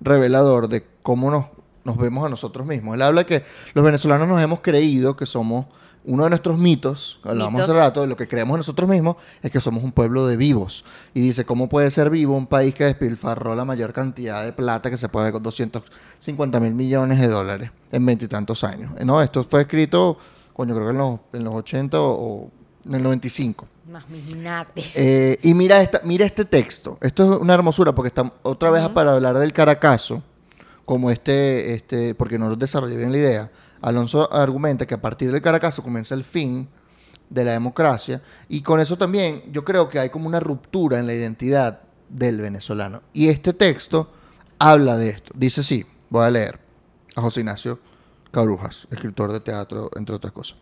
revelador 0.00 0.66
de 0.66 0.84
cómo 1.04 1.30
nos, 1.30 1.46
nos 1.84 1.96
vemos 1.98 2.26
a 2.26 2.28
nosotros 2.28 2.66
mismos. 2.66 2.96
Él 2.96 3.02
habla 3.02 3.22
que 3.22 3.44
los 3.74 3.84
venezolanos 3.84 4.26
nos 4.26 4.42
hemos 4.42 4.58
creído 4.58 5.14
que 5.14 5.24
somos 5.24 5.66
uno 6.06 6.24
de 6.24 6.30
nuestros 6.30 6.58
mitos, 6.58 7.18
hablábamos 7.24 7.60
hace 7.62 7.72
rato, 7.72 8.00
de 8.00 8.06
lo 8.06 8.16
que 8.16 8.28
creemos 8.28 8.56
nosotros 8.56 8.88
mismos 8.88 9.16
es 9.42 9.50
que 9.50 9.60
somos 9.60 9.82
un 9.82 9.92
pueblo 9.92 10.26
de 10.26 10.36
vivos. 10.36 10.84
Y 11.14 11.20
dice, 11.20 11.44
¿cómo 11.44 11.68
puede 11.68 11.90
ser 11.90 12.10
vivo 12.10 12.36
un 12.36 12.46
país 12.46 12.74
que 12.74 12.84
despilfarró 12.84 13.54
la 13.54 13.64
mayor 13.64 13.92
cantidad 13.92 14.44
de 14.44 14.52
plata 14.52 14.88
que 14.88 14.96
se 14.96 15.08
puede 15.08 15.32
con 15.32 15.42
250 15.42 16.60
mil 16.60 16.74
millones 16.74 17.18
de 17.18 17.28
dólares 17.28 17.70
en 17.90 18.06
veintitantos 18.06 18.64
años? 18.64 18.92
Eh, 18.98 19.04
No, 19.04 19.20
esto 19.20 19.42
fue 19.42 19.62
escrito, 19.62 20.16
coño, 20.52 20.74
creo 20.74 20.86
que 20.86 20.92
en 20.92 20.98
los, 20.98 21.20
en 21.32 21.44
los 21.44 21.54
80 21.54 22.00
o, 22.00 22.12
o 22.12 22.50
en 22.86 22.94
el 22.94 23.02
95. 23.02 23.66
Imagínate. 23.88 24.82
Eh, 24.94 25.38
y 25.42 25.54
mira, 25.54 25.80
esta, 25.80 26.00
mira 26.04 26.26
este 26.26 26.44
texto. 26.44 26.98
Esto 27.00 27.34
es 27.34 27.40
una 27.40 27.54
hermosura 27.54 27.94
porque 27.94 28.08
está 28.08 28.32
otra 28.42 28.70
vez 28.70 28.88
para 28.90 29.12
hablar 29.12 29.38
del 29.38 29.52
Caracazo, 29.52 30.22
como 30.84 31.10
este, 31.10 31.74
este, 31.74 32.14
porque 32.14 32.38
no 32.38 32.54
desarrollé 32.56 32.96
bien 32.96 33.12
la 33.12 33.18
idea. 33.18 33.50
Alonso 33.80 34.32
argumenta 34.32 34.86
que 34.86 34.94
a 34.94 35.00
partir 35.00 35.32
del 35.32 35.42
Caracazo 35.42 35.82
comienza 35.82 36.14
el 36.14 36.24
fin 36.24 36.68
de 37.28 37.44
la 37.44 37.52
democracia 37.52 38.22
y 38.48 38.62
con 38.62 38.80
eso 38.80 38.96
también 38.96 39.42
yo 39.52 39.64
creo 39.64 39.88
que 39.88 39.98
hay 39.98 40.10
como 40.10 40.26
una 40.26 40.40
ruptura 40.40 40.98
en 40.98 41.06
la 41.06 41.14
identidad 41.14 41.80
del 42.08 42.40
venezolano. 42.40 43.02
Y 43.12 43.28
este 43.28 43.52
texto 43.52 44.10
habla 44.58 44.96
de 44.96 45.10
esto. 45.10 45.32
Dice 45.36 45.62
sí, 45.62 45.84
voy 46.08 46.24
a 46.24 46.30
leer 46.30 46.58
a 47.14 47.20
José 47.20 47.40
Ignacio 47.40 47.80
Cabrujas, 48.30 48.86
escritor 48.90 49.32
de 49.32 49.40
teatro, 49.40 49.90
entre 49.96 50.14
otras 50.14 50.32
cosas. 50.32 50.58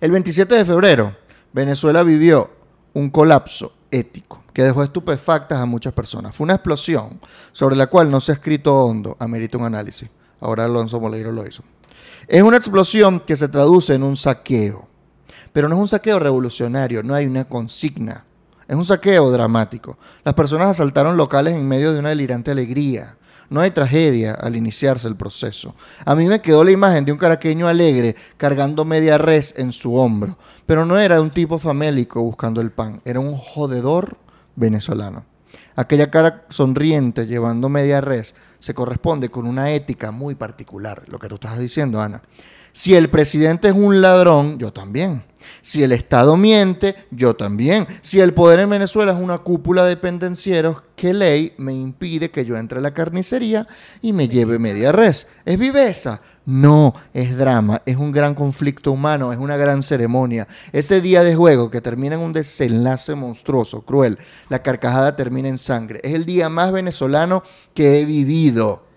El 0.00 0.10
27 0.12 0.54
de 0.54 0.64
febrero, 0.64 1.16
Venezuela 1.52 2.02
vivió 2.02 2.50
un 2.94 3.10
colapso 3.10 3.72
ético 3.90 4.42
que 4.52 4.62
dejó 4.62 4.82
estupefactas 4.82 5.58
a 5.58 5.66
muchas 5.66 5.92
personas. 5.92 6.34
Fue 6.34 6.44
una 6.44 6.54
explosión 6.54 7.20
sobre 7.52 7.76
la 7.76 7.86
cual 7.86 8.10
no 8.10 8.20
se 8.20 8.32
ha 8.32 8.34
escrito 8.34 8.74
hondo, 8.74 9.16
amerita 9.20 9.58
un 9.58 9.64
análisis. 9.64 10.08
Ahora 10.40 10.64
Alonso 10.64 11.00
Moleiro 11.00 11.32
lo 11.32 11.46
hizo. 11.46 11.62
Es 12.30 12.44
una 12.44 12.58
explosión 12.58 13.18
que 13.18 13.34
se 13.34 13.48
traduce 13.48 13.92
en 13.92 14.04
un 14.04 14.14
saqueo, 14.14 14.86
pero 15.52 15.68
no 15.68 15.74
es 15.74 15.80
un 15.80 15.88
saqueo 15.88 16.20
revolucionario, 16.20 17.02
no 17.02 17.12
hay 17.12 17.26
una 17.26 17.42
consigna. 17.42 18.24
Es 18.68 18.76
un 18.76 18.84
saqueo 18.84 19.32
dramático. 19.32 19.98
Las 20.22 20.34
personas 20.34 20.68
asaltaron 20.68 21.16
locales 21.16 21.56
en 21.56 21.66
medio 21.66 21.92
de 21.92 21.98
una 21.98 22.10
delirante 22.10 22.52
alegría. 22.52 23.16
No 23.48 23.60
hay 23.60 23.72
tragedia 23.72 24.34
al 24.34 24.54
iniciarse 24.54 25.08
el 25.08 25.16
proceso. 25.16 25.74
A 26.04 26.14
mí 26.14 26.26
me 26.26 26.40
quedó 26.40 26.62
la 26.62 26.70
imagen 26.70 27.04
de 27.04 27.10
un 27.10 27.18
caraqueño 27.18 27.66
alegre 27.66 28.14
cargando 28.36 28.84
media 28.84 29.18
res 29.18 29.52
en 29.56 29.72
su 29.72 29.96
hombro, 29.96 30.38
pero 30.66 30.86
no 30.86 31.00
era 31.00 31.20
un 31.20 31.30
tipo 31.30 31.58
famélico 31.58 32.22
buscando 32.22 32.60
el 32.60 32.70
pan, 32.70 33.02
era 33.04 33.18
un 33.18 33.36
jodedor 33.36 34.18
venezolano. 34.54 35.24
Aquella 35.76 36.10
cara 36.10 36.44
sonriente 36.48 37.26
llevando 37.26 37.68
media 37.68 38.00
res 38.00 38.34
se 38.58 38.74
corresponde 38.74 39.30
con 39.30 39.46
una 39.46 39.70
ética 39.72 40.10
muy 40.10 40.34
particular, 40.34 41.02
lo 41.06 41.18
que 41.18 41.28
tú 41.28 41.36
estás 41.36 41.58
diciendo, 41.58 42.00
Ana. 42.00 42.22
Si 42.72 42.94
el 42.94 43.08
presidente 43.10 43.68
es 43.68 43.74
un 43.74 44.00
ladrón, 44.00 44.58
yo 44.58 44.72
también. 44.72 45.24
Si 45.62 45.82
el 45.82 45.92
Estado 45.92 46.36
miente, 46.36 46.94
yo 47.10 47.34
también. 47.34 47.86
Si 48.02 48.20
el 48.20 48.34
poder 48.34 48.60
en 48.60 48.70
Venezuela 48.70 49.12
es 49.12 49.18
una 49.18 49.38
cúpula 49.38 49.84
de 49.84 49.96
pendencieros, 49.96 50.82
¿qué 50.96 51.14
ley 51.14 51.54
me 51.58 51.72
impide 51.72 52.30
que 52.30 52.44
yo 52.44 52.56
entre 52.56 52.78
a 52.78 52.82
la 52.82 52.94
carnicería 52.94 53.66
y 54.02 54.12
me 54.12 54.28
lleve 54.28 54.58
media 54.58 54.92
res? 54.92 55.26
¿Es 55.44 55.58
viveza? 55.58 56.20
No, 56.46 56.94
es 57.12 57.36
drama, 57.36 57.82
es 57.86 57.96
un 57.96 58.12
gran 58.12 58.34
conflicto 58.34 58.92
humano, 58.92 59.32
es 59.32 59.38
una 59.38 59.56
gran 59.56 59.82
ceremonia. 59.82 60.48
Ese 60.72 61.00
día 61.00 61.22
de 61.22 61.36
juego 61.36 61.70
que 61.70 61.80
termina 61.80 62.16
en 62.16 62.22
un 62.22 62.32
desenlace 62.32 63.14
monstruoso, 63.14 63.82
cruel, 63.82 64.18
la 64.48 64.62
carcajada 64.62 65.16
termina 65.16 65.48
en 65.48 65.58
sangre. 65.58 66.00
Es 66.02 66.14
el 66.14 66.24
día 66.24 66.48
más 66.48 66.72
venezolano 66.72 67.42
que 67.74 68.00
he 68.00 68.04
vivido. 68.04 68.89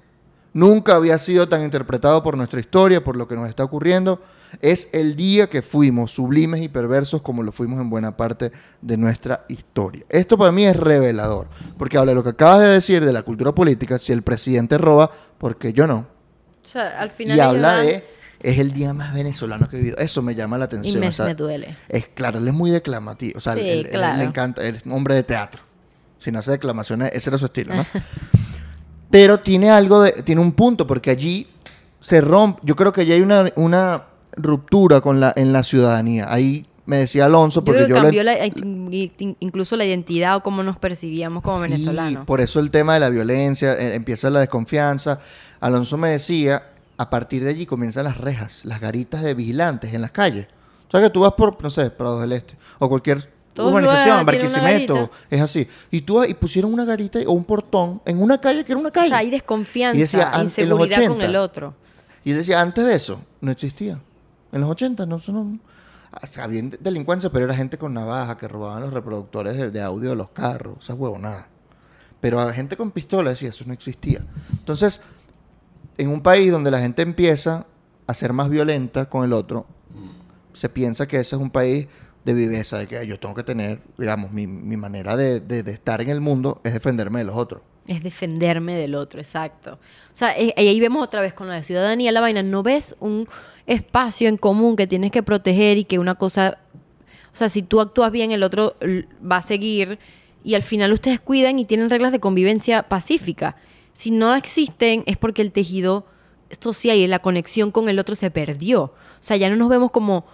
Nunca 0.54 0.96
había 0.96 1.18
sido 1.18 1.50
tan 1.50 1.64
interpretado 1.64 2.22
por 2.22 2.38
nuestra 2.38 2.60
historia, 2.60 3.04
por 3.04 3.16
lo 3.18 3.28
que 3.28 3.36
nos 3.36 3.50
está 3.50 3.64
ocurriendo. 3.64 4.22
Es 4.62 4.88
el 4.92 5.16
día 5.16 5.48
que 5.50 5.64
fuimos 5.64 6.12
sublimes 6.12 6.62
y 6.62 6.68
perversos 6.70 7.24
como 7.24 7.42
lo 7.42 7.52
fuimos 7.52 7.82
en 7.82 7.90
buena 7.90 8.16
parte 8.16 8.52
de 8.82 8.98
nuestra 8.98 9.46
historia. 9.48 10.06
Esto 10.10 10.38
para 10.38 10.52
mí 10.52 10.66
es 10.66 10.76
revelador, 10.78 11.48
porque 11.78 11.98
habla 11.98 12.12
de 12.12 12.16
lo 12.16 12.24
que 12.24 12.30
acabas 12.30 12.60
de 12.62 12.68
decir 12.68 13.04
de 13.04 13.12
la 13.12 13.24
cultura 13.24 13.52
política, 13.54 13.98
si 13.98 14.14
el 14.14 14.22
presidente 14.22 14.78
roba, 14.78 15.10
porque 15.40 15.74
yo 15.74 15.88
no. 15.88 16.06
O 16.64 16.68
sea, 16.68 17.00
al 17.00 17.10
final 17.10 17.36
Y 17.36 17.40
habla 17.40 17.74
dan- 17.78 17.86
de, 17.88 18.08
es 18.42 18.60
el 18.60 18.74
día 18.74 18.94
más 18.94 19.12
venezolano 19.12 19.68
que 19.68 19.78
he 19.78 19.80
vivido. 19.80 19.98
Eso 19.98 20.22
me 20.22 20.36
llama 20.36 20.60
la 20.60 20.66
Y 20.66 20.68
atención. 20.68 21.00
me, 21.00 21.08
o 21.08 21.12
sea, 21.12 21.26
me 21.26 21.34
duele. 21.34 21.76
es 21.90 22.08
claro, 22.10 22.38
él 22.38 22.48
es 22.48 22.54
muy 22.54 22.70
declamativo. 22.70 23.40
O 23.40 23.42
sea, 23.42 23.54
Sí, 23.56 23.62
él- 23.62 23.68
él- 23.70 23.86
él 23.88 23.92
claro. 23.92 24.18
le 24.20 24.24
encanta, 24.26 24.62
él 24.62 24.76
es 24.76 24.86
un 24.86 24.92
hombre 24.92 25.16
de 25.16 25.24
teatro. 25.24 25.64
Si 26.20 26.32
no 26.32 26.38
hace 26.40 26.52
declamaciones, 26.52 27.10
ese 27.14 27.32
era 27.32 27.40
su 27.40 27.46
estilo, 27.46 27.74
¿no? 27.74 27.86
Pero 29.14 29.40
tiene 29.40 29.70
algo 29.70 30.02
de, 30.02 30.12
tiene 30.24 30.42
un 30.42 30.54
punto, 30.54 30.88
porque 30.88 31.12
allí 31.12 31.48
se 32.00 32.20
rompe, 32.20 32.60
yo 32.64 32.76
creo 32.76 32.92
que 32.92 33.02
allí 33.02 33.12
hay 33.12 33.22
una, 33.22 33.46
una 33.56 34.06
ruptura 34.36 35.02
con 35.02 35.20
la, 35.20 35.32
en 35.36 35.54
la 35.54 35.62
ciudadanía. 35.62 36.26
Ahí 36.34 36.66
me 36.88 36.98
decía 36.98 37.26
Alonso, 37.26 37.60
Yo 37.62 37.66
porque 37.66 37.86
creo 37.86 37.88
que 37.88 37.94
yo, 37.94 37.96
le- 37.96 38.02
cambió 38.02 38.24
la- 38.24 38.46
in- 39.20 39.38
incluso 39.40 39.78
la 39.78 39.86
identidad 39.86 40.38
o 40.38 40.42
cómo 40.42 40.64
nos 40.64 40.80
percibíamos 40.80 41.44
como 41.44 41.58
Sí, 41.58 41.64
venezolanos. 41.64 42.26
Por 42.26 42.42
eso 42.42 42.60
el 42.60 42.72
tema 42.72 42.96
de 42.96 43.02
la 43.02 43.10
violencia, 43.10 43.74
eh, 43.74 43.94
empieza 43.94 44.32
la 44.32 44.40
desconfianza. 44.40 45.20
Alonso 45.60 45.96
me 45.98 46.10
decía, 46.10 46.72
a 46.98 47.10
partir 47.12 47.44
de 47.44 47.52
allí 47.52 47.68
comienzan 47.68 48.06
las 48.06 48.18
rejas, 48.18 48.66
las 48.66 48.82
garitas 48.82 49.22
de 49.22 49.36
vigilantes 49.36 49.94
en 49.94 50.02
las 50.02 50.10
calles. 50.10 50.48
O 50.88 50.92
sea 50.92 51.02
que 51.02 51.12
tú 51.12 51.20
vas 51.22 51.34
por, 51.34 51.62
no 51.62 51.70
sé, 51.70 51.92
Prados 51.92 52.20
del 52.22 52.32
Este, 52.32 52.56
o 52.80 52.90
cualquier 52.90 53.32
Todos 53.54 53.72
urbanización, 53.72 54.26
Barquisimeto, 54.26 55.12
es 55.30 55.42
así. 55.42 55.68
Y 55.92 56.02
tú 56.02 56.24
y 56.24 56.34
pusieron 56.34 56.74
una 56.74 56.86
garita 56.86 57.20
o 57.28 57.32
un 57.34 57.44
portón 57.44 58.02
en 58.06 58.22
una 58.22 58.40
calle 58.42 58.66
que 58.66 58.72
era 58.72 58.80
una 58.80 58.90
O 58.90 58.92
calle. 58.92 59.10
sea, 59.10 59.18
hay 59.20 59.30
desconfianza, 59.30 59.98
Y 59.98 60.02
decía, 60.02 60.28
an- 60.30 60.34
en 60.34 60.40
los 60.40 60.50
inseguridad 60.60 60.98
con 61.04 61.06
80. 61.18 61.26
el 61.26 61.36
otro. 61.36 61.74
Y 62.26 62.32
decía, 62.32 62.62
antes 62.62 62.86
de 62.86 62.96
eso, 62.96 63.20
no 63.42 63.52
existía. 63.52 64.00
En 64.52 64.62
los 64.62 64.70
80 64.70 65.06
no, 65.06 65.20
no 65.28 65.60
o 66.22 66.28
sea, 66.28 66.44
había 66.44 66.62
delincuencia, 66.80 67.30
pero 67.32 67.46
era 67.46 67.56
gente 67.56 67.78
con 67.78 67.94
navaja 67.94 68.38
que 68.38 68.48
robaban 68.48 68.82
los 68.84 68.94
reproductores 68.94 69.58
de, 69.58 69.72
de 69.72 69.82
audio 69.82 70.12
de 70.12 70.16
los 70.16 70.30
carros, 70.30 70.78
esa 70.84 70.94
huevonada. 70.94 71.48
Pero 72.22 72.40
a 72.40 72.54
gente 72.54 72.78
con 72.78 72.92
pistola 72.92 73.32
decía, 73.32 73.50
eso 73.50 73.64
no 73.68 73.74
existía. 73.74 74.24
Entonces, 74.52 75.02
en 75.98 76.10
un 76.10 76.22
país 76.22 76.52
donde 76.52 76.72
la 76.72 76.80
gente 76.80 77.02
empieza 77.02 77.66
a 78.08 78.14
ser 78.14 78.32
más 78.34 78.50
violenta 78.50 79.10
con 79.10 79.26
el 79.26 79.34
otro, 79.34 79.66
se 80.54 80.70
piensa 80.70 81.08
que 81.08 81.20
ese 81.20 81.36
es 81.36 81.42
un 81.42 81.50
país 81.50 81.88
de 82.26 82.34
viveza, 82.34 82.78
de 82.78 82.88
que 82.88 83.06
yo 83.06 83.20
tengo 83.20 83.36
que 83.36 83.44
tener, 83.44 83.82
digamos, 83.98 84.32
mi, 84.32 84.48
mi 84.48 84.78
manera 84.78 85.18
de, 85.18 85.40
de- 85.40 85.70
estar 85.72 86.02
en 86.02 86.10
el 86.10 86.22
mundo 86.22 86.62
es 86.64 86.74
defenderme 86.74 87.20
de 87.20 87.26
los 87.26 87.36
otros. 87.36 87.62
Es 87.88 88.02
defenderme 88.02 88.76
del 88.76 88.96
otro, 88.96 89.20
exacto. 89.20 89.74
O 89.74 90.16
sea, 90.16 90.38
eh, 90.38 90.54
ahí 90.56 90.80
vemos 90.80 91.04
otra 91.04 91.22
vez 91.22 91.34
con 91.34 91.50
la 91.50 91.62
ciudadanía 91.64 92.12
la 92.14 92.22
vaina. 92.22 92.42
No 92.42 92.64
ves 92.64 92.96
un 93.02 93.28
espacio 93.68 94.30
en 94.30 94.38
común 94.38 94.76
que 94.78 94.88
tienes 94.88 95.12
que 95.12 95.22
proteger 95.24 95.78
y 95.78 95.84
que 95.84 96.00
una 96.00 96.16
cosa. 96.16 96.60
O 97.34 97.36
sea, 97.36 97.50
si 97.50 97.62
tú 97.62 97.82
actúas 97.82 98.12
bien, 98.12 98.32
el 98.32 98.44
otro 98.44 98.76
va 99.30 99.38
a 99.38 99.42
seguir 99.42 100.00
y 100.46 100.54
al 100.54 100.62
final 100.62 100.94
ustedes 100.94 101.20
cuidan 101.20 101.60
y 101.60 101.66
tienen 101.66 101.90
reglas 101.90 102.12
de 102.14 102.20
convivencia 102.22 102.84
pacífica. 102.84 103.58
Si 103.92 104.12
no 104.12 104.34
existen, 104.34 105.04
es 105.06 105.18
porque 105.18 105.42
el 105.42 105.52
tejido 105.52 106.06
social 106.62 106.96
y 106.98 107.08
la 107.08 107.20
conexión 107.20 107.72
con 107.72 107.90
el 107.90 108.00
otro 108.00 108.16
se 108.16 108.32
perdió. 108.32 108.84
O 108.84 108.94
sea, 109.20 109.36
ya 109.36 109.50
no 109.50 109.56
nos 109.58 109.68
vemos 109.70 109.92
como 109.92 110.26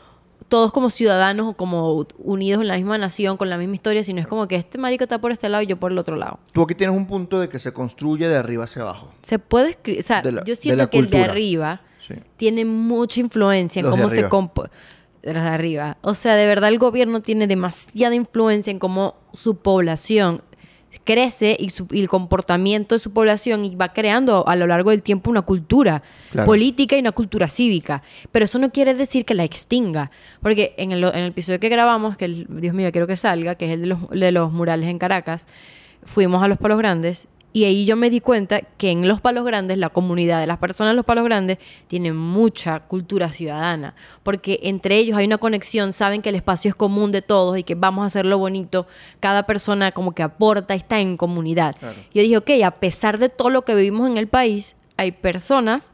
todos 0.50 0.72
como 0.74 0.90
ciudadanos 0.90 1.48
o 1.48 1.54
como 1.54 2.06
unidos 2.18 2.62
en 2.62 2.68
la 2.68 2.76
misma 2.76 2.98
nación, 2.98 3.38
con 3.38 3.50
la 3.50 3.58
misma 3.58 3.76
historia, 3.76 4.04
sino 4.04 4.20
es 4.20 4.28
como 4.28 4.48
que 4.48 4.56
este 4.56 4.78
marico 4.78 5.04
está 5.06 5.22
por 5.22 5.32
este 5.32 5.48
lado 5.48 5.64
y 5.64 5.68
yo 5.68 5.80
por 5.80 5.92
el 5.92 5.98
otro 5.98 6.16
lado. 6.18 6.40
Tú 6.52 6.64
aquí 6.64 6.76
tienes 6.76 6.96
un 6.98 7.06
punto 7.08 7.40
de 7.40 7.48
que 7.48 7.60
se 7.60 7.72
construye 7.72 8.28
de 8.28 8.36
arriba 8.36 8.66
hacia 8.66 8.82
abajo. 8.82 9.14
Se 9.22 9.40
puede 9.40 9.70
escribir, 9.70 10.00
o 10.02 10.04
sea, 10.04 10.22
la- 10.24 10.44
yo 10.44 10.56
siento 10.56 10.90
que 10.90 11.00
el 11.00 11.10
de 11.10 11.24
arriba 11.24 11.82
Sí. 12.06 12.16
tiene 12.38 12.66
mucha 12.66 13.20
influencia 13.22 13.80
en 13.80 13.86
Los 13.86 13.96
cómo 13.96 14.10
se 14.10 14.16
arriba. 14.16 14.30
compo 14.30 14.64
de 15.22 15.34
los 15.34 15.44
de 15.44 15.50
arriba. 15.50 15.98
O 16.02 16.14
sea, 16.16 16.36
de 16.36 16.48
verdad 16.48 16.70
el 16.70 16.80
gobierno 16.80 17.22
tiene 17.22 17.46
demasiada 17.46 18.16
influencia 18.16 18.72
en 18.72 18.80
cómo 18.80 19.16
su 19.34 19.58
población 19.58 20.42
crece 21.04 21.56
y, 21.60 21.70
su- 21.70 21.88
y 21.92 22.00
el 22.02 22.10
comportamiento 22.10 22.96
de 22.96 23.00
su 23.00 23.12
población 23.12 23.64
y 23.66 23.76
va 23.76 23.94
creando 23.94 24.48
a 24.48 24.56
lo 24.56 24.68
largo 24.68 24.90
del 24.90 25.02
tiempo 25.04 25.30
una 25.30 25.44
cultura 25.44 26.02
Claro. 26.32 26.46
política 26.48 26.96
y 26.96 27.00
una 27.00 27.12
cultura 27.12 27.48
cívica. 27.48 28.02
Pero 28.32 28.46
eso 28.46 28.60
no 28.60 28.72
quiere 28.72 28.94
decir 28.94 29.26
que 29.26 29.34
la 29.34 29.44
extinga. 29.44 30.12
Porque 30.42 30.74
en 30.78 30.92
el, 30.92 31.04
en 31.04 31.16
el 31.16 31.28
episodio 31.28 31.60
que 31.60 31.70
grabamos, 31.70 32.18
que 32.18 32.26
el- 32.26 32.48
Dios 32.50 32.74
mío, 32.74 32.92
quiero 32.92 33.08
que 33.08 33.16
salga, 33.16 33.56
que 33.56 33.66
es 33.66 33.72
el 33.72 33.82
de 33.82 33.88
los, 33.88 34.10
de 34.10 34.32
los 34.32 34.52
murales 34.52 34.88
en 34.90 34.98
Caracas, 35.00 35.48
fuimos 36.04 36.42
a 36.44 36.48
los 36.48 36.58
Palos 36.58 36.78
Grandes 36.78 37.28
y 37.52 37.64
ahí 37.64 37.86
yo 37.86 37.96
me 37.96 38.10
di 38.10 38.20
cuenta 38.22 38.62
que 38.62 38.92
en 38.92 39.08
los 39.08 39.22
Palos 39.22 39.44
Grandes, 39.44 39.78
la 39.78 39.90
comunidad 39.90 40.40
de 40.40 40.48
las 40.48 40.60
personas 40.60 40.92
de 40.92 40.96
los 40.96 41.06
Palos 41.06 41.24
Grandes 41.24 41.58
tiene 41.88 42.14
mucha 42.14 42.82
cultura 42.82 43.32
ciudadana, 43.32 43.96
porque 44.24 44.60
entre 44.64 44.98
ellos 44.98 45.18
hay 45.18 45.26
una 45.26 45.40
conexión, 45.40 45.92
saben 45.92 46.22
que 46.22 46.30
el 46.30 46.36
espacio 46.36 46.70
es 46.70 46.76
común 46.76 47.12
de 47.12 47.22
todos 47.22 47.58
y 47.58 47.64
que 47.64 47.74
vamos 47.76 48.04
a 48.04 48.06
hacerlo 48.06 48.38
bonito, 48.38 48.86
cada 49.20 49.44
persona 49.44 49.92
como 49.92 50.14
que 50.14 50.22
aporta, 50.22 50.76
está 50.76 51.00
en 51.00 51.18
comunidad. 51.18 51.76
Claro. 51.80 51.96
Yo 52.14 52.22
dije, 52.22 52.38
ok, 52.38 52.50
a 52.64 52.72
pesar 52.72 53.18
de 53.18 53.30
todo 53.30 53.50
lo 53.50 53.66
que 53.66 53.74
vivimos 53.74 54.08
en 54.08 54.18
el 54.18 54.28
país, 54.28 54.76
hay 54.98 55.12
personas 55.12 55.92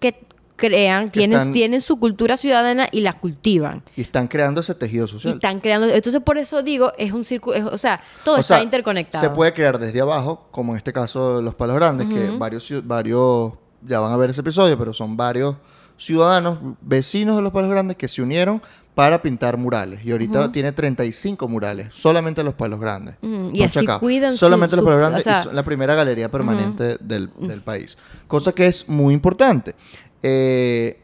que 0.00 0.27
crean, 0.58 1.10
tienen, 1.10 1.38
están- 1.38 1.52
tienen 1.54 1.80
su 1.80 1.98
cultura 1.98 2.36
ciudadana 2.36 2.86
y 2.92 3.00
la 3.00 3.14
cultivan. 3.14 3.82
Y 3.96 4.02
están 4.02 4.28
creando 4.28 4.60
ese 4.60 4.74
tejido 4.74 5.06
Y 5.06 5.08
social. 5.08 5.34
están 5.34 5.60
creando, 5.60 5.86
entonces 5.88 6.20
por 6.20 6.36
eso 6.36 6.62
digo, 6.62 6.92
es 6.98 7.12
un 7.12 7.24
círculo, 7.24 7.70
o 7.72 7.78
sea, 7.78 8.00
todo 8.24 8.34
O 8.34 8.38
está 8.38 8.56
sea, 8.56 8.62
interconectado. 8.64 9.24
Se 9.24 9.30
puede 9.30 9.54
crear 9.54 9.78
desde 9.78 10.00
abajo, 10.02 10.48
como 10.50 10.72
en 10.72 10.76
este 10.76 10.92
caso 10.92 11.40
los 11.40 11.54
palos 11.54 11.76
grandes, 11.76 12.06
que 12.08 12.30
varios, 12.36 12.70
varios, 12.86 13.54
ya 13.86 14.00
van 14.00 14.12
a 14.12 14.16
ver 14.18 14.28
ese 14.30 14.42
episodio, 14.42 14.76
pero 14.76 14.92
son 14.92 15.16
varios 15.16 15.56
ciudadanos, 15.96 16.58
vecinos 16.80 17.36
de 17.36 17.42
los 17.42 17.52
palos 17.52 17.70
grandes 17.70 17.96
que 17.96 18.06
se 18.06 18.22
unieron 18.22 18.62
para 18.94 19.20
pintar 19.22 19.56
murales. 19.56 20.04
Y 20.04 20.12
ahorita 20.12 20.50
tiene 20.52 20.70
35 20.72 21.48
murales, 21.48 21.88
solamente 21.92 22.42
los 22.44 22.54
palos 22.54 22.78
grandes. 22.80 23.16
Y 23.52 23.62
así 23.62 23.80
chacao. 23.80 24.00
cuidan 24.00 24.32
su- 24.32 24.38
Solamente 24.38 24.76
los 24.76 24.84
palos 24.84 24.96
o 24.98 25.00
grandes 25.00 25.24
sea- 25.24 25.40
y 25.40 25.44
son 25.44 25.56
la 25.56 25.64
primera 25.64 25.94
galería 25.96 26.30
permanente 26.30 26.98
del, 27.00 27.30
del 27.40 27.60
país. 27.62 27.96
Cosa 28.28 28.52
que 28.52 28.66
es 28.66 28.88
muy 28.88 29.12
importante. 29.14 29.74
Eh, 30.22 31.00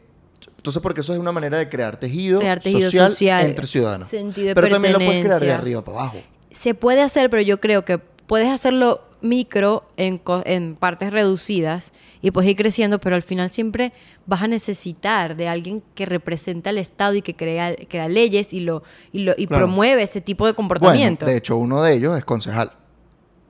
entonces, 0.57 0.81
porque 0.81 1.01
eso 1.01 1.13
es 1.13 1.19
una 1.19 1.31
manera 1.31 1.57
de 1.59 1.69
crear 1.69 1.97
tejido, 1.99 2.39
Crear 2.39 2.59
tejido 2.59 2.89
social, 2.89 3.09
social, 3.09 3.45
entre 3.45 3.67
ciudadanos. 3.67 4.07
sentido 4.07 4.47
de 4.49 4.55
pero 4.55 4.69
también 4.69 4.93
lo 4.93 4.99
puedes 4.99 5.23
crear 5.23 5.39
de 5.39 5.51
arriba 5.51 5.83
para 5.83 5.99
abajo. 5.99 6.17
Se 6.49 6.73
puede 6.73 7.01
hacer, 7.01 7.29
pero 7.29 7.41
yo 7.43 7.59
creo 7.59 7.85
que 7.85 7.97
puedes 7.99 8.49
hacerlo 8.49 9.01
micro 9.21 9.83
en, 9.97 10.21
en 10.45 10.75
partes 10.75 11.11
reducidas 11.11 11.93
y 12.21 12.31
puedes 12.31 12.49
ir 12.49 12.55
creciendo, 12.57 12.99
pero 12.99 13.15
al 13.15 13.21
final 13.21 13.49
siempre 13.49 13.91
vas 14.25 14.41
a 14.43 14.47
necesitar 14.47 15.35
de 15.35 15.47
alguien 15.47 15.83
que 15.95 16.05
representa 16.05 16.69
al 16.71 16.77
Estado 16.79 17.13
y 17.15 17.21
que 17.21 17.35
crea, 17.35 17.75
crea 17.87 18.07
leyes 18.07 18.53
y 18.53 18.59
lo 18.61 18.83
y, 19.11 19.19
lo, 19.19 19.33
y 19.37 19.47
Claro. 19.47 19.65
promueve 19.65 20.03
ese 20.03 20.21
tipo 20.21 20.45
de 20.47 20.53
comportamiento. 20.53 21.25
Bueno, 21.25 21.31
de 21.31 21.37
hecho, 21.37 21.57
uno 21.57 21.81
de 21.83 21.93
ellos 21.93 22.17
es 22.17 22.25
concejal. 22.25 22.71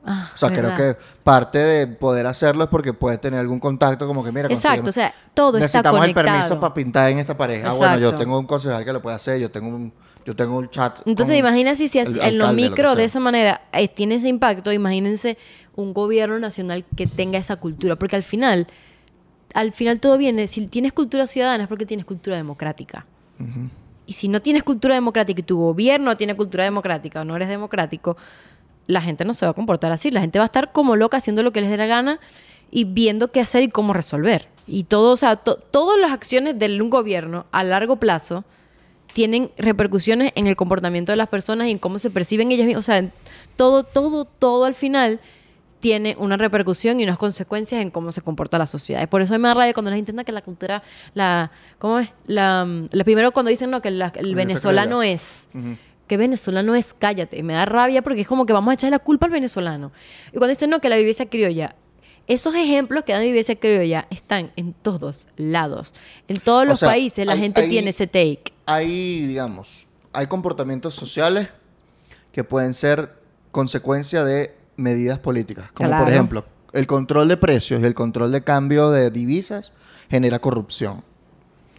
Ah, 0.06 0.30
O 0.34 0.38
sea, 0.38 0.50
¿verdad? 0.50 0.76
creo 0.76 0.94
que 0.94 1.00
parte 1.24 1.58
de 1.58 1.88
poder 1.88 2.28
hacerlo 2.28 2.64
es 2.66 2.70
porque 2.70 2.94
puedes 2.94 3.20
tener 3.20 3.40
algún 3.40 3.60
contacto 3.60 4.06
como 4.06 4.24
que, 4.24 4.32
mira, 4.32 4.48
Exacto, 4.50 4.90
o 4.90 4.94
sea, 4.94 5.12
todo 5.34 5.58
está 5.58 5.66
necesitamos 5.66 6.06
el 6.06 6.14
conectado. 6.14 6.26
permiso 6.38 6.60
para 6.60 6.74
pintar 6.74 7.10
en 7.12 7.20
esta 7.20 7.36
pareja. 7.36 7.70
Ah, 7.70 7.74
bueno, 7.74 7.94
yo 7.98 8.08
Exacto. 8.10 8.20
tengo 8.24 8.40
un 8.40 8.46
concejal 8.46 8.86
que 8.86 8.94
lo 8.94 9.02
puede 9.02 9.16
hacer, 9.16 9.40
yo 9.40 9.50
tengo 9.50 9.70
un, 9.70 9.92
yo 10.24 10.36
tengo 10.36 10.58
un 10.58 10.70
chat. 10.70 11.00
Entonces, 11.08 11.38
imagínense 11.40 11.88
si 11.88 11.98
el 12.00 12.08
en 12.08 12.38
lo 12.38 12.46
alcalde, 12.46 12.70
micro 12.70 12.96
de 12.96 13.04
esa 13.06 13.20
manera 13.20 13.62
eh, 13.74 13.88
tiene 13.88 14.16
ese 14.16 14.28
impacto, 14.28 14.72
imagínense 14.72 15.38
un 15.76 15.94
gobierno 15.94 16.38
nacional 16.40 16.86
que 16.96 17.08
tenga 17.08 17.38
esa 17.40 17.56
cultura, 17.56 17.96
porque 17.96 18.16
al 18.16 18.24
final, 18.24 18.68
al 19.56 19.72
final 19.72 20.00
todo 20.00 20.18
viene, 20.20 20.48
si 20.48 20.68
tienes 20.68 20.94
cultura 20.94 21.26
ciudadana 21.28 21.64
es 21.64 21.68
porque 21.68 21.86
tienes 21.88 22.06
cultura 22.06 22.36
democrática. 22.38 23.06
Y 24.06 24.14
si 24.14 24.28
no 24.28 24.40
tienes 24.42 24.64
cultura 24.64 24.94
democrática 24.96 25.40
y 25.40 25.44
tu 25.44 25.58
gobierno 25.58 26.16
tiene 26.16 26.36
cultura 26.36 26.64
democrática 26.64 27.22
o 27.22 27.26
no 27.26 27.36
eres 27.36 27.50
democrático, 27.50 28.16
la 28.88 29.02
gente 29.02 29.26
no 29.26 29.34
se 29.34 29.46
va 29.46 29.52
a 29.52 29.54
comportar 29.54 29.92
así. 29.92 30.12
La 30.12 30.22
gente 30.22 30.40
va 30.40 30.46
a 30.46 30.48
estar 30.48 30.72
como 30.72 30.96
loca 30.96 31.18
haciendo 31.18 31.44
lo 31.44 31.52
que 31.52 31.62
les 31.62 31.70
dé 31.70 31.78
la 31.78 31.86
gana 31.88 32.20
y 32.72 32.84
viendo 32.86 33.32
qué 33.32 33.40
hacer 33.42 33.64
y 33.64 33.70
cómo 33.70 33.94
resolver. 33.94 34.48
Y 34.68 34.84
todo, 34.86 35.14
o 35.14 35.18
sea, 35.18 35.36
to- 35.38 35.56
todas 35.58 36.00
las 36.00 36.12
acciones 36.12 36.58
de 36.58 36.82
un 36.82 36.90
gobierno 36.90 37.46
a 37.52 37.64
largo 37.64 37.98
plazo 37.98 38.44
tienen 39.14 39.52
repercusiones 39.58 40.32
en 40.36 40.48
el 40.48 40.56
comportamiento 40.56 41.12
de 41.12 41.16
las 41.18 41.28
personas 41.30 41.68
y 41.68 41.72
en 41.72 41.78
cómo 41.80 42.00
se 42.00 42.10
perciben 42.10 42.52
ellas 42.52 42.66
mismas. 42.68 42.84
O 42.84 42.92
sea, 42.92 43.10
todo, 43.56 43.84
todo, 43.84 44.26
todo 44.26 44.66
al 44.66 44.76
final 44.76 45.20
tiene 45.80 46.16
una 46.20 46.36
repercusión 46.36 47.00
y 47.00 47.04
unas 47.04 47.18
consecuencias 47.18 47.80
en 47.82 47.92
cómo 47.92 48.12
se 48.12 48.22
comporta 48.22 48.58
la 48.58 48.66
sociedad. 48.66 49.02
Y 49.04 49.08
por 49.08 49.22
eso 49.22 49.38
me 49.38 49.48
da 49.48 49.54
rabia 49.54 49.74
cuando 49.74 49.92
la 49.92 49.96
gente 49.98 50.14
que 50.26 50.32
la 50.32 50.42
cultura, 50.42 50.82
la, 51.14 51.52
¿cómo 51.78 52.00
es? 52.00 52.10
La, 52.28 52.68
la 52.92 53.04
primero 53.04 53.32
cuando 53.32 53.52
dicen 53.52 53.70
no, 53.70 53.82
que 53.82 53.92
la- 53.92 54.12
el 54.16 54.34
venezolano 54.36 55.04
es. 55.04 55.48
Que 56.08 56.18
venezolano 56.18 56.76
es, 56.76 56.94
cállate. 56.94 57.42
Me 57.44 57.54
da 57.54 57.66
rabia 57.66 58.02
porque 58.02 58.22
es 58.22 58.28
como 58.28 58.46
que 58.46 58.54
vamos 58.54 58.72
a 58.72 58.74
echar 58.76 58.92
la 58.92 59.00
culpa 59.00 59.26
al 59.26 59.32
venezolano. 59.32 59.92
Y 60.30 60.38
cuando 60.38 60.48
dicen 60.50 60.70
no, 60.70 60.80
que 60.80 60.90
la 60.90 60.96
viveza 60.98 61.26
criolla, 61.26 61.76
esos 62.28 62.56
ejemplos 62.56 63.04
que 63.04 63.14
dan 63.14 63.22
viveza 63.24 63.56
criolla 63.56 64.08
están 64.10 64.52
en 64.56 64.74
todos 64.74 65.28
lados. 65.38 65.94
En 66.28 66.38
todos 66.40 66.64
O 66.64 66.66
los 66.66 66.80
sea, 66.80 66.90
países 66.90 67.26
la 67.26 67.38
gente 67.38 67.62
hay- 67.62 67.70
tiene 67.70 67.90
ese 67.92 68.08
take. 68.08 68.54
Hay, 68.66 69.26
digamos, 69.28 69.88
hay 70.14 70.28
comportamientos 70.28 70.96
sociales 70.96 71.50
que 72.32 72.44
pueden 72.44 72.74
ser 72.74 73.14
consecuencia 73.52 74.24
de 74.24 74.56
medidas 74.76 75.20
políticas. 75.20 75.72
Como 75.74 75.98
por 75.98 76.10
ejemplo, 76.10 76.46
el 76.74 76.88
control 76.88 77.28
de 77.30 77.38
precios 77.38 77.82
y 77.82 77.86
el 77.86 77.94
control 77.94 78.32
de 78.32 78.44
cambio 78.44 78.90
de 78.90 79.10
divisas 79.12 79.72
genera 80.10 80.40
corrupción. 80.40 81.04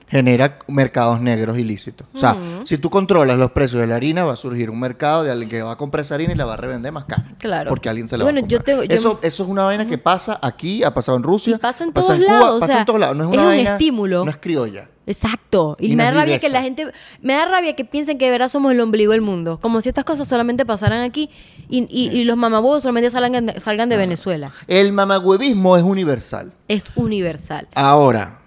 Genera 0.09 0.59
mercados 0.69 1.21
negros 1.21 1.59
ilícitos. 1.59 2.07
O 2.15 2.19
sea, 2.19 2.37
si 2.65 2.79
tú 2.79 2.91
controlas 2.91 3.37
los 3.39 3.51
precios 3.51 3.81
de 3.81 3.89
la 3.89 3.97
harina, 3.97 4.23
va 4.25 4.35
a 4.35 4.37
surgir 4.37 4.71
un 4.71 4.79
mercado 4.79 5.25
de 5.25 5.33
alguien 5.33 5.49
que 5.51 5.63
va 5.63 5.73
a 5.73 5.77
comprar 5.77 6.05
esa 6.05 6.15
harina 6.15 6.33
y 6.33 6.37
la 6.37 6.45
va 6.45 6.55
a 6.55 6.57
revender 6.57 6.93
más 6.93 7.05
cara. 7.07 7.25
Claro. 7.39 7.69
Porque 7.71 7.89
alguien 7.89 8.09
se 8.09 8.17
la 8.17 8.23
Bueno, 8.23 8.41
va 8.41 8.47
a 8.47 8.49
yo 8.49 8.59
comprar. 8.59 8.77
tengo- 8.77 8.89
yo- 8.89 8.95
eso, 8.95 9.19
eso 9.23 9.43
es 9.43 9.49
una 9.49 9.65
vaina 9.65 9.85
que 9.87 9.99
pasa 9.99 10.39
aquí, 10.41 10.85
ha 10.85 10.95
pasado 10.95 11.17
en 11.19 11.25
Rusia, 11.25 11.57
Y 11.57 11.59
pasa 11.59 11.83
en 11.83 11.93
pasa 11.93 12.15
todos 12.15 12.25
Cuba, 12.25 12.39
lados, 12.39 12.57
o 12.57 12.61
pasa 12.61 12.73
sea, 12.73 12.81
en 12.83 12.87
todos 12.87 13.01
lados. 13.01 13.17
No 13.17 13.25
es 13.25 13.31
un 13.31 13.37
vaina- 13.37 13.73
estímulo. 13.73 14.25
No 14.25 14.31
es 14.31 14.37
criolla. 14.37 14.89
Exacto. 15.09 15.77
Y, 15.81 15.93
Y 15.93 15.97
me 15.97 16.05
da 16.05 16.11
rabia 16.13 16.39
que 16.39 16.49
la 16.51 16.63
gente. 16.63 16.87
Me 17.21 17.33
da 17.35 17.45
rabia 17.47 17.75
que 17.77 17.85
piensen 17.85 18.17
que 18.19 18.27
de 18.27 18.31
verdad 18.33 18.49
somos 18.49 18.73
el 18.73 18.81
ombligo 18.81 19.11
del 19.13 19.21
mundo. 19.23 19.59
Como 19.61 19.81
si 19.81 19.89
estas 19.89 20.05
cosas 20.05 20.27
solamente 20.29 20.65
pasaran 20.67 21.01
aquí 21.03 21.31
y, 21.69 21.87
y- 21.91 22.17
y 22.17 22.25
los 22.25 22.37
mamabuevos 22.37 22.83
solamente 22.83 23.11
salgan 23.11 23.47
de, 23.47 23.59
salgan 23.61 23.89
de 23.89 23.97
Venezuela. 23.97 24.53
El 24.69 24.93
mamagüevismo 24.93 25.77
es 25.77 25.83
universal. 25.85 26.53
Es 26.69 26.85
universal. 26.97 27.69
Ahora, 27.75 28.41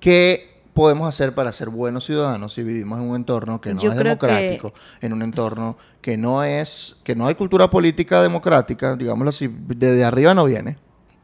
¿qué 0.00 0.62
podemos 0.78 1.08
hacer 1.08 1.34
para 1.34 1.52
ser 1.52 1.70
buenos 1.70 2.04
ciudadanos 2.04 2.52
si 2.52 2.62
vivimos 2.62 3.00
en 3.00 3.06
un 3.06 3.16
entorno 3.16 3.60
que 3.60 3.74
no 3.74 3.80
Yo 3.80 3.90
es 3.90 3.98
democrático, 3.98 4.72
en 5.00 5.12
un 5.12 5.22
entorno 5.22 5.76
que 6.00 6.16
no 6.16 6.44
es, 6.44 6.96
que 7.02 7.16
no 7.16 7.26
hay 7.26 7.34
cultura 7.34 7.68
política 7.68 8.22
democrática, 8.22 8.94
digámoslo 8.94 9.30
así, 9.30 9.52
desde 9.52 10.04
arriba 10.04 10.34
no 10.34 10.44
viene, 10.44 10.78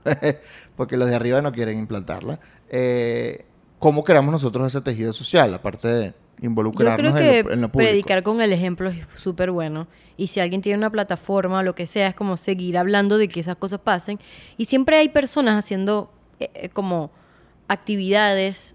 porque 0.76 0.96
los 0.96 1.08
de 1.08 1.14
arriba 1.14 1.40
no 1.40 1.52
quieren 1.52 1.78
implantarla. 1.78 2.40
Eh, 2.68 3.46
¿Cómo 3.78 4.02
creamos 4.02 4.32
nosotros 4.32 4.66
ese 4.66 4.80
tejido 4.80 5.12
social, 5.12 5.54
aparte 5.54 5.86
de 5.86 6.06
Yo 6.08 6.14
involucrarnos 6.40 7.12
creo 7.12 7.30
que 7.30 7.38
en, 7.38 7.46
lo, 7.46 7.52
en 7.52 7.60
lo 7.60 7.68
público? 7.68 7.90
predicar 7.90 8.22
con 8.24 8.40
el 8.40 8.52
ejemplo 8.52 8.88
es 8.88 9.06
súper 9.14 9.52
bueno. 9.52 9.86
Y 10.16 10.28
si 10.28 10.40
alguien 10.40 10.62
tiene 10.62 10.78
una 10.78 10.90
plataforma 10.90 11.60
o 11.60 11.62
lo 11.62 11.76
que 11.76 11.86
sea, 11.86 12.08
es 12.08 12.14
como 12.14 12.36
seguir 12.36 12.76
hablando 12.76 13.18
de 13.18 13.28
que 13.28 13.38
esas 13.38 13.56
cosas 13.56 13.78
pasen. 13.78 14.18
Y 14.56 14.64
siempre 14.64 14.96
hay 14.96 15.10
personas 15.10 15.56
haciendo 15.56 16.10
eh, 16.40 16.50
eh, 16.54 16.68
como 16.70 17.12
actividades 17.68 18.74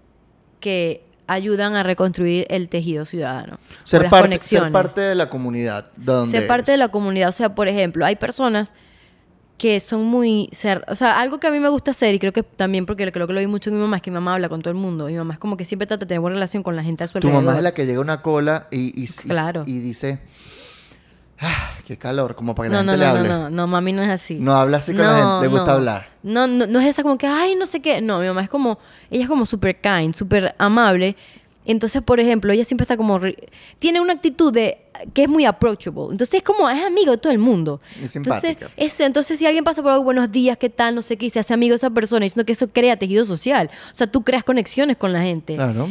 que 0.60 1.04
ayudan 1.26 1.74
a 1.76 1.82
reconstruir 1.82 2.46
el 2.50 2.68
tejido 2.68 3.04
ciudadano. 3.04 3.58
Ser, 3.84 4.02
las 4.02 4.10
parte, 4.10 4.24
conexiones. 4.28 4.66
ser 4.66 4.72
parte 4.72 5.00
de 5.00 5.14
la 5.14 5.30
comunidad. 5.30 5.90
Donde 5.96 6.30
ser 6.38 6.46
parte 6.48 6.72
de 6.72 6.78
la 6.78 6.88
comunidad. 6.88 7.28
O 7.28 7.32
sea, 7.32 7.54
por 7.54 7.68
ejemplo, 7.68 8.04
hay 8.04 8.16
personas 8.16 8.72
que 9.56 9.78
son 9.78 10.06
muy... 10.06 10.48
cer- 10.52 10.84
o 10.88 10.94
sea, 10.96 11.20
algo 11.20 11.38
que 11.38 11.46
a 11.46 11.50
mí 11.50 11.60
me 11.60 11.68
gusta 11.68 11.90
hacer, 11.92 12.14
y 12.14 12.18
creo 12.18 12.32
que 12.32 12.42
también 12.42 12.86
porque 12.86 13.10
creo 13.12 13.26
que 13.26 13.32
lo 13.32 13.40
vi 13.40 13.46
mucho 13.46 13.68
en 13.70 13.76
mi 13.76 13.82
mamá, 13.82 13.96
es 13.96 14.02
que 14.02 14.10
mi 14.10 14.14
mamá 14.14 14.34
habla 14.34 14.48
con 14.48 14.60
todo 14.62 14.70
el 14.70 14.78
mundo. 14.78 15.06
Mi 15.06 15.14
mamá 15.14 15.34
es 15.34 15.38
como 15.40 15.56
que 15.56 15.64
siempre 15.64 15.86
trata 15.86 16.04
de 16.04 16.08
tener 16.08 16.20
buena 16.20 16.34
relación 16.34 16.62
con 16.62 16.74
la 16.76 16.82
gente 16.82 17.04
a 17.04 17.06
su 17.06 17.12
Tu 17.20 17.28
alrededor. 17.28 17.44
mamá 17.44 17.56
es 17.58 17.62
la 17.62 17.72
que 17.74 17.84
llega 17.86 17.98
a 17.98 18.02
una 18.02 18.22
cola 18.22 18.66
y, 18.70 18.98
y, 19.00 19.04
y- 19.04 19.06
Claro. 19.28 19.64
y 19.66 19.78
dice, 19.78 20.18
ah, 21.40 21.70
qué 21.86 21.96
calor, 21.98 22.34
como 22.34 22.54
para 22.54 22.68
que 22.68 22.74
No, 22.74 22.82
la 22.82 22.84
no, 22.84 22.92
gente 22.92 23.06
no, 23.06 23.22
le 23.22 23.28
no, 23.28 23.34
hable. 23.34 23.44
no, 23.44 23.50
no, 23.50 23.66
mami 23.66 23.92
no 23.92 24.02
es 24.02 24.10
así. 24.10 24.34
No 24.38 24.54
habla 24.54 24.78
así 24.78 24.92
con 24.94 25.02
la 25.04 25.16
gente, 25.16 25.40
le 25.42 25.48
gusta 25.48 25.72
hablar. 25.74 26.08
No, 26.22 26.46
no, 26.46 26.66
no 26.66 26.80
es 26.80 26.86
esa 26.86 27.02
como 27.02 27.18
que, 27.18 27.26
ay, 27.26 27.54
no 27.56 27.66
sé 27.66 27.80
qué. 27.80 28.00
No, 28.00 28.20
mi 28.20 28.26
mamá 28.26 28.42
es 28.42 28.50
como, 28.50 28.78
ella 29.10 29.22
es 29.24 29.28
como 29.28 29.46
súper 29.46 29.80
kind, 29.80 30.14
súper 30.14 30.54
amable. 30.58 31.16
Entonces, 31.66 32.02
por 32.02 32.18
ejemplo, 32.20 32.52
ella 32.52 32.64
siempre 32.64 32.84
está 32.84 32.96
como, 32.96 33.20
tiene 33.78 34.00
una 34.00 34.14
actitud 34.14 34.52
de, 34.52 34.78
que 35.12 35.24
es 35.24 35.28
muy 35.28 35.44
approachable. 35.44 36.08
Entonces 36.10 36.34
es 36.34 36.42
como, 36.42 36.68
es 36.68 36.82
amigo 36.84 37.12
de 37.12 37.18
todo 37.18 37.32
el 37.32 37.38
mundo. 37.38 37.80
Es 38.02 38.16
Entonces, 38.16 38.56
es- 38.76 38.98
entonces 39.00 39.38
si 39.38 39.46
alguien 39.46 39.62
pasa 39.62 39.82
por 39.82 39.92
algo, 39.92 40.02
buenos 40.04 40.32
días, 40.32 40.56
¿qué 40.56 40.70
tal? 40.70 40.94
No 40.94 41.02
sé 41.02 41.16
qué, 41.16 41.26
y 41.26 41.30
se 41.30 41.38
hace 41.38 41.52
amigo 41.54 41.72
de 41.72 41.76
esa 41.76 41.90
persona, 41.90 42.24
diciendo 42.24 42.44
que 42.46 42.52
eso 42.52 42.68
crea 42.68 42.96
tejido 42.98 43.24
social. 43.24 43.70
O 43.92 43.94
sea, 43.94 44.06
tú 44.10 44.22
creas 44.22 44.42
conexiones 44.42 44.96
con 44.96 45.12
la 45.12 45.20
gente. 45.20 45.54
Claro. 45.56 45.88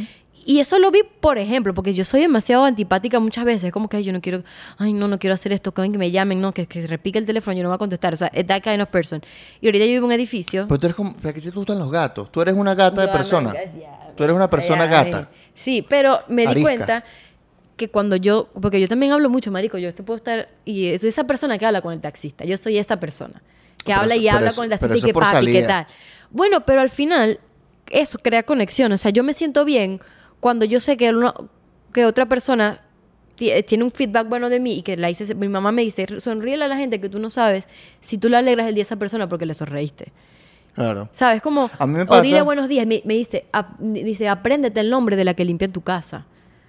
Y 0.50 0.60
eso 0.60 0.80
lo 0.80 0.90
vi, 0.90 1.02
por 1.22 1.38
ejemplo, 1.38 1.76
porque 1.76 1.94
yo 1.94 2.04
soy 2.04 2.22
demasiado 2.22 2.66
antipática 2.66 3.20
muchas 3.20 3.46
veces. 3.46 3.72
Como 3.72 3.88
que 3.88 3.98
ay, 3.98 4.04
yo 4.04 4.12
no 4.12 4.20
quiero, 4.20 4.44
ay, 4.80 4.94
no, 4.94 5.08
no 5.08 5.20
quiero 5.20 5.36
hacer 5.36 5.54
esto, 5.54 5.76
que 5.76 5.88
me 5.90 6.10
llamen, 6.10 6.42
no, 6.42 6.56
que, 6.56 6.66
que 6.66 6.82
se 6.82 6.88
repique 6.88 7.20
el 7.20 7.26
teléfono, 7.28 7.56
yo 7.56 7.62
no 7.62 7.70
voy 7.70 7.76
a 7.76 7.78
contestar. 7.78 8.16
O 8.16 8.18
sea, 8.18 8.30
es 8.34 8.48
that 8.48 8.64
kind 8.64 8.82
of 8.82 8.90
person. 8.90 9.22
Y 9.62 9.68
ahorita 9.68 9.86
yo 9.86 9.92
vivo 9.92 10.00
en 10.00 10.04
un 10.06 10.12
edificio. 10.14 10.66
Pero 10.68 10.80
tú 10.80 10.88
eres 10.88 10.96
como, 10.96 11.12
¿a 11.24 11.34
qué 11.34 11.40
te 11.40 11.52
gustan 11.52 11.78
los 11.78 11.92
gatos? 11.92 12.32
Tú 12.32 12.42
eres 12.42 12.56
una 12.56 12.74
gata 12.74 13.02
de 13.04 13.10
persona. 13.10 13.52
amigas, 13.52 13.70
Tú 14.18 14.24
eres 14.24 14.36
una 14.36 14.50
persona 14.50 14.88
gata. 14.88 15.30
Sí, 15.54 15.86
pero 15.88 16.22
me 16.30 16.48
di 16.48 16.62
cuenta 16.64 17.04
que 17.78 17.90
cuando 17.90 18.16
yo, 18.16 18.50
porque 18.60 18.82
yo 18.82 18.88
también 18.88 19.12
hablo 19.12 19.30
mucho, 19.30 19.52
marico, 19.52 19.78
yo 19.78 19.94
te 19.94 20.02
puedo 20.02 20.16
estar, 20.18 20.50
y 20.66 20.98
soy 20.98 21.10
esa 21.10 21.26
persona 21.26 21.60
que 21.60 21.68
habla 21.68 21.82
con 21.84 21.94
el 21.94 22.02
taxista, 22.02 22.44
yo 22.44 22.58
soy 22.58 22.80
esa 22.80 23.00
persona, 23.00 23.44
que 23.78 23.84
Pero 23.86 24.00
habla 24.00 24.16
eso- 24.16 24.24
y 24.24 24.28
habla 24.30 24.48
eso- 24.48 24.56
con 24.56 24.64
el 24.66 24.72
taxista 24.72 24.98
y 24.98 25.02
que 25.02 25.14
por 25.14 25.24
pa, 25.24 25.44
y 25.44 25.46
qué 25.46 25.62
tal. 25.62 25.86
Bueno, 26.32 26.66
pero 26.66 26.82
al 26.82 26.90
final, 26.90 27.40
eso 27.92 28.18
crea 28.18 28.42
conexión, 28.42 28.92
o 28.92 28.98
sea, 28.98 29.12
yo 29.12 29.24
me 29.24 29.34
siento 29.34 29.64
bien 29.64 30.00
cuando 30.40 30.66
yo 30.66 30.80
sé 30.80 30.98
que, 30.98 31.10
uno- 31.10 31.50
que 31.94 32.06
otra 32.06 32.28
persona 32.28 32.82
ti- 33.36 33.52
tiene 33.68 33.84
un 33.84 33.92
feedback 33.92 34.28
bueno 34.30 34.50
de 34.50 34.60
mí 34.60 34.78
y 34.80 34.82
que 34.82 34.98
la 34.98 35.10
hice, 35.10 35.34
mi 35.36 35.48
mamá 35.50 35.72
me 35.72 35.82
dice, 35.82 36.06
sonríele 36.20 36.66
a 36.66 36.68
la 36.68 36.78
gente 36.78 37.00
que 37.02 37.10
tú 37.10 37.20
no 37.20 37.30
sabes 37.30 37.68
si 38.00 38.18
tú 38.18 38.30
le 38.30 38.38
alegras 38.38 38.68
el 38.68 38.76
día 38.76 38.82
a 38.82 38.84
esa 38.84 38.96
persona 38.98 39.28
porque 39.30 39.46
le 39.46 39.54
sonreíste. 39.54 40.12
Claro. 40.76 41.10
¿Sabes? 41.12 41.42
Como, 41.42 41.70
A 41.78 41.86
mí 41.88 41.94
me 41.96 42.04
o 42.04 42.22
dile 42.22 42.36
pasa- 42.36 42.44
buenos 42.44 42.68
días. 42.70 42.86
Me, 42.88 43.02
me 43.06 43.16
dice, 43.16 43.46
dice, 43.80 44.30
apréndete 44.30 44.80
el 44.80 44.90
nombre 44.90 45.16
de 45.16 45.26
la 45.26 45.34
que 45.34 45.44
limpia 45.44 45.68
tu 45.70 45.82
casa. 45.82 46.26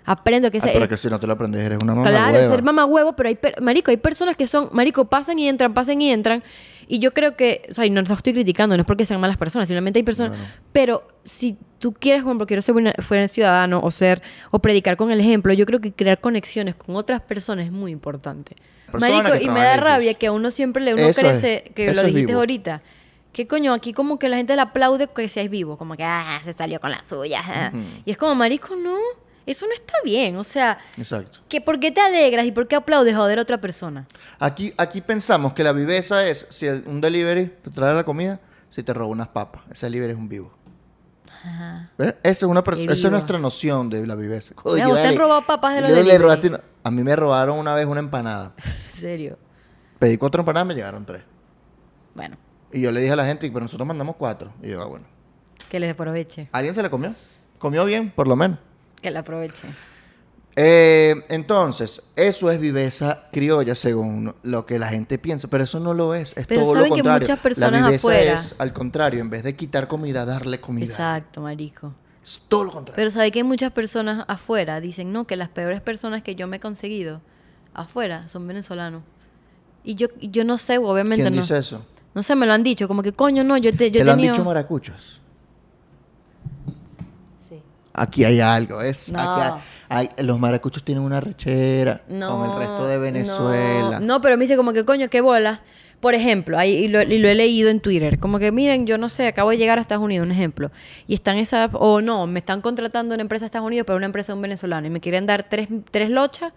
Aprende 0.06 0.50
que 0.50 0.58
Ah, 0.58 0.60
esa... 0.64 0.72
pero 0.72 0.88
que 0.88 0.96
si 0.96 1.08
no 1.08 1.20
te 1.20 1.26
lo 1.26 1.34
aprendes, 1.34 1.62
eres 1.64 1.78
una 1.82 1.94
mamá 1.94 2.08
claro, 2.08 2.32
hueva. 2.38 2.54
ser 2.54 2.62
mamá 2.64 2.84
huevo, 2.86 3.14
pero 3.14 3.28
hay, 3.28 3.34
per- 3.36 3.60
marico, 3.60 3.90
hay 3.90 3.96
personas 3.98 4.36
que 4.36 4.46
son, 4.46 4.68
marico, 4.72 5.04
pasan 5.04 5.38
y 5.38 5.48
entran, 5.48 5.74
pasan 5.74 6.00
y 6.02 6.10
entran. 6.10 6.42
Y 6.88 6.98
yo 6.98 7.12
creo 7.14 7.36
que, 7.36 7.62
o 7.70 7.74
sea, 7.74 7.86
y 7.86 7.90
no 7.90 8.02
lo 8.02 8.14
estoy 8.14 8.32
criticando, 8.32 8.76
no 8.76 8.80
es 8.80 8.86
porque 8.86 9.04
sean 9.04 9.20
malas 9.20 9.36
personas, 9.36 9.68
simplemente 9.68 9.98
hay 10.00 10.02
personas. 10.02 10.36
Pero 10.72 11.06
si 11.22 11.56
tú 11.78 11.92
quieres, 11.92 12.22
por 12.22 12.30
ejemplo, 12.30 12.46
quiero 12.46 12.62
ser 12.62 12.72
buena- 12.72 12.94
buen 13.08 13.28
ciudadano 13.28 13.80
o 13.82 13.90
ser, 13.92 14.22
o 14.50 14.58
predicar 14.58 14.96
con 14.96 15.10
el 15.12 15.20
ejemplo, 15.20 15.52
yo 15.52 15.66
creo 15.66 15.80
que 15.80 15.92
crear 15.92 16.18
conexiones 16.20 16.74
con 16.74 16.96
otras 16.96 17.20
personas 17.20 17.66
es 17.66 17.72
muy 17.72 17.92
importante. 17.92 18.56
Persona 18.90 19.18
Marico, 19.22 19.38
que 19.38 19.44
y 19.44 19.48
me 19.48 19.60
da 19.60 19.76
rabia 19.76 20.14
que 20.14 20.26
a 20.26 20.32
uno 20.32 20.50
siempre 20.50 20.82
le 20.82 20.94
uno 20.94 21.02
Eso 21.02 21.20
es, 21.20 21.26
crece, 21.40 21.72
que 21.76 21.84
eso 21.86 21.94
lo 21.94 22.00
es 22.00 22.06
dijiste 22.06 22.26
vivo. 22.32 22.40
ahorita. 22.40 22.82
¿Qué 23.32 23.46
coño? 23.46 23.72
Aquí 23.72 23.92
como 23.92 24.18
que 24.18 24.28
la 24.28 24.36
gente 24.38 24.56
le 24.56 24.62
aplaude 24.62 25.06
que 25.14 25.28
seas 25.28 25.48
vivo, 25.48 25.78
como 25.78 25.96
que 25.96 26.02
ah, 26.02 26.40
se 26.42 26.52
salió 26.52 26.80
con 26.80 26.90
la 26.90 27.00
suya. 27.04 27.40
ah". 27.46 27.70
Y 28.04 28.10
es 28.10 28.16
como, 28.16 28.34
marico, 28.34 28.74
no, 28.74 28.96
eso 29.46 29.66
no 29.66 29.72
está 29.72 29.94
bien. 30.04 30.36
O 30.36 30.44
sea, 30.44 30.78
Exacto. 30.96 31.40
que 31.48 31.60
¿por 31.60 31.78
qué 31.80 31.90
te 31.90 32.00
alegras 32.00 32.46
y 32.46 32.52
por 32.52 32.68
qué 32.68 32.76
aplaudes 32.76 33.14
joder 33.16 33.38
a 33.38 33.42
otra 33.42 33.60
persona? 33.60 34.06
Aquí, 34.38 34.72
aquí 34.78 35.00
pensamos 35.00 35.52
que 35.54 35.62
la 35.64 35.72
viveza 35.72 36.26
es 36.26 36.46
si 36.50 36.66
el- 36.66 36.84
un 36.86 37.00
delivery 37.00 37.46
te 37.62 37.70
trae 37.70 37.94
la 37.94 38.04
comida, 38.04 38.40
si 38.68 38.82
te 38.82 38.92
roba 38.94 39.10
unas 39.10 39.28
papas. 39.28 39.62
Ese 39.70 39.86
delivery 39.86 40.12
es 40.12 40.18
un 40.18 40.28
vivo. 40.28 40.52
¿Ves? 41.96 42.14
Esa 42.22 42.30
es, 42.30 42.42
una 42.50 42.62
pers- 42.62 42.76
Qué 42.76 42.82
esa 42.84 42.92
es 42.92 42.98
vivo. 43.02 43.10
nuestra 43.12 43.38
noción 43.38 43.88
de 43.88 44.06
la 44.06 44.14
viveza. 44.14 44.54
¿usted 44.62 44.82
han 44.84 45.16
robado 45.16 45.42
papas 45.42 45.74
de 45.74 45.80
los 45.82 45.90
le- 45.90 45.96
le 45.96 46.02
delivery? 46.02 46.22
robaste 46.22 46.48
una- 46.48 46.60
A 46.82 46.90
mí 46.90 47.02
me 47.02 47.16
robaron 47.16 47.58
una 47.58 47.74
vez 47.74 47.86
una 47.86 48.00
empanada. 48.00 48.52
En 48.64 48.92
serio. 49.00 49.38
Pedí 49.98 50.16
cuatro 50.18 50.40
empanadas, 50.40 50.66
me 50.66 50.74
llegaron 50.74 51.04
tres. 51.06 51.22
Bueno, 52.14 52.36
Y 52.72 52.82
yo 52.82 52.92
le 52.92 53.00
dije 53.00 53.12
a 53.12 53.16
la 53.16 53.24
gente, 53.24 53.48
pero 53.50 53.60
nosotros 53.64 53.86
mandamos 53.88 54.16
cuatro. 54.16 54.52
Y 54.62 54.68
yo, 54.70 54.82
ah, 54.82 54.86
bueno. 54.86 55.04
que 55.70 55.80
les 55.80 55.90
aproveche. 55.92 56.48
¿Alguien 56.52 56.74
se 56.74 56.82
la 56.82 56.90
comió? 56.90 57.14
Comió 57.58 57.84
bien, 57.84 58.10
por 58.10 58.26
lo 58.28 58.36
menos. 58.36 58.58
Que 59.02 59.10
la 59.10 59.20
aproveche. 59.20 59.66
Eh, 60.56 61.24
entonces, 61.28 62.02
eso 62.16 62.50
es 62.50 62.60
viveza 62.60 63.28
criolla 63.32 63.74
según 63.74 64.34
lo 64.42 64.66
que 64.66 64.78
la 64.78 64.88
gente 64.88 65.16
piensa, 65.16 65.48
pero 65.48 65.64
eso 65.64 65.78
no 65.80 65.94
lo 65.94 66.12
es, 66.14 66.34
es 66.36 66.46
Pero 66.46 66.62
todo 66.64 66.74
lo 66.74 66.80
¿saben 66.80 66.88
que 66.92 66.98
contrario. 67.02 67.20
muchas 67.28 67.38
personas 67.40 67.72
la 67.82 67.86
viveza 67.88 67.96
afuera- 68.08 68.34
es 68.34 68.54
al 68.58 68.72
contrario, 68.72 69.20
en 69.20 69.30
vez 69.30 69.42
de 69.44 69.54
quitar 69.54 69.86
comida, 69.88 70.24
darle 70.26 70.60
comida. 70.60 70.86
Exacto, 70.86 71.40
marico. 71.40 71.94
Es 72.22 72.40
todo 72.48 72.64
lo 72.64 72.72
contrario. 72.72 72.96
Pero 72.96 73.10
sabe 73.10 73.30
que 73.30 73.38
hay 73.38 73.44
muchas 73.44 73.72
personas 73.72 74.24
afuera 74.28 74.80
dicen, 74.80 75.12
no, 75.12 75.24
que 75.26 75.36
las 75.36 75.48
peores 75.48 75.80
personas 75.80 76.22
que 76.22 76.34
yo 76.34 76.46
me 76.48 76.56
he 76.56 76.60
conseguido 76.60 77.22
afuera 77.72 78.26
son 78.28 78.46
venezolanos. 78.46 79.02
Y 79.84 79.94
yo, 79.94 80.08
yo 80.20 80.44
no 80.44 80.58
sé, 80.58 80.76
obviamente 80.78 81.22
¿Quién 81.24 81.36
no. 81.36 81.40
dice 81.40 81.56
eso? 81.56 81.86
No 82.12 82.22
sé, 82.24 82.34
me 82.34 82.44
lo 82.44 82.52
han 82.52 82.64
dicho, 82.64 82.88
como 82.88 83.02
que 83.04 83.12
coño, 83.12 83.44
no, 83.44 83.56
yo 83.56 83.72
te, 83.74 83.90
yo 83.92 84.00
Te 84.00 84.04
lo 84.04 84.10
han 84.12 84.16
tenido- 84.18 84.34
dicho 84.34 84.44
maracuchos. 84.44 85.20
Aquí 87.92 88.24
hay 88.24 88.40
algo, 88.40 88.80
es 88.82 89.10
No. 89.12 89.18
aquí 89.20 89.54
hay- 89.88 90.10
hay- 90.16 90.24
los 90.24 90.38
maracuchos 90.38 90.84
tienen 90.84 91.02
una 91.02 91.20
rechera 91.20 92.02
No, 92.08 92.30
como 92.30 92.52
el 92.52 92.58
resto 92.60 92.86
de 92.86 92.98
Venezuela. 92.98 93.98
No, 94.00 94.20
pero 94.20 94.36
me 94.36 94.42
dice 94.44 94.56
como 94.56 94.72
que 94.72 94.84
coño, 94.84 95.08
qué 95.08 95.20
bolas. 95.20 95.58
Por 95.98 96.14
ejemplo, 96.14 96.56
ahí, 96.58 96.72
y, 96.76 96.88
lo, 96.88 97.02
y 97.02 97.18
lo 97.18 97.28
he 97.28 97.34
leído 97.34 97.68
en 97.68 97.80
Twitter, 97.80 98.18
como 98.18 98.38
que 98.38 98.52
miren, 98.52 98.86
yo 98.86 98.96
no 98.96 99.10
sé, 99.10 99.26
acabo 99.26 99.50
de 99.50 99.58
llegar 99.58 99.76
a 99.76 99.82
Estados 99.82 100.02
Unidos, 100.02 100.24
un 100.24 100.32
ejemplo, 100.32 100.70
y 101.06 101.12
están 101.12 101.36
esa, 101.36 101.66
o 101.74 102.00
no, 102.00 102.26
me 102.26 102.38
están 102.38 102.62
contratando 102.62 103.12
una 103.14 103.20
empresa 103.20 103.42
de 103.42 103.46
Estados 103.48 103.66
Unidos, 103.66 103.84
pero 103.86 103.98
una 103.98 104.06
empresa 104.06 104.32
de 104.32 104.36
un 104.36 104.42
venezolano, 104.42 104.86
y 104.86 104.90
me 104.90 105.00
quieren 105.00 105.26
dar 105.26 105.44
tres, 105.46 105.68
tres 105.90 106.08
lochas 106.08 106.54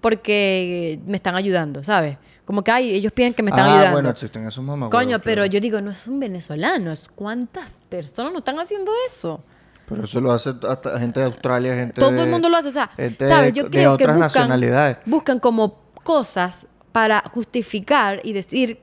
porque 0.00 1.00
me 1.06 1.16
están 1.16 1.34
ayudando, 1.34 1.82
¿sabes? 1.82 2.16
Como 2.44 2.62
que 2.62 2.70
ay, 2.70 2.94
ellos 2.94 3.12
piensan 3.12 3.34
que 3.34 3.42
me 3.42 3.50
están 3.50 3.66
ah, 3.66 3.72
ayudando. 3.74 3.92
bueno, 3.92 4.10
existen 4.10 4.46
esos 4.46 4.62
mamás. 4.62 4.90
Coño, 4.90 5.18
pero 5.20 5.44
yo 5.46 5.58
digo, 5.58 5.80
no 5.80 5.90
es 5.90 6.06
un 6.06 6.20
venezolano, 6.20 6.92
es 6.92 7.08
cuántas 7.12 7.80
personas 7.88 8.32
no 8.32 8.38
están 8.38 8.58
haciendo 8.60 8.92
eso. 9.08 9.42
Pero 9.88 10.04
eso 10.04 10.20
lo 10.20 10.32
hace 10.32 10.52
hasta 10.68 10.98
gente 10.98 11.20
de 11.20 11.26
Australia, 11.26 11.74
gente 11.76 12.00
Todo 12.00 12.10
de- 12.12 12.24
el 12.24 12.30
mundo 12.30 12.48
lo 12.48 12.56
hace, 12.56 12.68
o 12.68 12.72
sea, 12.72 12.90
¿sabes? 13.20 13.52
Yo 13.52 13.64
de 13.64 13.70
creo 13.70 13.96
que 13.96 14.04
otras 14.04 14.16
buscan, 14.16 14.20
nacionalidades. 14.42 14.98
buscan 15.06 15.38
como 15.40 15.78
cosas 16.02 16.66
para 16.92 17.20
justificar 17.32 18.20
y 18.24 18.32
decir 18.32 18.80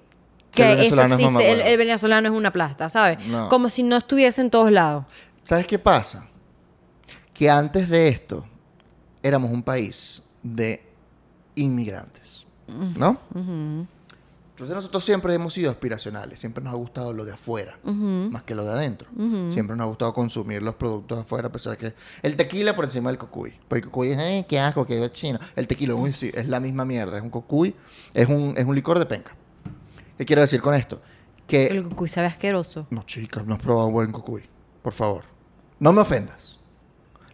Que 0.51 0.64
que, 0.64 0.88
eso 0.88 1.01
es 1.01 1.12
existe, 1.14 1.51
el, 1.51 1.60
el 1.62 1.78
venezolano 1.78 2.30
es 2.30 2.36
una 2.36 2.51
plasta, 2.54 2.88
¿sabes? 2.89 3.26
No. 3.28 3.49
Como 3.49 3.70
si 3.70 3.84
no 3.84 3.97
estuviese 3.97 4.39
en 4.41 4.49
todos 4.49 4.72
lados. 4.72 5.06
¿Sabes 5.43 5.66
qué 5.68 5.78
pasa? 5.80 6.28
Que 7.34 7.49
antes 7.49 7.89
de 7.89 8.08
esto 8.08 8.45
éramos 9.24 9.51
un 9.51 9.64
país 9.64 10.22
de 10.43 10.82
inmigrantes, 11.56 12.45
¿no? 12.68 13.18
Entonces 14.64 14.76
nosotros 14.76 15.03
siempre 15.03 15.34
hemos 15.34 15.53
sido 15.53 15.70
aspiracionales, 15.70 16.39
siempre 16.39 16.64
nos 16.64 16.74
ha 16.74 16.78
gustado 16.78 17.11
lo 17.11 17.26
de 17.26 17.34
afuera, 17.34 17.78
más 17.84 18.43
que 18.43 18.55
lo 18.55 18.64
de 18.64 18.72
adentro. 18.72 19.09
Siempre 19.51 19.76
nos 19.76 19.82
ha 19.82 19.88
gustado 19.88 20.14
consumir 20.14 20.64
los 20.64 20.76
productos 20.76 21.20
afuera, 21.20 21.49
a 21.49 21.51
pesar 21.51 21.78
que 21.78 21.93
el 22.22 22.36
tequila 22.38 22.76
por 22.76 22.86
encima 22.86 23.09
del 23.09 23.18
cocuy. 23.18 23.53
Porque 23.68 23.80
el 23.80 23.86
cocuy 23.91 24.09
es, 24.09 24.18
"Ay, 24.18 24.45
qué 24.47 24.59
asco, 24.59 24.86
qué 24.86 25.09
chino. 25.11 25.38
El 25.55 25.68
tequila 25.68 25.95
uy, 25.95 26.14
sí, 26.14 26.32
es 26.34 26.47
la 26.47 26.59
misma 26.61 26.86
mierda, 26.86 27.18
es 27.18 27.24
un 27.24 27.30
cocuy, 27.30 27.76
es 28.14 28.28
un, 28.30 28.53
es 28.55 28.66
un 28.66 28.74
licor 28.74 28.99
de 28.99 29.05
penca. 29.05 29.36
¿Qué 30.18 30.26
quiero 30.26 30.41
decir 30.41 30.61
con 30.61 30.74
esto? 30.76 31.01
Que 31.45 31.68
El 31.68 31.84
cucuy 31.84 32.07
sabe 32.07 32.28
asqueroso. 32.28 32.88
no, 32.89 33.03
chicas, 33.03 33.45
no 33.45 33.55
has 33.55 33.59
probado 33.61 33.91
buen 33.91 34.11
cocuy. 34.14 34.43
Por 34.82 34.93
favor. 34.93 35.24
No 35.80 35.91
me 35.91 35.99
ofendas. 36.01 36.59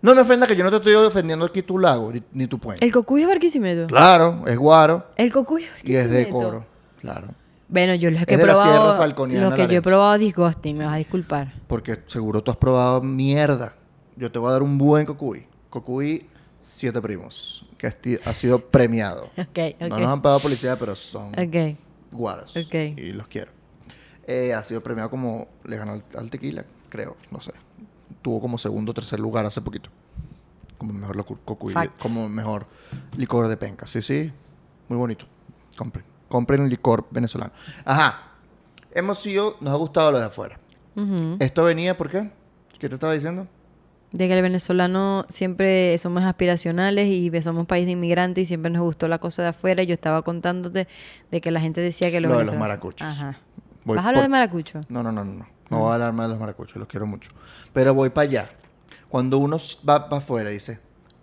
No 0.01 0.15
me 0.15 0.21
ofendas 0.21 0.47
que 0.47 0.55
yo 0.55 0.63
no 0.63 0.71
te 0.71 0.77
estoy 0.77 0.93
ofendiendo 0.95 1.45
aquí 1.45 1.61
tu 1.61 1.77
lago 1.77 2.11
ni, 2.11 2.23
ni 2.31 2.47
tu 2.47 2.57
puente. 2.57 2.83
El 2.83 2.91
cocuy 2.91 3.21
es 3.21 3.27
Barquisimeto. 3.27 3.85
Claro, 3.87 4.43
es 4.47 4.57
guaro 4.57 5.05
El 5.15 5.31
cocuy 5.31 5.63
es 5.63 5.69
y 5.83 5.95
es 5.95 6.09
de 6.09 6.23
Barquisimeto. 6.23 6.31
coro. 6.49 6.78
Claro. 6.99 7.29
Bueno, 7.67 7.93
yo 7.95 8.09
los 8.09 8.25
que 8.25 8.33
Es 8.33 8.39
he 8.39 8.43
probado, 8.43 9.07
lo 9.07 9.53
que 9.53 9.67
yo 9.67 9.77
he 9.77 9.81
probado 9.81 10.17
disgusting, 10.17 10.77
me 10.77 10.85
vas 10.85 10.95
a 10.95 10.97
disculpar. 10.97 11.53
Porque 11.67 12.01
seguro 12.07 12.41
tú 12.41 12.49
has 12.51 12.57
probado 12.57 13.01
mierda. 13.01 13.75
Yo 14.15 14.31
te 14.31 14.39
voy 14.39 14.49
a 14.49 14.53
dar 14.53 14.63
un 14.63 14.77
buen 14.77 15.05
cocuy. 15.05 15.45
Cocuy 15.69 16.25
Siete 16.59 16.99
Primos, 16.99 17.65
que 17.77 17.87
ha 18.25 18.33
sido 18.33 18.59
premiado. 18.59 19.29
Ok, 19.37 19.59
ok. 19.79 19.87
No 19.87 19.99
nos 19.99 20.09
han 20.09 20.21
pagado 20.21 20.41
policía, 20.41 20.77
pero 20.77 20.95
son 20.95 21.29
Ok. 21.39 21.77
guaros. 22.11 22.53
Y 22.55 23.13
los 23.13 23.27
quiero. 23.27 23.51
Eh, 24.25 24.53
ha 24.53 24.63
sido 24.63 24.81
premiado 24.81 25.09
como. 25.09 25.47
Le 25.63 25.77
ganó 25.77 25.93
al, 25.93 26.03
al 26.17 26.29
tequila, 26.29 26.65
creo. 26.89 27.15
No 27.31 27.39
sé. 27.39 27.51
Tuvo 28.21 28.41
como 28.41 28.57
segundo 28.57 28.91
o 28.91 28.93
tercer 28.93 29.19
lugar 29.19 29.45
hace 29.45 29.61
poquito. 29.61 29.89
Como 30.77 30.93
mejor 30.93 31.23
cocuy, 31.45 31.73
como 31.99 32.27
mejor 32.29 32.65
licor 33.15 33.47
de 33.47 33.57
penca. 33.57 33.85
Sí, 33.85 34.01
sí. 34.01 34.31
Muy 34.87 34.97
bonito. 34.97 35.25
Compren. 35.77 36.05
Compren 36.29 36.61
un 36.61 36.69
licor 36.69 37.07
venezolano. 37.11 37.51
Ajá. 37.85 38.31
Hemos 38.91 39.19
sido. 39.19 39.57
Nos 39.61 39.73
ha 39.73 39.77
gustado 39.77 40.11
lo 40.11 40.19
de 40.19 40.25
afuera. 40.25 40.59
Ujú. 40.95 41.37
¿Esto 41.39 41.63
venía 41.63 41.97
por 41.97 42.09
qué? 42.09 42.31
¿Qué 42.79 42.87
te 42.87 42.95
estaba 42.95 43.13
diciendo? 43.13 43.47
De 44.11 44.27
que 44.27 44.33
el 44.35 44.41
venezolano 44.41 45.25
siempre 45.29 45.95
somos 45.99 46.23
aspiracionales 46.23 47.07
y 47.07 47.29
somos 47.43 47.61
un 47.61 47.65
país 47.67 47.85
de 47.85 47.91
inmigrantes 47.91 48.41
y 48.43 48.45
siempre 48.45 48.71
nos 48.71 48.81
gustó 48.81 49.07
la 49.07 49.19
cosa 49.19 49.43
de 49.43 49.49
afuera. 49.49 49.83
Yo 49.83 49.93
estaba 49.93 50.23
contándote 50.23 50.87
de 51.29 51.41
que 51.41 51.51
la 51.51 51.59
gente 51.61 51.81
decía 51.81 52.09
que 52.09 52.19
los 52.19 52.31
Lo 52.31 52.39
de 52.39 52.45
los 52.45 52.55
maracuchos. 52.55 53.07
Ajá. 53.07 53.37
Voy 53.85 53.95
¿Vas 53.97 54.05
a 54.05 54.09
hablar 54.09 54.21
por- 54.23 54.23
de 54.23 54.29
maracucho? 54.29 54.81
No, 54.89 55.03
no, 55.03 55.11
no, 55.11 55.23
no. 55.25 55.33
No, 55.33 55.47
no 55.69 55.79
voy 55.81 55.91
a 55.91 55.93
hablar 55.93 56.13
más 56.13 56.25
de 56.27 56.31
los 56.33 56.39
maracuchos, 56.39 56.77
los 56.77 56.87
quiero 56.87 57.05
mucho. 57.05 57.29
Pero 57.73 57.93
voy 57.93 58.09
para 58.09 58.27
allá. 58.27 58.49
Cuando 59.09 59.37
uno 59.37 59.57
va 59.87 60.09
para 60.09 60.17
afuera 60.17 60.49
dice, 60.49 60.79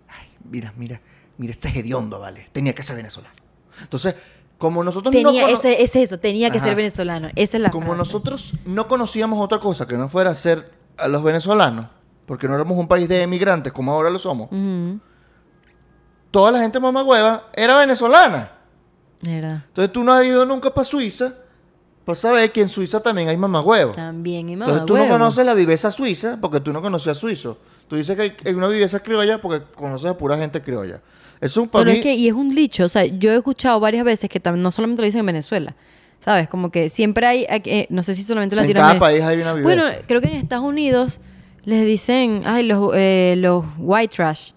ay, 0.07 0.27
mira, 0.49 0.73
mira, 0.77 1.01
mira, 1.37 1.51
este 1.51 1.67
es 1.67 1.75
hediondo, 1.75 2.19
¿vale? 2.21 2.47
Tenía 2.53 2.73
que 2.73 2.83
ser 2.83 2.95
venezolano. 2.95 3.33
Entonces, 3.81 4.15
como 4.57 4.83
nosotros 4.83 5.13
no 5.13 5.29
Tenía, 5.31 5.49
ese, 5.49 5.81
es 5.83 5.95
eso, 5.95 6.19
tenía 6.19 6.49
que 6.49 6.57
Ajá. 6.57 6.67
ser 6.67 6.75
venezolano. 6.75 7.29
Esa 7.35 7.57
es 7.57 7.63
la 7.63 7.69
como 7.71 7.87
frase. 7.87 7.97
nosotros 7.99 8.53
no 8.65 8.87
conocíamos 8.87 9.43
otra 9.43 9.59
cosa 9.59 9.87
que 9.87 9.95
no 9.97 10.09
fuera 10.09 10.33
ser 10.35 10.71
a 10.97 11.07
los 11.07 11.21
venezolanos, 11.23 11.87
porque 12.25 12.47
no 12.47 12.55
éramos 12.55 12.77
un 12.77 12.87
país 12.87 13.07
de 13.07 13.21
emigrantes 13.21 13.71
como 13.71 13.91
ahora 13.91 14.09
lo 14.09 14.17
somos, 14.19 14.49
toda 16.31 16.51
la 16.51 16.59
gente 16.59 16.79
mamagüeva 16.79 17.47
era 17.55 17.77
venezolana. 17.77 18.51
Era. 19.25 19.65
Entonces 19.67 19.91
tú 19.91 20.03
no 20.03 20.13
has 20.13 20.25
ido 20.25 20.45
nunca 20.45 20.73
para 20.73 20.85
Suiza 20.85 21.33
para 22.07 22.15
saber 22.15 22.53
que 22.53 22.61
en 22.61 22.69
Suiza 22.69 23.01
también 23.01 23.27
hay 23.27 23.35
mamagüevos. 23.35 23.93
También, 23.93 24.47
y 24.47 24.53
Entonces 24.53 24.85
tú 24.85 24.95
no 24.95 25.09
conoces 25.09 25.45
la 25.45 25.53
viveza 25.53 25.91
suiza 25.91 26.37
porque 26.39 26.61
tú 26.61 26.71
no 26.71 26.81
conocías 26.81 27.17
suizo. 27.17 27.57
Tú 27.89 27.97
dices 27.97 28.15
que 28.15 28.21
hay, 28.21 28.37
hay 28.45 28.53
una 28.53 28.69
viveza 28.69 29.01
criolla 29.01 29.41
porque 29.41 29.65
conoces 29.75 30.09
a 30.09 30.15
pura 30.17 30.37
gente 30.37 30.61
criolla. 30.61 31.01
Eso 31.41 31.63
es 31.63 31.69
para 31.69 31.83
Pero 31.83 31.93
mí... 31.93 31.97
es 31.99 32.03
que, 32.03 32.13
y 32.15 32.27
es 32.27 32.33
un 32.33 32.53
dicho, 32.53 32.85
o 32.85 32.89
sea, 32.89 33.05
yo 33.05 33.31
he 33.31 33.37
escuchado 33.37 33.79
varias 33.79 34.03
veces 34.03 34.29
que 34.29 34.39
también 34.39 34.63
no 34.63 34.71
solamente 34.71 35.01
lo 35.01 35.05
dicen 35.05 35.19
en 35.19 35.25
Venezuela, 35.27 35.75
¿sabes? 36.19 36.49
Como 36.49 36.71
que 36.71 36.89
siempre 36.89 37.27
hay, 37.27 37.45
eh, 37.49 37.87
no 37.89 38.03
sé 38.03 38.13
si 38.13 38.23
solamente 38.23 38.55
en 38.55 38.73
cada 38.73 38.93
Latinoamérica. 38.93 38.99
país 38.99 39.23
hay 39.23 39.41
una. 39.41 39.53
Bueno, 39.61 39.83
creo 40.07 40.21
que 40.21 40.27
en 40.29 40.35
Estados 40.35 40.65
Unidos 40.65 41.19
les 41.63 41.85
dicen, 41.85 42.41
ay, 42.45 42.65
los, 42.65 42.91
eh, 42.95 43.35
los 43.37 43.65
white 43.77 44.15
trash. 44.15 44.51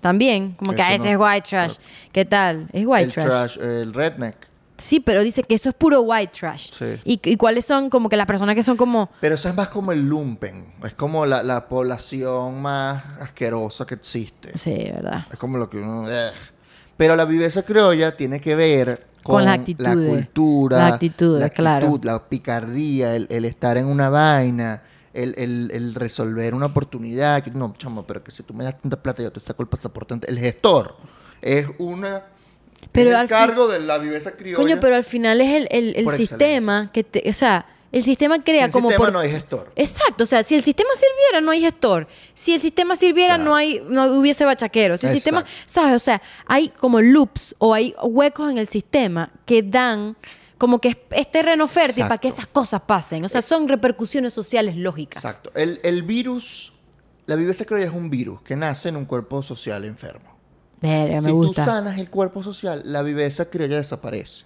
También, 0.00 0.52
como 0.52 0.72
que 0.72 0.82
a 0.82 0.94
ese 0.94 1.12
no. 1.12 1.24
es 1.24 1.34
white 1.34 1.48
trash. 1.48 1.74
¿Qué 2.12 2.24
tal? 2.24 2.68
Es 2.72 2.84
white 2.86 3.04
el 3.04 3.12
trash. 3.12 3.26
trash, 3.26 3.58
el 3.58 3.92
redneck. 3.92 4.47
Sí, 4.78 5.00
pero 5.00 5.22
dice 5.22 5.42
que 5.42 5.54
eso 5.56 5.68
es 5.68 5.74
puro 5.74 6.02
white 6.02 6.32
trash. 6.38 6.70
Sí. 6.72 6.84
¿Y, 7.04 7.20
y 7.24 7.36
cuáles 7.36 7.64
son 7.64 7.90
como 7.90 8.08
que 8.08 8.16
las 8.16 8.26
personas 8.26 8.54
que 8.54 8.62
son 8.62 8.76
como... 8.76 9.10
Pero 9.20 9.34
eso 9.34 9.48
es 9.48 9.54
más 9.56 9.68
como 9.68 9.90
el 9.92 10.08
lumpen. 10.08 10.66
Es 10.84 10.94
como 10.94 11.26
la, 11.26 11.42
la 11.42 11.66
población 11.68 12.62
más 12.62 13.04
asquerosa 13.20 13.84
que 13.86 13.94
existe. 13.94 14.56
Sí, 14.56 14.88
¿verdad? 14.94 15.26
Es 15.30 15.36
como 15.38 15.58
lo 15.58 15.68
que 15.68 15.78
uno... 15.78 16.02
ugh. 16.02 16.08
Pero 16.96 17.16
la 17.16 17.24
viveza 17.24 17.62
criolla 17.62 18.12
tiene 18.12 18.40
que 18.40 18.54
ver 18.54 19.06
con, 19.22 19.36
Con 19.36 19.48
actitudes. 19.48 19.96
la 19.96 20.08
cultura, 20.10 20.78
Las 20.78 20.92
actitudes, 20.94 21.40
la 21.40 21.46
actitud, 21.46 21.62
claro. 21.62 22.00
la 22.02 22.28
picardía, 22.28 23.14
el, 23.16 23.26
el 23.30 23.44
estar 23.44 23.76
en 23.78 23.86
una 23.86 24.08
vaina, 24.08 24.82
el, 25.12 25.34
el- 25.38 25.70
el 25.74 25.94
resolver 25.94 26.54
una 26.54 26.66
oportunidad. 26.66 27.44
No, 27.46 27.74
chamo, 27.78 28.06
pero 28.06 28.22
que 28.24 28.30
si 28.30 28.42
tú 28.42 28.54
me 28.54 28.64
das 28.64 28.78
tanta 28.78 29.00
plata 29.02 29.22
yo 29.22 29.30
te 29.32 29.40
saco 29.40 29.62
el 29.62 29.68
pasaporte. 29.68 30.18
El 30.26 30.38
gestor 30.38 30.96
es 31.42 31.66
una... 31.78 32.22
Pero 32.92 33.16
al 33.16 33.22
el 33.24 33.28
cargo 33.28 33.68
de 33.68 33.80
la 33.80 33.98
viveza 33.98 34.32
criolla. 34.32 34.56
Coño, 34.62 34.78
pero 34.80 34.96
al 34.96 35.04
final 35.04 35.40
es 35.40 35.54
el, 35.54 35.68
el- 35.70 35.96
el 36.08 36.16
sistema 36.16 36.90
que 36.92 37.04
te... 37.04 37.28
O 37.28 37.32
sea, 37.32 37.66
el 37.90 38.02
sistema 38.02 38.38
crea 38.38 38.66
el 38.66 38.70
como... 38.72 38.88
sistema 38.88 39.04
por- 39.06 39.12
no 39.12 39.18
hay 39.20 39.30
gestor. 39.30 39.72
Exacto, 39.76 40.24
o 40.24 40.26
sea, 40.26 40.42
si 40.42 40.54
el 40.54 40.62
sistema 40.62 40.90
sirviera, 40.94 41.40
no 41.40 41.50
hay 41.52 41.60
gestor. 41.62 42.06
Si 42.34 42.52
el 42.54 42.60
sistema 42.60 42.96
sirviera, 42.96 43.36
Claro. 43.36 43.50
no 43.50 43.56
hay, 43.56 43.82
no 43.88 44.06
hubiese 44.18 44.44
bachaquero. 44.44 44.96
Si 44.98 45.06
el 45.06 45.12
sistema. 45.12 45.44
¿sabes? 45.66 45.94
O 45.94 45.98
sea, 45.98 46.20
hay 46.46 46.68
como 46.68 47.00
loops 47.00 47.54
o 47.58 47.72
hay 47.74 47.94
huecos 48.02 48.50
en 48.50 48.58
el 48.58 48.66
sistema 48.66 49.30
que 49.46 49.62
dan 49.62 50.16
como 50.58 50.80
que 50.80 50.88
es, 50.88 50.96
es 51.12 51.30
terreno 51.30 51.66
fértil 51.68 52.04
para 52.04 52.18
que 52.18 52.28
esas 52.28 52.46
cosas 52.46 52.82
pasen. 52.82 53.24
O 53.24 53.28
sea, 53.28 53.42
son 53.42 53.68
repercusiones 53.68 54.32
sociales 54.32 54.76
lógicas. 54.76 55.24
Exacto. 55.24 55.50
El, 55.54 55.80
el 55.82 56.02
virus, 56.02 56.72
la 57.26 57.36
viveza 57.36 57.64
criolla 57.64 57.84
es 57.86 57.92
un 57.92 58.10
virus 58.10 58.42
que 58.42 58.54
nace 58.56 58.88
en 58.90 58.96
un 58.96 59.04
cuerpo 59.06 59.42
social 59.42 59.84
enfermo. 59.84 60.36
Verga, 60.80 61.16
me 61.16 61.28
si 61.28 61.30
gusta. 61.30 61.64
tú 61.64 61.70
sanas 61.70 61.98
el 61.98 62.08
cuerpo 62.10 62.42
social, 62.42 62.82
la 62.84 63.02
viveza 63.02 63.50
criolla 63.50 63.76
desaparece. 63.76 64.44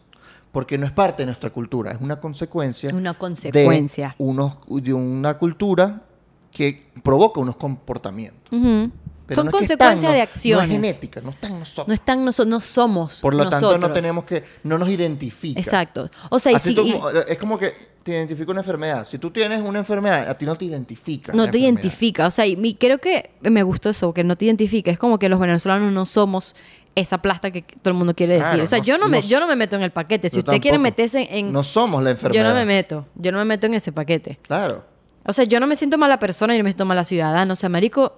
Porque 0.51 0.76
no 0.76 0.85
es 0.87 0.93
parte 0.93 1.22
de 1.22 1.26
nuestra 1.26 1.51
cultura, 1.51 1.93
es 1.93 2.01
una 2.01 2.20
consecuencia. 2.20 2.91
Una 2.95 3.14
consecuencia. 3.14 4.09
De, 4.18 4.24
unos, 4.24 4.59
de 4.68 4.93
una 4.93 5.39
cultura 5.39 6.03
que 6.51 6.91
provoca 7.03 7.41
unos 7.41 7.57
comportamientos. 7.57 8.51
Pero 8.51 9.37
Son 9.37 9.47
no 9.47 9.59
están, 9.59 9.61
consecuencias 9.78 10.03
no- 10.03 10.11
de 10.12 10.16
No 10.18 10.22
acciones. 10.24 10.64
es 10.66 10.70
genética, 10.72 11.20
no 11.22 11.30
está 11.30 11.47
en 11.47 11.59
nosotros. 11.61 11.89
No 11.89 11.95
están, 11.95 12.24
noso- 12.26 12.45
no 12.47 12.61
somos. 12.61 13.20
Por 13.20 13.35
lo 13.35 13.45
tanto, 13.49 13.68
no 13.68 13.76
nosotros. 13.78 13.95
tenemos 13.95 14.24
que, 14.24 14.45
no 14.64 14.76
nos 14.76 14.91
identifica. 14.91 15.59
Exacto. 15.59 16.11
O 16.30 16.39
sea, 16.39 16.53
y 16.53 16.55
Así 16.57 16.70
si- 16.70 16.74
tú- 16.74 16.83
y- 16.87 17.01
es 17.28 17.39
como 17.39 17.59
que 17.59 17.91
te 18.03 18.12
identifica 18.12 18.50
una 18.50 18.61
enfermedad. 18.61 19.07
Si 19.07 19.18
tú 19.18 19.30
tienes 19.30 19.61
una 19.62 19.78
enfermedad, 19.80 20.28
a 20.28 20.34
ti 20.34 20.44
no 20.46 20.57
te 20.57 20.64
identifica. 20.64 21.32
no 21.32 21.44
te 21.44 21.59
enfermedad. 21.59 21.68
identifica. 21.82 22.26
O 22.26 22.30
sea, 22.30 22.46
y 22.46 22.57
mi- 22.57 22.74
creo 22.74 22.98
que 22.98 23.30
me 23.42 23.62
gustó 23.62 23.90
eso, 23.90 24.12
que 24.12 24.24
no 24.24 24.36
te 24.36 24.44
identifica. 24.46 24.90
Es 24.90 24.98
como 24.98 25.18
que 25.18 25.28
los 25.28 25.38
venezolanos 25.38 25.92
no 25.92 26.05
somos 26.07 26.55
esa 26.94 27.18
plasta 27.22 27.50
que 27.50 27.62
todo 27.62 27.90
el 27.90 27.94
mundo 27.94 28.14
quiere 28.14 28.34
decir. 28.34 28.48
Claro, 28.48 28.64
o 28.64 28.66
sea, 28.66 28.78
no- 28.78 28.84
yo 28.84 28.98
no, 28.98 29.09
me, 29.09 29.20
no- 29.20 29.26
yo 29.26 29.40
no 29.40 29.46
me 29.46 29.57
meto 29.57 29.76
en 29.76 29.82
el 29.82 29.90
paquete. 29.92 30.28
Si 30.28 30.40
usted 30.40 30.61
quiere 30.61 30.78
meterse 30.78 31.26
en... 31.30 31.53
No 31.53 31.62
somos 31.62 32.03
la 32.03 32.11
enfermedad. 32.11 32.42
yo 32.44 32.48
no 32.48 32.55
me 32.55 32.64
meto. 32.66 33.07
Yo 33.14 33.32
no 33.32 33.38
me 33.38 33.44
meto 33.44 33.66
en 33.66 33.74
ese 33.74 33.92
paquete. 33.92 34.38
Claro. 34.42 34.84
O 35.24 35.32
sea, 35.32 35.44
yo 35.44 35.61
no 35.61 35.66
me 35.66 35.76
siento 35.76 35.96
mala 35.98 36.18
persona 36.18 36.55
y 36.55 36.59
no 36.59 36.64
me 36.64 36.70
siento 36.70 36.84
mala 36.84 37.05
ciudadana. 37.05 37.53
O 37.53 37.57
sea, 37.57 37.68
marico, 37.68 38.12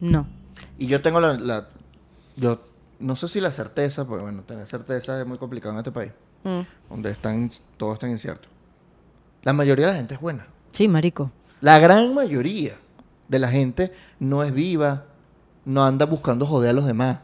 no. 0.00 0.26
Y 0.78 0.86
yo 0.88 1.00
tengo 1.02 1.20
la, 1.20 1.34
la- 1.34 1.68
Yo 2.36 2.60
no 2.98 3.14
sé 3.16 3.28
si 3.28 3.40
la 3.40 3.50
certeza, 3.50 4.06
porque 4.06 4.22
bueno, 4.24 4.42
tener 4.42 4.66
certeza 4.66 5.20
es 5.20 5.26
muy 5.26 5.38
complicado 5.38 5.72
en 5.74 5.78
este 5.78 5.92
país, 5.92 6.12
Mm. 6.44 6.60
donde 6.90 7.10
están, 7.10 7.50
todo 7.76 7.92
está 7.94 8.08
incierto. 8.08 8.48
La 9.46 9.52
mayoría 9.52 9.86
de 9.86 9.92
la 9.92 9.96
gente 9.98 10.14
es 10.14 10.20
buena. 10.20 10.48
Sí, 10.72 10.88
marico. 10.88 11.30
La 11.60 11.78
gran 11.78 12.12
mayoría 12.12 12.76
de 13.28 13.38
la 13.38 13.46
gente 13.48 13.92
no 14.18 14.42
es 14.42 14.52
viva, 14.52 15.04
no 15.64 15.84
anda 15.84 16.04
buscando 16.04 16.44
joder 16.46 16.70
a 16.70 16.72
los 16.72 16.84
demás. 16.84 17.20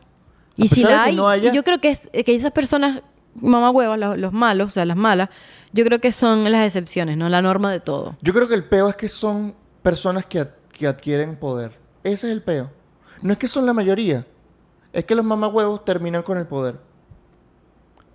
Y 0.56 0.68
si 0.68 0.84
la 0.84 1.02
hay, 1.02 1.16
no 1.16 1.28
haya- 1.28 1.50
y 1.50 1.52
yo 1.56 1.64
creo 1.64 1.80
que, 1.80 1.88
es, 1.88 2.08
que 2.24 2.32
esas 2.32 2.52
personas, 2.52 3.02
mamá 3.34 3.72
los, 3.96 4.16
los 4.18 4.32
malos, 4.32 4.68
o 4.68 4.70
sea, 4.70 4.84
las 4.84 4.96
malas, 4.96 5.30
yo 5.72 5.84
creo 5.84 6.00
que 6.00 6.12
son 6.12 6.44
las 6.52 6.64
excepciones, 6.64 7.16
¿no? 7.16 7.28
La 7.28 7.42
norma 7.42 7.72
de 7.72 7.80
todo. 7.80 8.16
Yo 8.22 8.32
creo 8.32 8.46
que 8.46 8.54
el 8.54 8.62
peo 8.62 8.88
es 8.88 8.94
que 8.94 9.08
son 9.08 9.52
personas 9.82 10.24
que, 10.24 10.38
ad- 10.38 10.50
que 10.72 10.86
adquieren 10.86 11.34
poder. 11.34 11.76
Ese 12.04 12.28
es 12.28 12.32
el 12.32 12.42
peo. 12.42 12.70
No 13.20 13.32
es 13.32 13.38
que 13.40 13.48
son 13.48 13.66
la 13.66 13.72
mayoría. 13.72 14.24
Es 14.92 15.04
que 15.06 15.16
los 15.16 15.24
mamahuevos 15.24 15.84
terminan 15.84 16.22
con 16.22 16.38
el 16.38 16.46
poder. 16.46 16.78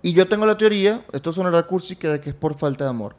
Y 0.00 0.14
yo 0.14 0.26
tengo 0.28 0.46
la 0.46 0.56
teoría, 0.56 1.04
esto 1.12 1.30
sonará 1.30 1.62
cursi, 1.66 1.94
que 1.96 2.08
de 2.08 2.20
que 2.22 2.30
es 2.30 2.34
por 2.34 2.56
falta 2.56 2.84
de 2.84 2.90
amor. 2.90 3.14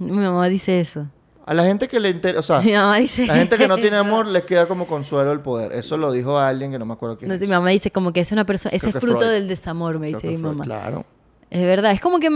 Mi 0.00 0.10
mamá 0.10 0.48
dice 0.48 0.80
eso. 0.80 1.06
A 1.46 1.54
la 1.54 1.64
gente 1.64 1.88
que 1.88 1.98
le 2.00 2.10
interesa, 2.10 2.38
o 2.38 2.42
sea, 2.42 2.60
Mi 2.60 2.72
mamá 2.72 2.96
dice 2.98 3.26
la 3.26 3.34
gente 3.34 3.56
que 3.56 3.66
no 3.68 3.76
tiene 3.78 3.96
amor 3.96 4.26
les 4.26 4.42
queda 4.44 4.66
como 4.66 4.86
consuelo 4.86 5.32
el 5.32 5.40
poder. 5.40 5.72
Eso 5.72 5.96
lo 5.96 6.10
dijo 6.12 6.38
alguien 6.38 6.70
que 6.72 6.78
no 6.78 6.86
me 6.86 6.92
acuerdo 6.94 7.18
quién 7.18 7.28
No, 7.28 7.34
es. 7.34 7.40
mi 7.40 7.46
mamá 7.46 7.70
dice 7.70 7.90
como 7.90 8.12
que 8.12 8.20
es 8.20 8.32
una 8.32 8.44
persona, 8.44 8.74
ese 8.74 8.88
es 8.88 8.92
fruto 8.92 9.18
Freud. 9.18 9.30
del 9.32 9.48
desamor, 9.48 9.98
me 9.98 10.08
Creo 10.10 10.20
dice 10.20 10.28
mi 10.30 10.42
mamá. 10.42 10.64
Claro. 10.64 11.04
Es 11.50 11.62
verdad, 11.62 11.90
es 11.92 12.00
como 12.00 12.18
que 12.20 12.28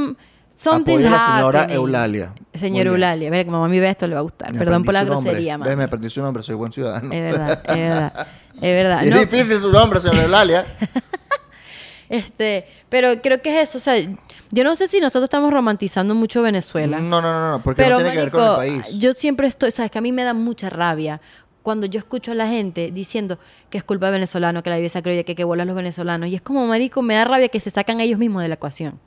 something's 0.59 1.05
la 1.05 1.37
señora 1.37 1.61
happening. 1.63 1.77
Eulalia. 1.77 2.35
Señora. 2.55 2.91
Eulalia, 2.91 3.29
a 3.29 3.31
ver 3.31 3.45
que 3.45 3.51
mamá 3.53 3.69
mi 3.69 3.79
ve 3.79 3.89
esto 3.89 4.07
le 4.09 4.15
va 4.15 4.21
a 4.21 4.25
gustar. 4.25 4.53
Me 4.53 4.59
Perdón 4.59 4.83
por 4.83 4.95
la 4.95 5.05
grosería, 5.05 5.59
mamá. 5.59 5.77
Me 5.77 5.85
aprendí 5.85 6.11
su 6.11 6.21
nombre, 6.21 6.43
soy 6.43 6.57
buen 6.57 6.73
ciudadano. 6.73 7.13
Es 7.13 7.23
verdad, 7.23 7.63
es 7.69 7.77
verdad. 7.77 8.27
Es 8.55 8.61
verdad. 8.63 9.05
Es 9.05 9.11
No, 9.13 9.19
difícil 9.21 9.59
su 9.59 9.71
nombre, 9.71 10.01
señora 10.01 10.23
Eulalia. 10.25 10.67
Este, 12.09 12.67
pero 12.91 13.21
creo 13.23 13.41
que 13.41 13.61
es 13.63 13.69
eso, 13.71 13.79
o 13.79 13.81
sea, 13.81 13.95
yo 14.55 14.63
no 14.63 14.77
sé 14.77 14.87
si 14.87 15.01
nosotros 15.01 15.25
estamos 15.25 15.53
romantizando 15.53 16.15
mucho 16.15 16.41
Venezuela. 16.41 17.01
No, 17.01 17.21
no, 17.21 17.33
no, 17.33 17.51
no, 17.51 17.63
porque 17.63 17.83
Pero, 17.83 17.97
no 17.97 18.03
tiene 18.03 18.13
que 18.13 18.23
ver 18.23 18.31
con 18.31 18.43
el 18.43 18.57
país. 18.81 18.99
yo 18.99 19.13
siempre 19.13 19.49
estoy, 19.49 19.73
sabes 19.73 19.91
que 19.91 19.99
a 19.99 20.01
mí 20.01 20.13
me 20.13 20.23
da 20.23 20.33
mucha 20.33 20.71
rabia 20.71 21.21
cuando 21.63 21.87
yo 21.87 21.99
escucho 21.99 22.33
a 22.33 22.35
la 22.35 22.47
gente 22.47 22.93
diciendo 22.93 23.39
que 23.69 23.79
es 23.79 23.85
culpa 23.85 24.07
de 24.07 24.13
venezolano, 24.13 24.63
que 24.63 24.71
la 24.71 24.77
viveza 24.77 25.03
criolla, 25.03 25.25
que 25.25 25.35
que 25.35 25.45
bolas 25.45 25.67
los 25.67 25.75
venezolanos. 25.75 26.29
Y 26.29 26.37
es 26.37 26.43
como, 26.43 26.65
marico, 26.67 27.03
me 27.03 27.15
da 27.15 27.25
rabia 27.25 27.49
que 27.49 27.59
se 27.59 27.71
sacan 27.71 28.01
ellos 28.01 28.19
mismos 28.19 28.43
de 28.43 28.49
la 28.49 28.55
ecuación. 28.55 29.01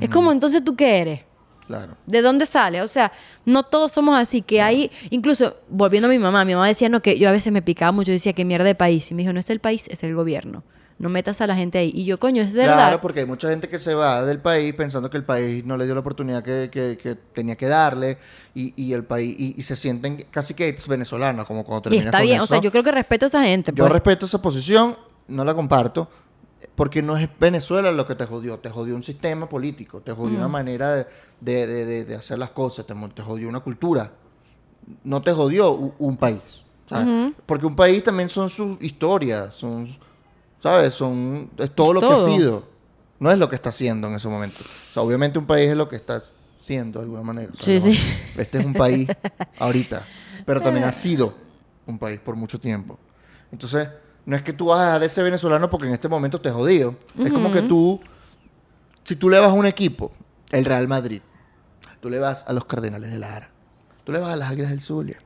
Es 0.00 0.08
como, 0.08 0.30
entonces, 0.30 0.62
¿tú 0.62 0.76
qué 0.76 1.00
eres? 1.00 1.20
Claro. 1.66 1.96
¿De 2.06 2.22
dónde 2.22 2.46
sale? 2.46 2.82
O 2.82 2.86
sea, 2.86 3.10
no 3.44 3.64
todos 3.64 3.90
somos 3.90 4.16
así, 4.16 4.42
que 4.42 4.62
hay, 4.62 4.90
incluso, 5.08 5.56
volviendo 5.68 6.06
a 6.06 6.10
mi 6.12 6.18
mamá, 6.18 6.44
mi 6.44 6.54
mamá 6.54 6.68
decía, 6.68 6.88
no, 6.88 7.00
que 7.00 7.18
yo 7.18 7.28
a 7.28 7.32
veces 7.32 7.52
me 7.52 7.62
picaba 7.62 7.90
mucho, 7.90 8.12
decía, 8.12 8.34
que 8.34 8.44
mierda 8.44 8.64
de 8.66 8.74
país. 8.76 9.10
Y 9.10 9.14
me 9.14 9.22
dijo, 9.22 9.32
no 9.32 9.40
es 9.40 9.50
el 9.50 9.58
país, 9.58 9.88
es 9.88 10.04
el 10.04 10.14
gobierno. 10.14 10.62
No 11.00 11.08
metas 11.08 11.40
a 11.40 11.46
la 11.46 11.56
gente 11.56 11.78
ahí. 11.78 11.90
Y 11.94 12.04
yo, 12.04 12.18
coño, 12.18 12.42
es 12.42 12.52
verdad. 12.52 12.74
Claro, 12.74 13.00
porque 13.00 13.20
hay 13.20 13.26
mucha 13.26 13.48
gente 13.48 13.68
que 13.68 13.78
se 13.78 13.94
va 13.94 14.22
del 14.24 14.38
país 14.38 14.74
pensando 14.74 15.08
que 15.08 15.16
el 15.16 15.24
país 15.24 15.64
no 15.64 15.78
le 15.78 15.86
dio 15.86 15.94
la 15.94 16.00
oportunidad 16.00 16.42
que, 16.44 16.68
que- 16.70 16.98
que 17.02 17.14
tenía 17.14 17.56
que 17.56 17.66
darle 17.68 18.18
y, 18.54 18.74
y 18.76 18.92
el 18.92 19.04
país 19.04 19.34
y, 19.38 19.54
y 19.58 19.62
se 19.62 19.76
sienten 19.76 20.26
casi 20.30 20.52
que 20.52 20.68
ex 20.68 20.86
venezolanos, 20.86 21.46
como 21.46 21.64
cuando 21.64 21.88
y 21.88 21.92
terminas 21.92 22.06
está 22.06 22.18
con 22.18 22.26
bien, 22.26 22.40
o 22.40 22.46
sea, 22.46 22.60
yo 22.60 22.70
creo 22.70 22.84
que 22.84 22.92
respeto 22.92 23.24
a 23.24 23.28
esa 23.28 23.42
gente. 23.42 23.72
Yo 23.74 23.84
pues. 23.84 23.92
respeto 23.92 24.26
esa 24.26 24.42
posición, 24.42 24.94
no 25.26 25.42
la 25.42 25.54
comparto, 25.54 26.06
porque 26.74 27.00
no 27.00 27.16
es 27.16 27.30
Venezuela 27.38 27.90
lo 27.92 28.06
que 28.06 28.14
te 28.14 28.26
jodió, 28.26 28.58
te 28.58 28.68
jodió 28.68 28.94
un 28.94 29.02
sistema 29.02 29.48
político, 29.48 30.02
te 30.02 30.12
jodió 30.12 30.36
una 30.36 30.48
manera 30.48 30.94
de, 30.96 31.06
de- 31.66 32.04
de- 32.04 32.14
hacer 32.14 32.38
las 32.38 32.50
cosas, 32.50 32.84
te, 32.84 32.94
te 33.14 33.22
jodió 33.22 33.48
una 33.48 33.60
cultura, 33.60 34.12
no 35.04 35.22
te 35.22 35.32
jodió 35.32 35.72
un, 35.98 36.16
país. 36.18 36.42
Porque 37.46 37.64
un 37.64 37.74
país 37.74 38.02
también 38.02 38.28
son 38.28 38.50
sus 38.50 38.76
historias, 38.82 39.54
son, 39.54 39.88
¿sabes? 40.62 40.94
Son, 40.94 41.50
es 41.58 41.70
todo 41.74 41.88
Es 41.88 41.94
lo 41.94 42.00
que 42.00 42.06
ha 42.06 42.18
sido, 42.36 42.64
no 43.18 43.30
es 43.30 43.38
lo 43.38 43.48
que 43.48 43.54
está 43.56 43.68
haciendo 43.70 44.08
en 44.08 44.14
ese 44.14 44.28
momento. 44.28 44.58
O 44.60 44.92
sea, 44.92 45.02
obviamente 45.02 45.38
un 45.38 45.46
país 45.46 45.68
es 45.70 45.76
lo 45.76 45.88
que 45.88 45.96
está 45.96 46.22
siendo 46.64 46.98
de 47.00 47.04
alguna 47.04 47.22
manera. 47.22 47.50
o 47.52 47.56
sea, 47.56 47.64
Sí, 47.80 47.86
no- 47.88 47.92
sí. 47.94 48.00
Este 48.36 48.58
es 48.58 48.64
un 48.64 48.74
país 48.74 49.08
ahorita, 49.58 50.06
pero 50.46 50.60
también 50.60 50.84
ha 50.84 50.92
sido 50.92 51.34
un 51.86 51.98
país 51.98 52.20
por 52.20 52.36
mucho 52.36 52.58
tiempo. 52.60 52.98
Entonces, 53.52 53.88
no 54.26 54.36
es 54.36 54.42
que 54.42 54.52
tú 54.52 54.66
vas 54.66 54.78
a 54.80 54.84
dejar 54.84 55.00
de 55.00 55.08
ser 55.08 55.24
venezolano 55.24 55.68
porque 55.68 55.88
en 55.88 55.94
este 55.94 56.08
momento 56.08 56.40
te 56.40 56.50
jodido. 56.50 56.94
Es 57.18 57.32
como 57.32 57.50
que 57.50 57.62
tú, 57.62 58.00
si 59.04 59.16
tú 59.16 59.28
le 59.28 59.38
vas 59.40 59.50
a 59.50 59.54
un 59.54 59.66
equipo, 59.66 60.12
el 60.50 60.64
Real 60.64 60.86
Madrid, 60.86 61.20
tú 62.00 62.08
le 62.10 62.18
vas 62.18 62.44
a 62.46 62.52
los 62.52 62.64
Cardenales 62.66 63.10
de 63.10 63.18
Lara, 63.18 63.50
tú 64.04 64.12
le 64.12 64.18
vas 64.20 64.30
a 64.30 64.36
las 64.36 64.50
Águilas 64.50 64.70
del 64.70 64.80
Zulia, 64.80 65.18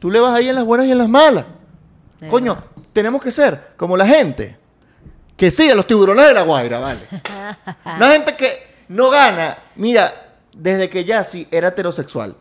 tú 0.00 0.10
le 0.10 0.20
vas 0.20 0.34
ahí 0.34 0.48
en 0.48 0.54
las 0.56 0.64
buenas 0.64 0.86
y 0.86 0.92
en 0.92 0.98
las 0.98 1.08
malas. 1.08 1.46
Coño, 2.28 2.62
tenemos 2.92 3.22
que 3.22 3.30
ser 3.32 3.72
como 3.76 3.96
la 3.96 4.06
gente 4.06 4.56
que 5.36 5.50
sigue 5.50 5.72
a 5.72 5.74
los 5.74 5.86
tiburones 5.86 6.26
de 6.26 6.34
la 6.34 6.42
Guaira, 6.42 6.80
¿vale? 6.80 7.00
Una 7.96 8.10
gente 8.10 8.34
que 8.36 8.74
no 8.88 9.08
gana, 9.08 9.56
mira, 9.76 10.12
desde 10.54 10.90
que 10.90 11.04
Yassi 11.04 11.48
era 11.50 11.68
heterosexual. 11.68 12.36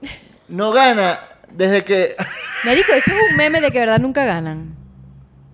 No 0.49 0.71
gana 0.71 1.19
desde 1.51 1.83
que... 1.83 2.15
Marico, 2.65 2.91
eso 2.91 3.11
es 3.11 3.31
un 3.31 3.37
meme 3.37 3.61
de 3.61 3.71
que 3.71 3.79
verdad 3.79 3.99
nunca 3.99 4.25
ganan. 4.25 4.75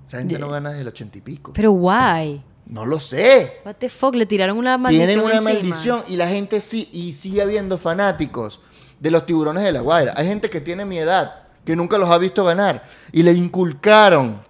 Esa 0.08 0.20
gente 0.20 0.40
no 0.40 0.50
gana 0.50 0.70
desde 0.70 0.82
el 0.82 0.88
ochenta 0.88 1.18
y 1.18 1.22
pico. 1.22 1.54
Pero 1.54 1.72
guay. 1.72 2.44
No 2.66 2.86
lo 2.86 3.00
sé. 3.00 3.60
What 3.64 3.76
the 3.76 3.90
fuck, 3.90 4.16
le 4.16 4.26
tiraron 4.26 4.58
una 4.58 4.78
maldición 4.78 5.08
Tienen 5.08 5.26
una 5.26 5.36
encima. 5.36 5.54
maldición 5.54 6.04
y 6.08 6.16
la 6.16 6.28
gente 6.28 6.60
sí, 6.62 6.90
y 6.92 7.14
sigue 7.14 7.44
habiendo 7.44 7.78
fanáticos 7.78 8.60
de 9.00 9.12
los 9.12 9.26
tiburones 9.26 9.64
de 9.64 9.72
la 9.72 9.82
Guaira. 9.82 10.14
Hay 10.16 10.26
gente 10.28 10.50
que 10.50 10.62
tiene 10.62 10.84
mi 10.86 10.98
edad, 10.98 11.44
que 11.66 11.76
nunca 11.76 11.98
los 11.98 12.10
ha 12.10 12.18
visto 12.18 12.44
ganar, 12.46 12.88
y 13.12 13.24
le 13.24 13.32
inculcaron 13.32 14.42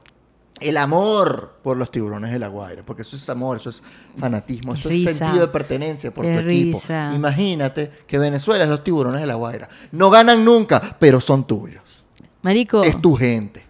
el 0.59 0.77
amor 0.77 1.59
por 1.63 1.77
los 1.77 1.91
tiburones 1.91 2.31
de 2.31 2.39
la 2.39 2.47
Guaira, 2.47 2.83
porque 2.83 3.01
eso 3.01 3.15
es 3.15 3.29
amor, 3.29 3.57
eso 3.57 3.69
es 3.69 3.81
fanatismo, 4.17 4.73
eso 4.73 4.87
Risa. 4.89 5.11
es 5.11 5.17
sentido 5.17 5.41
de 5.45 5.51
pertenencia 5.51 6.13
por 6.13 6.25
Qué 6.25 6.33
tu 6.33 6.49
equipo. 6.49 6.81
Imagínate 7.13 7.89
que 8.07 8.17
Venezuela 8.17 8.63
es 8.63 8.69
los 8.69 8.83
tiburones 8.83 9.21
de 9.21 9.27
la 9.27 9.35
Guaira. 9.35 9.67
No 9.91 10.09
ganan 10.09 10.45
nunca, 10.45 10.95
pero 10.99 11.19
son 11.19 11.45
tuyos. 11.45 12.05
Marico, 12.41 12.83
Es 12.83 13.01
tu 13.01 13.15
gente. 13.15 13.65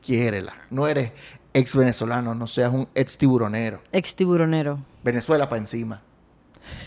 Quiérela. 0.00 0.54
No 0.70 0.88
eres 0.88 1.12
ex 1.52 1.76
venezolano, 1.76 2.34
no 2.34 2.46
seas 2.46 2.72
un 2.72 2.88
ex 2.94 3.18
tiburonero. 3.18 3.82
Ex 3.92 4.14
tiburonero. 4.14 4.78
Venezuela 5.04 5.48
para 5.48 5.60
encima. 5.60 6.02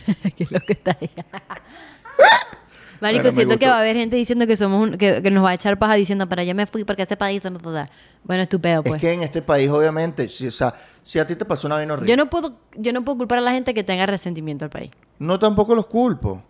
¿Qué 0.35 0.43
es 0.45 0.51
lo 0.51 0.59
que 0.61 0.73
está 0.73 0.97
ahí? 0.99 1.11
Marico, 3.01 3.23
me 3.25 3.31
siento 3.31 3.57
que 3.59 3.67
va 3.67 3.77
a 3.77 3.79
haber 3.81 3.95
gente 3.95 4.15
diciendo 4.15 4.47
que 4.47 4.55
somos 4.55 4.89
un- 4.89 4.97
que, 4.97 5.21
que 5.21 5.31
nos 5.31 5.43
va 5.43 5.49
a 5.51 5.53
echar 5.53 5.77
paja 5.79 5.93
diciendo, 5.95 6.27
para 6.29 6.41
allá 6.43 6.53
me 6.53 6.65
fui 6.65 6.83
porque 6.83 7.03
ese 7.03 7.17
país 7.17 7.43
no 7.43 7.59
da. 7.71 7.89
Bueno, 8.23 8.43
estupendo, 8.43 8.83
pues. 8.83 8.95
Es 8.95 9.01
que 9.01 9.11
en 9.13 9.23
este 9.23 9.41
país, 9.41 9.69
obviamente, 9.69 10.29
si, 10.29 10.47
o 10.47 10.51
sea, 10.51 10.73
si 11.03 11.19
a 11.19 11.27
ti 11.27 11.35
te 11.35 11.45
pasó 11.45 11.67
una 11.67 11.75
vaina 11.75 11.93
horrible, 11.93 12.09
Yo 12.11 12.17
no 12.17 12.29
puedo, 12.29 12.57
yo 12.75 12.93
no 12.93 13.03
puedo 13.05 13.17
culpar 13.19 13.37
a 13.39 13.41
la 13.41 13.51
gente 13.51 13.73
que 13.73 13.83
tenga 13.83 14.05
resentimiento 14.05 14.65
al 14.65 14.71
país. 14.71 14.91
no 15.19 15.37
tampoco 15.39 15.75
los 15.75 15.85
culpo. 15.87 16.43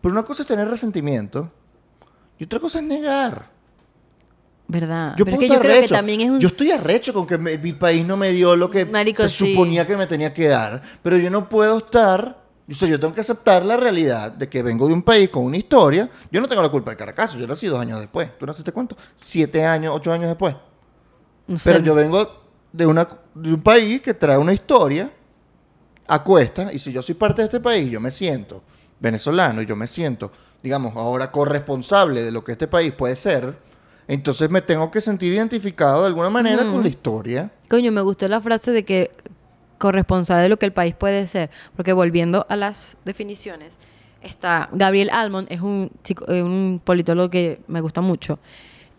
Pero 0.00 0.12
una 0.12 0.24
cosa 0.24 0.42
es 0.42 0.48
tener 0.48 0.68
resentimiento 0.68 1.50
y 2.38 2.44
otra 2.44 2.58
cosa 2.58 2.78
es 2.80 2.84
negar. 2.84 3.50
¿Verdad? 4.68 5.14
Yo 5.18 5.24
Pero 5.24 5.34
es 5.36 5.38
puedo 5.38 5.48
que 5.48 5.54
yo 5.54 5.60
creo 5.60 5.82
que 5.82 5.88
también 5.88 6.20
es 6.22 6.30
un 6.30 6.40
Yo 6.40 6.48
estoy 6.48 6.70
arrecho 6.70 7.12
con 7.12 7.26
que 7.26 7.36
me- 7.36 7.58
mi 7.58 7.72
país 7.74 8.06
no 8.06 8.16
me 8.16 8.30
dio 8.32 8.56
lo 8.56 8.70
que 8.70 8.86
Marico, 8.86 9.22
se 9.22 9.28
sí. 9.28 9.52
suponía 9.52 9.86
que 9.86 9.96
me 9.96 10.06
tenía 10.06 10.32
que 10.32 10.48
dar. 10.48 10.80
Pero 11.02 11.18
yo 11.18 11.30
no 11.30 11.48
puedo 11.48 11.78
estar... 11.78 12.41
O 12.70 12.74
sea, 12.74 12.88
yo 12.88 12.98
tengo 12.98 13.12
que 13.12 13.20
aceptar 13.20 13.64
la 13.64 13.76
realidad 13.76 14.32
de 14.32 14.48
que 14.48 14.62
vengo 14.62 14.86
de 14.86 14.94
un 14.94 15.02
país 15.02 15.28
con 15.28 15.44
una 15.44 15.56
historia. 15.56 16.08
Yo 16.30 16.40
no 16.40 16.48
tengo 16.48 16.62
la 16.62 16.68
culpa 16.68 16.92
de 16.92 16.96
Caracas. 16.96 17.34
Yo 17.34 17.46
nací 17.46 17.66
dos 17.66 17.80
años 17.80 17.98
después. 18.00 18.38
¿Tú 18.38 18.46
naciste 18.46 18.72
cuánto? 18.72 18.96
Siete 19.16 19.64
años, 19.64 19.94
ocho 19.94 20.12
años 20.12 20.28
después. 20.28 20.54
no 21.46 21.56
sé, 21.56 21.72
Pero 21.72 21.84
yo 21.84 21.94
vengo 21.94 22.26
de, 22.72 22.86
una, 22.86 23.08
de 23.34 23.54
un 23.54 23.62
país 23.62 24.00
que 24.00 24.14
trae 24.14 24.38
una 24.38 24.52
historia 24.52 25.12
a 26.06 26.22
cuesta. 26.22 26.72
Y 26.72 26.78
si 26.78 26.92
yo 26.92 27.02
soy 27.02 27.16
parte 27.16 27.42
de 27.42 27.46
este 27.46 27.60
país, 27.60 27.90
yo 27.90 28.00
me 28.00 28.10
siento 28.10 28.62
venezolano 29.02 29.60
y 29.60 29.66
yo 29.66 29.74
me 29.74 29.88
siento, 29.88 30.30
digamos, 30.62 30.96
ahora 30.96 31.30
corresponsable 31.32 32.22
de 32.22 32.30
lo 32.30 32.44
que 32.44 32.52
este 32.52 32.68
país 32.68 32.92
puede 32.92 33.16
ser. 33.16 33.56
Entonces 34.08 34.50
me 34.50 34.62
tengo 34.62 34.90
que 34.90 35.00
sentir 35.00 35.32
identificado 35.32 36.02
de 36.02 36.06
alguna 36.08 36.30
manera 36.30 36.64
con 36.64 36.82
la 36.82 36.88
historia. 36.88 37.50
Coño, 37.68 37.92
me 37.92 38.00
gustó 38.00 38.28
la 38.28 38.40
frase 38.40 38.70
de 38.70 38.84
que 38.84 39.10
corresponsable 39.82 40.44
de 40.44 40.48
lo 40.48 40.58
que 40.58 40.66
el 40.66 40.72
país 40.72 40.94
puede 40.94 41.26
ser. 41.26 41.50
Porque 41.74 41.92
volviendo 41.92 42.46
a 42.48 42.54
las 42.56 42.96
definiciones, 43.04 43.74
está 44.22 44.68
Gabriel 44.72 45.10
Almond, 45.10 45.48
es 45.50 45.60
un, 45.60 45.90
eh, 46.28 46.42
un 46.42 46.80
politólogo 46.82 47.28
que 47.28 47.58
me 47.66 47.80
gusta 47.80 48.00
mucho. 48.00 48.38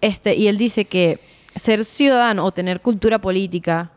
Este, 0.01 0.35
y 0.35 0.49
él 0.49 0.57
dice 0.57 0.83
que 0.83 1.19
ser 1.55 1.85
ciudadano 1.85 2.43
o 2.43 2.51
tener 2.51 2.81
cultura 2.81 3.19
política 3.19 3.91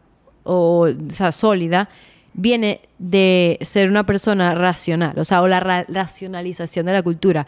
o, 0.45 0.87
o 0.87 1.12
sea, 1.12 1.32
sólida 1.32 1.89
viene 2.32 2.80
de 2.99 3.59
ser 3.62 3.89
una 3.89 4.05
persona 4.05 4.55
racional, 4.55 5.18
o 5.18 5.24
sea, 5.24 5.43
o 5.43 5.49
la 5.49 5.59
ra- 5.59 5.87
racionalización 5.89 6.87
de 6.87 6.93
la 6.93 7.03
cultura. 7.03 7.47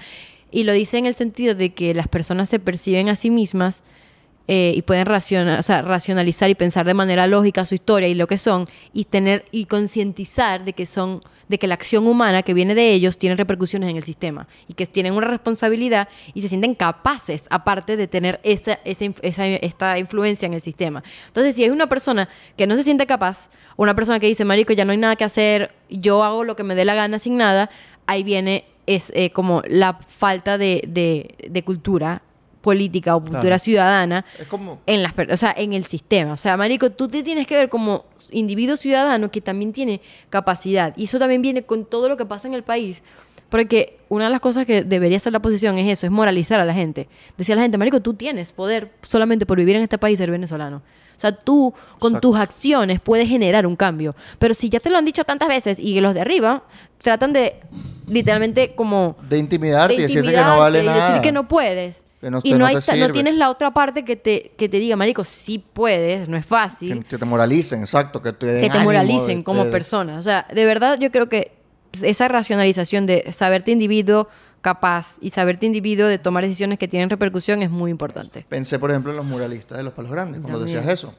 Y 0.51 0.65
lo 0.65 0.73
dice 0.73 0.99
en 0.99 1.07
el 1.07 1.15
sentido 1.15 1.55
de 1.55 1.75
que 1.75 1.95
las 1.95 2.09
personas 2.09 2.49
se 2.49 2.59
perciben 2.59 3.09
a 3.09 3.15
sí 3.15 3.31
mismas 3.31 3.83
eh, 4.49 4.73
y 4.75 4.83
pueden 4.83 5.07
raciona- 5.07 5.59
o 5.59 5.63
sea, 5.63 5.83
racionalizar 5.83 6.51
y 6.51 6.55
pensar 6.57 6.87
de 6.87 6.95
manera 6.95 7.27
lógica 7.27 7.65
su 7.65 7.75
historia 7.75 8.09
y 8.09 8.15
lo 8.15 8.27
que 8.27 8.39
son 8.39 8.65
y 8.93 9.05
tener 9.05 9.45
y 9.53 9.67
concientizar 9.67 10.65
de 10.65 10.73
que 10.73 10.87
son 10.87 11.21
de 11.49 11.59
que 11.59 11.67
la 11.67 11.75
acción 11.75 12.07
humana 12.07 12.43
que 12.43 12.53
viene 12.53 12.75
de 12.75 12.93
ellos 12.93 13.17
tiene 13.17 13.35
repercusiones 13.35 13.89
en 13.89 13.97
el 13.97 14.03
sistema 14.03 14.47
y 14.67 14.75
que 14.75 14.85
tienen 14.85 15.15
una 15.15 15.29
responsabilidad 15.29 16.09
y 16.35 16.43
se 16.43 16.49
sienten 16.49 16.75
capaces 16.75 17.47
aparte 17.49 17.97
de 17.97 18.07
tener 18.07 18.39
esa, 18.43 18.79
esa, 18.85 19.07
esa- 19.23 19.47
esta 19.47 19.99
influencia 19.99 20.45
en 20.45 20.53
el 20.53 20.61
sistema. 20.61 21.03
Entonces, 21.27 21.55
si 21.55 21.65
hay 21.65 21.71
una 21.71 21.87
persona 21.89 22.29
que 22.57 22.67
no 22.67 22.77
se 22.77 22.83
siente 22.83 23.07
capaz 23.07 23.49
una 23.79 23.95
persona 23.95 24.21
que 24.21 24.27
dice, 24.27 24.45
marico, 24.45 24.75
ya 24.75 24.85
no 24.85 24.93
hay 24.93 24.99
nada 24.99 25.17
que 25.17 25.25
hacer, 25.25 25.75
yo 25.89 26.23
hago 26.23 26.45
lo 26.45 26.55
que 26.55 26.65
me 26.65 26.75
dé 26.75 26.85
la 26.85 26.95
gana 26.95 27.19
sin 27.19 27.39
nada, 27.39 27.71
ahí 28.07 28.23
viene 28.25 28.67
es 28.87 29.11
eh, 29.15 29.31
como 29.31 29.63
la 29.69 29.95
falta 30.07 30.59
de, 30.59 30.83
de- 30.87 31.35
de 31.49 31.65
cultura 31.65 32.21
política 32.69 33.17
o 33.17 33.21
cultura 33.21 33.41
Claro. 33.43 33.59
ciudadana 33.59 34.25
Es 34.39 34.47
como... 34.47 34.81
en 34.87 35.03
las 35.03 35.13
o 35.33 35.37
sea, 35.37 35.55
en 35.57 35.73
el 35.73 35.85
sistema. 35.85 36.33
O 36.35 36.37
sea, 36.37 36.57
marico, 36.57 36.91
tú 36.91 37.09
te 37.09 37.23
tienes 37.23 37.47
que 37.47 37.55
ver 37.57 37.69
como 37.69 38.05
individuo 38.31 38.77
ciudadano 38.77 39.31
que 39.31 39.41
también 39.41 39.73
tiene 39.73 40.01
capacidad 40.29 40.93
y 40.97 41.05
eso 41.05 41.19
también 41.19 41.41
viene 41.43 41.63
con 41.63 41.85
todo 41.87 42.09
lo 42.09 42.17
que 42.17 42.27
pasa 42.27 42.47
en 42.49 42.55
el 42.55 42.63
país. 42.63 43.03
Porque 43.49 43.97
una 44.11 44.25
de 44.27 44.31
las 44.31 44.41
cosas 44.41 44.67
que 44.67 44.83
debería 44.85 45.19
ser 45.19 45.33
la 45.33 45.41
posición 45.41 45.79
es 45.79 45.91
eso, 45.91 46.05
es 46.05 46.13
moralizar 46.13 46.61
a 46.61 46.67
la 46.67 46.75
gente. 46.75 47.09
Decir 47.39 47.55
a 47.55 47.57
la 47.57 47.63
gente, 47.63 47.79
marico, 47.79 48.01
tú 48.03 48.13
tienes 48.13 48.53
poder 48.53 48.91
solamente 49.03 49.47
por 49.47 49.57
vivir 49.57 49.77
en 49.77 49.83
este 49.83 49.97
país 49.97 50.19
y 50.19 50.23
ser 50.23 50.31
venezolano. 50.31 50.77
O 51.17 51.21
sea, 51.21 51.33
tú 51.33 51.73
con 51.99 52.13
Exacto. 52.13 52.29
tus 52.29 52.39
acciones 52.39 53.01
puedes 53.01 53.27
generar 53.29 53.67
un 53.67 53.75
cambio. 53.75 54.15
Pero 54.39 54.53
si 54.53 54.69
ya 54.69 54.81
te 54.81 54.91
lo 54.91 54.99
han 54.99 55.05
dicho 55.07 55.25
tantas 55.25 55.49
veces 55.49 55.81
y 55.81 55.99
los 56.01 56.13
de 56.15 56.21
arriba 56.21 56.63
tratan 57.03 57.33
de 57.33 57.57
literalmente 58.07 58.75
como 58.75 59.17
De 59.29 59.39
intimidarte 59.39 59.95
de 59.95 60.01
y 60.01 60.03
decirte 60.03 60.31
que 60.31 60.37
no 60.37 60.59
vale 60.59 60.79
intimidarte 60.79 60.85
y 60.85 60.87
nada. 61.01 61.09
decir 61.09 61.23
que 61.23 61.33
no 61.33 61.49
puedes. 61.49 62.05
Que 62.21 62.31
no- 62.31 62.41
y 62.43 62.53
no, 62.53 62.59
no 62.59 62.67
hay 62.67 62.77
te 62.81 62.97
no 62.97 63.11
tienes 63.11 63.37
la 63.37 63.49
otra 63.49 63.73
parte 63.73 64.05
que 64.05 64.17
te, 64.17 64.53
que 64.59 64.69
te 64.69 64.79
diga, 64.79 64.97
marico, 64.97 65.23
sí 65.25 65.59
puedes, 65.73 66.29
no 66.29 66.37
es 66.37 66.45
fácil. 66.47 67.05
Que, 67.05 67.17
te 67.19 67.25
moralicen, 67.25 67.81
exacto. 67.81 68.21
Que 68.23 68.33
te, 68.33 68.47
den 68.47 68.63
Que 68.63 68.67
te 68.69 68.73
ánimo, 68.79 68.85
moralicen 68.91 69.43
como 69.45 69.65
de- 69.65 69.71
persona. 69.71 70.19
O 70.19 70.23
sea, 70.23 70.47
de 70.53 70.65
verdad 70.65 70.99
yo 70.99 71.13
creo 71.13 71.29
que 71.29 71.53
esa 72.03 72.27
racionalización 72.29 73.07
de 73.07 73.33
saberte 73.33 73.71
individuo 73.71 74.29
capaz 74.61 75.17
y 75.21 75.31
saberte 75.31 75.67
individuo 75.67 76.07
de 76.09 76.19
tomar 76.19 76.43
decisiones 76.43 76.79
que 76.81 76.89
tienen 76.89 77.09
repercusión 77.09 77.63
es 77.63 77.71
muy 77.71 77.93
importante. 77.93 78.45
Pensé, 78.49 78.81
por 78.81 78.91
ejemplo, 78.91 79.13
en 79.13 79.17
los 79.19 79.27
muralistas 79.27 79.79
de 79.79 79.85
los 79.85 79.93
Palos 79.93 80.11
Grandes, 80.11 80.41
cuando 80.41 80.59
También. 80.59 80.79
decías 80.79 80.93
eso. 80.93 81.15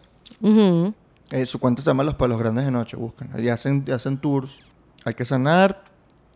Eh, 1.31 1.45
su 1.45 1.59
cuenta 1.59 1.81
se 1.81 1.87
llama 1.89 2.03
Los 2.03 2.15
Palos 2.15 2.37
Grandes 2.39 2.65
de 2.65 2.71
Noche, 2.71 2.97
buscan. 2.97 3.29
Y 3.41 3.47
hacen, 3.49 3.85
y 3.87 3.91
hacen 3.91 4.17
tours. 4.17 4.59
Hay 5.05 5.13
que 5.13 5.23
sanar 5.25 5.83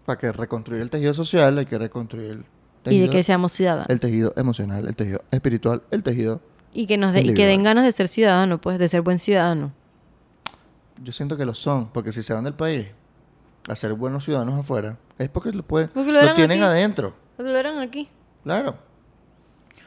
para 0.06 0.18
que 0.20 0.32
reconstruir 0.32 0.82
el 0.82 0.90
tejido 0.90 1.14
social, 1.14 1.58
hay 1.58 1.66
que 1.66 1.78
reconstruir 1.78 2.44
Y 2.86 3.00
de 3.00 3.10
que 3.10 3.24
seamos 3.24 3.52
ciudadanos. 3.54 3.90
el 3.90 4.00
tejido 4.00 4.34
emocional, 4.36 4.88
el 4.88 4.96
tejido 4.96 5.22
espiritual, 5.32 5.82
el 5.92 6.04
tejido... 6.04 6.42
y 6.74 6.86
que 6.88 6.98
nos 6.98 7.14
de- 7.14 7.22
y 7.22 7.34
que 7.34 7.46
den 7.46 7.64
ganas 7.64 7.86
de 7.86 7.92
ser 7.92 8.08
ciudadano, 8.08 8.60
pues, 8.60 8.78
de 8.80 8.88
ser 8.88 9.02
buen 9.02 9.20
ciudadano. 9.20 9.72
Yo 11.02 11.12
siento 11.12 11.38
que 11.38 11.46
lo 11.46 11.54
son, 11.54 11.88
porque 11.90 12.12
si 12.12 12.22
se 12.24 12.34
van 12.34 12.44
del 12.44 12.54
país 12.54 12.88
a 13.68 13.76
ser 13.76 13.94
buenos 13.94 14.26
ciudadanos 14.26 14.56
afuera, 14.60 14.98
es 15.18 15.30
porque 15.30 15.52
lo, 15.52 15.64
pueden, 15.64 15.90
Porque 15.90 16.12
lo 16.12 16.18
lo, 16.20 16.24
eran 16.24 16.36
tienen 16.36 16.60
aquí. 16.62 16.68
adentro, 16.72 17.14
Lo 17.38 17.56
eran 17.58 17.80
aquí. 17.80 18.10
claro. 18.44 18.76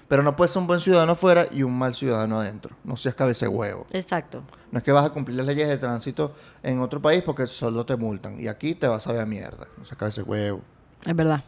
Pero 0.08 0.22
no 0.22 0.36
puedes 0.36 0.52
ser 0.52 0.60
un 0.62 0.68
buen 0.68 0.78
ciudadano 0.78 1.12
afuera 1.12 1.46
y 1.50 1.64
un 1.64 1.76
mal 1.76 1.92
ciudadano 1.92 2.38
adentro. 2.38 2.76
No 2.84 2.96
seas 2.96 3.16
cabeza 3.16 3.48
huevo. 3.48 3.86
Exacto. 3.90 4.44
No 4.70 4.78
es 4.78 4.84
que 4.84 4.92
vas 4.92 5.04
a 5.04 5.10
cumplir 5.10 5.36
las 5.36 5.46
leyes 5.46 5.66
de 5.66 5.78
tránsito 5.78 6.32
en 6.62 6.78
otro 6.78 7.02
país 7.02 7.22
porque 7.24 7.48
solo 7.48 7.84
te 7.84 7.96
multan. 7.96 8.40
Y 8.40 8.46
aquí 8.46 8.76
te 8.76 8.86
vas 8.86 9.04
a 9.08 9.12
ver 9.12 9.22
a 9.22 9.26
mierda. 9.26 9.66
No 9.76 9.84
seas 9.84 9.96
cabeza 9.98 10.22
huevo. 10.22 10.60
Es 11.04 11.16
verdad. 11.16 11.42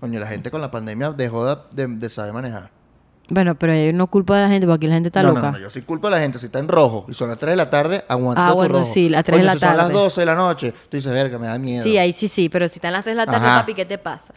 Coño, 0.00 0.20
la 0.20 0.26
gente 0.26 0.50
con 0.50 0.60
la 0.60 0.70
pandemia 0.70 1.12
dejó 1.12 1.44
de, 1.46 1.56
de- 1.72 1.96
de 1.96 2.08
saber 2.08 2.32
manejar. 2.32 2.70
Bueno, 3.30 3.56
pero 3.58 3.74
yo 3.74 3.92
no 3.92 4.06
culpo 4.06 4.32
de 4.34 4.40
la 4.40 4.48
gente 4.48 4.66
porque 4.66 4.86
aquí 4.86 4.88
la 4.88 4.94
gente 4.94 5.08
está 5.08 5.22
no, 5.22 5.28
loca. 5.30 5.40
no, 5.42 5.52
no, 5.52 5.58
yo 5.58 5.68
sí 5.68 5.82
culpo 5.82 6.06
a 6.06 6.10
la 6.10 6.18
gente. 6.20 6.38
Si 6.38 6.46
está 6.46 6.60
en 6.60 6.68
rojo 6.68 7.04
y 7.08 7.14
son 7.14 7.28
las 7.28 7.36
3 7.36 7.50
de 7.52 7.56
la 7.56 7.68
tarde, 7.68 8.02
aguanta 8.08 8.48
Ah, 8.48 8.52
bueno, 8.52 8.78
rojo. 8.78 8.86
sí, 8.90 9.10
las 9.10 9.22
3 9.24 9.38
de 9.40 9.44
la 9.44 9.52
si 9.52 9.58
son 9.58 9.68
las 9.68 9.76
tarde. 9.88 9.92
12 9.92 10.20
de 10.20 10.26
la 10.26 10.34
noche, 10.34 10.72
tú 10.72 10.96
dices, 10.96 11.12
verga, 11.12 11.38
me 11.38 11.46
da 11.46 11.58
miedo. 11.58 11.82
Sí, 11.82 11.98
ahí 11.98 12.12
sí, 12.12 12.26
sí, 12.26 12.48
pero 12.48 12.66
si 12.68 12.76
están 12.76 12.94
las 12.94 13.04
3 13.04 13.12
de 13.16 13.16
la 13.16 13.26
tarde, 13.26 13.46
Ajá. 13.46 13.60
papi, 13.60 13.74
¿qué 13.74 13.84
te 13.84 13.98
pasa? 13.98 14.32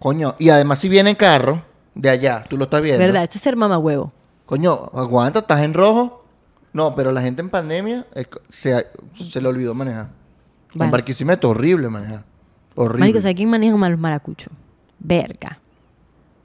Coño, 0.00 0.34
y 0.40 0.48
además 0.48 0.78
si 0.80 0.88
viene 0.88 1.10
en 1.10 1.16
carro 1.16 1.62
de 1.94 2.10
allá, 2.10 2.44
tú 2.48 2.56
lo 2.58 2.64
estás 2.64 2.82
viendo. 2.82 2.98
¿Verdad? 3.04 3.22
Eso 3.22 3.38
es 3.38 3.42
ser 3.42 3.54
mamá 3.54 3.78
huevo. 3.78 4.12
Coño, 4.44 4.72
aguanta, 4.92 5.38
estás 5.40 5.60
en 5.60 5.72
rojo. 5.74 6.24
No, 6.72 6.94
pero 6.96 7.12
la 7.12 7.20
gente 7.22 7.42
en 7.42 7.48
pandemia 7.48 8.06
se, 8.48 8.86
se 9.14 9.40
le 9.40 9.48
olvidó 9.48 9.72
manejar. 9.72 10.08
En. 10.74 10.90
Barquisimeto, 10.90 11.48
horrible 11.50 11.88
manejar. 11.88 12.24
Horrible. 12.74 13.00
Marico, 13.00 13.20
¿sabes 13.20 13.36
quién 13.36 13.48
maneja 13.48 13.76
mal 13.76 13.92
los 13.92 14.00
maracuchos? 14.00 14.52
Verga. 15.06 15.58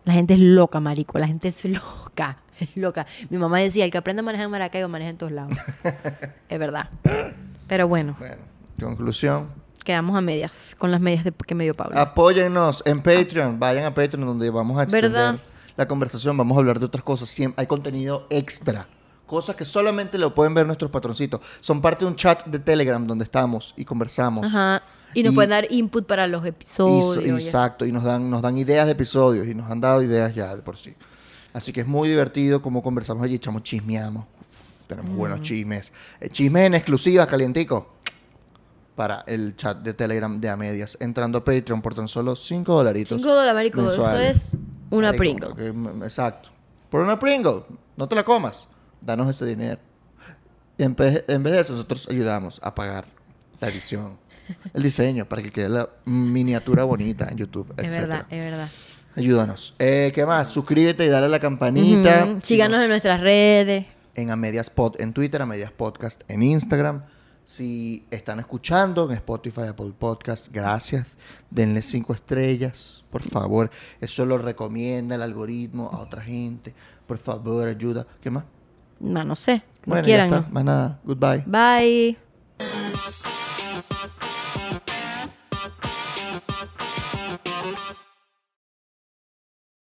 La 0.05 0.13
gente 0.13 0.33
es 0.35 0.39
loca, 0.39 0.79
marico. 0.79 1.17
La 1.19 1.27
gente 1.27 1.47
es 1.49 1.65
loca. 1.65 2.37
Es 2.61 2.77
loca. 2.77 3.07
Mi 3.31 3.39
mamá 3.39 3.57
decía, 3.57 3.85
el 3.85 3.89
que 3.91 3.97
aprende 3.97 4.19
a 4.19 4.23
manejar 4.23 4.45
en 4.45 4.51
Maracaibo 4.51 4.87
maneja 4.87 5.09
en 5.09 5.17
todos 5.17 5.31
lados. 5.31 5.57
es 6.49 6.59
verdad. 6.59 6.91
Pero 7.67 7.87
bueno, 7.87 8.15
Bueno, 8.19 8.35
conclusión. 8.79 9.47
quedamos 9.83 10.15
a 10.15 10.21
medias, 10.21 10.75
con 10.77 10.91
las 10.91 11.01
medias 11.01 11.23
de, 11.23 11.31
que 11.31 11.55
me 11.55 11.63
dio 11.63 11.73
Pablo. 11.73 11.97
Apóyennos 11.99 12.83
en 12.85 13.01
Patreon. 13.01 13.59
Vayan 13.59 13.85
a 13.85 13.93
Patreon 13.95 14.27
donde 14.27 14.47
vamos 14.51 14.79
a 14.79 14.83
extender 14.83 15.09
¿Verdad? 15.11 15.39
la 15.75 15.87
conversación. 15.87 16.37
Vamos 16.37 16.55
a 16.55 16.59
hablar 16.59 16.77
de 16.79 16.85
otras 16.85 17.03
cosas. 17.03 17.29
Siem- 17.35 17.55
hay 17.57 17.65
contenido 17.65 18.27
extra. 18.29 18.85
Cosas 19.25 19.55
que 19.55 19.65
solamente 19.65 20.19
lo 20.19 20.35
pueden 20.35 20.53
ver 20.53 20.67
nuestros 20.67 20.91
patroncitos. 20.91 21.39
Son 21.61 21.81
parte 21.81 22.05
de 22.05 22.11
un 22.11 22.15
chat 22.15 22.45
de 22.45 22.59
Telegram 22.59 23.07
donde 23.07 23.23
estamos 23.23 23.73
y 23.75 23.85
conversamos. 23.85 24.45
Ajá. 24.45 24.83
Y 25.13 25.23
nos 25.23 25.33
Y- 25.33 25.35
pueden 25.35 25.49
dar 25.51 25.67
input 25.69 26.05
para 26.07 26.27
los 26.27 26.45
episodios. 26.45 27.41
y- 27.41 27.45
exacto, 27.45 27.85
y 27.85 27.91
nos 27.91 28.03
dan, 28.03 28.29
nos 28.29 28.41
dan 28.41 28.57
ideas 28.57 28.85
de 28.85 28.93
episodios 28.93 29.47
y 29.47 29.53
nos 29.55 29.69
han 29.69 29.81
dado 29.81 30.01
ideas 30.01 30.33
ya 30.33 30.55
de 30.55 30.61
por 30.61 30.77
sí. 30.77 30.93
Así 31.53 31.73
que 31.73 31.81
es 31.81 31.87
muy 31.87 32.07
divertido 32.07 32.61
como 32.61 32.81
conversamos 32.81 33.23
allí, 33.23 33.35
echamos 33.35 33.63
chismeamos. 33.63 34.25
Tenemos 34.87 35.15
buenos 35.15 35.41
chismes. 35.41 35.91
Eh, 36.19 36.29
chismes 36.29 36.67
en 36.67 36.75
exclusiva, 36.75 37.25
calientico. 37.27 37.93
Para 38.95 39.23
el 39.25 39.55
chat 39.55 39.77
de 39.79 39.93
Telegram 39.93 40.39
de 40.39 40.49
a 40.49 40.57
medias. 40.57 40.97
Entrando 40.99 41.37
a 41.39 41.43
Patreon 41.43 41.81
por 41.81 41.95
tan 41.95 42.07
solo 42.07 42.35
5 42.35 42.73
dolaritos. 42.73 43.21
5 43.21 43.33
dólares. 43.33 43.71
Eso 43.73 44.07
es 44.17 44.47
una 44.91 45.07
Marico, 45.13 45.17
Pringle. 45.17 45.55
que- 45.55 46.05
exacto. 46.05 46.49
Por 46.89 47.01
una 47.01 47.17
Pringle. 47.17 47.63
No 47.95 48.07
te 48.07 48.15
la 48.15 48.23
comas. 48.23 48.67
Danos 48.99 49.29
ese 49.29 49.45
dinero. 49.45 49.79
Y 50.77 50.83
en 50.83 50.95
vez, 50.95 51.23
en 51.27 51.41
vez 51.41 51.53
de 51.53 51.59
eso, 51.61 51.71
nosotros 51.73 52.07
ayudamos 52.09 52.59
a 52.61 52.75
pagar 52.75 53.05
la 53.61 53.69
edición, 53.69 54.17
el 54.73 54.83
diseño, 54.83 55.25
para 55.25 55.41
que 55.41 55.51
quede 55.51 55.69
la 55.69 55.89
miniatura 56.05 56.83
bonita 56.83 57.27
en 57.29 57.37
YouTube, 57.37 57.73
Es 57.77 57.85
etcétera. 57.85 58.07
verdad, 58.07 58.25
es 58.29 58.39
verdad. 58.51 58.69
Ayúdanos. 59.15 59.75
Eh, 59.79 60.11
¿Qué 60.15 60.25
más? 60.25 60.49
Suscríbete 60.49 61.05
y 61.05 61.09
dale 61.09 61.25
a 61.25 61.29
la 61.29 61.39
campanita. 61.39 62.37
Síganos 62.41 62.77
nos- 62.77 62.83
en 62.85 62.89
nuestras 62.89 63.19
redes. 63.19 63.85
en 64.15 64.29
A 64.31 64.35
Medias 64.35 64.69
Pod 64.69 64.99
en 64.99 65.13
Twitter, 65.13 65.41
A 65.41 65.45
Medias 65.45 65.71
Podcast 65.71 66.21
en 66.27 66.43
Instagram. 66.43 67.03
Si 67.43 68.05
están 68.11 68.39
escuchando 68.39 69.09
en 69.09 69.15
Spotify, 69.15 69.61
Apple 69.69 69.93
Podcast, 69.97 70.47
gracias. 70.51 71.17
Denle 71.49 71.81
cinco 71.81 72.13
estrellas, 72.13 73.03
por 73.09 73.23
favor. 73.23 73.69
Eso 73.99 74.25
lo 74.25 74.37
recomienda 74.37 75.15
el 75.15 75.21
algoritmo 75.23 75.89
a 75.91 75.99
otra 75.99 76.21
gente. 76.21 76.73
Por 77.07 77.17
favor, 77.17 77.67
ayuda. 77.67 78.05
¿Qué 78.21 78.29
más? 78.29 78.45
No, 78.99 79.23
no 79.23 79.35
sé. 79.35 79.55
No 79.85 79.93
bueno, 79.93 80.03
quieran. 80.05 80.29
ya 80.29 80.37
está. 80.37 80.49
Más 80.51 80.63
nada. 80.63 80.99
Goodbye. 81.03 81.43
Bye. 81.47 82.30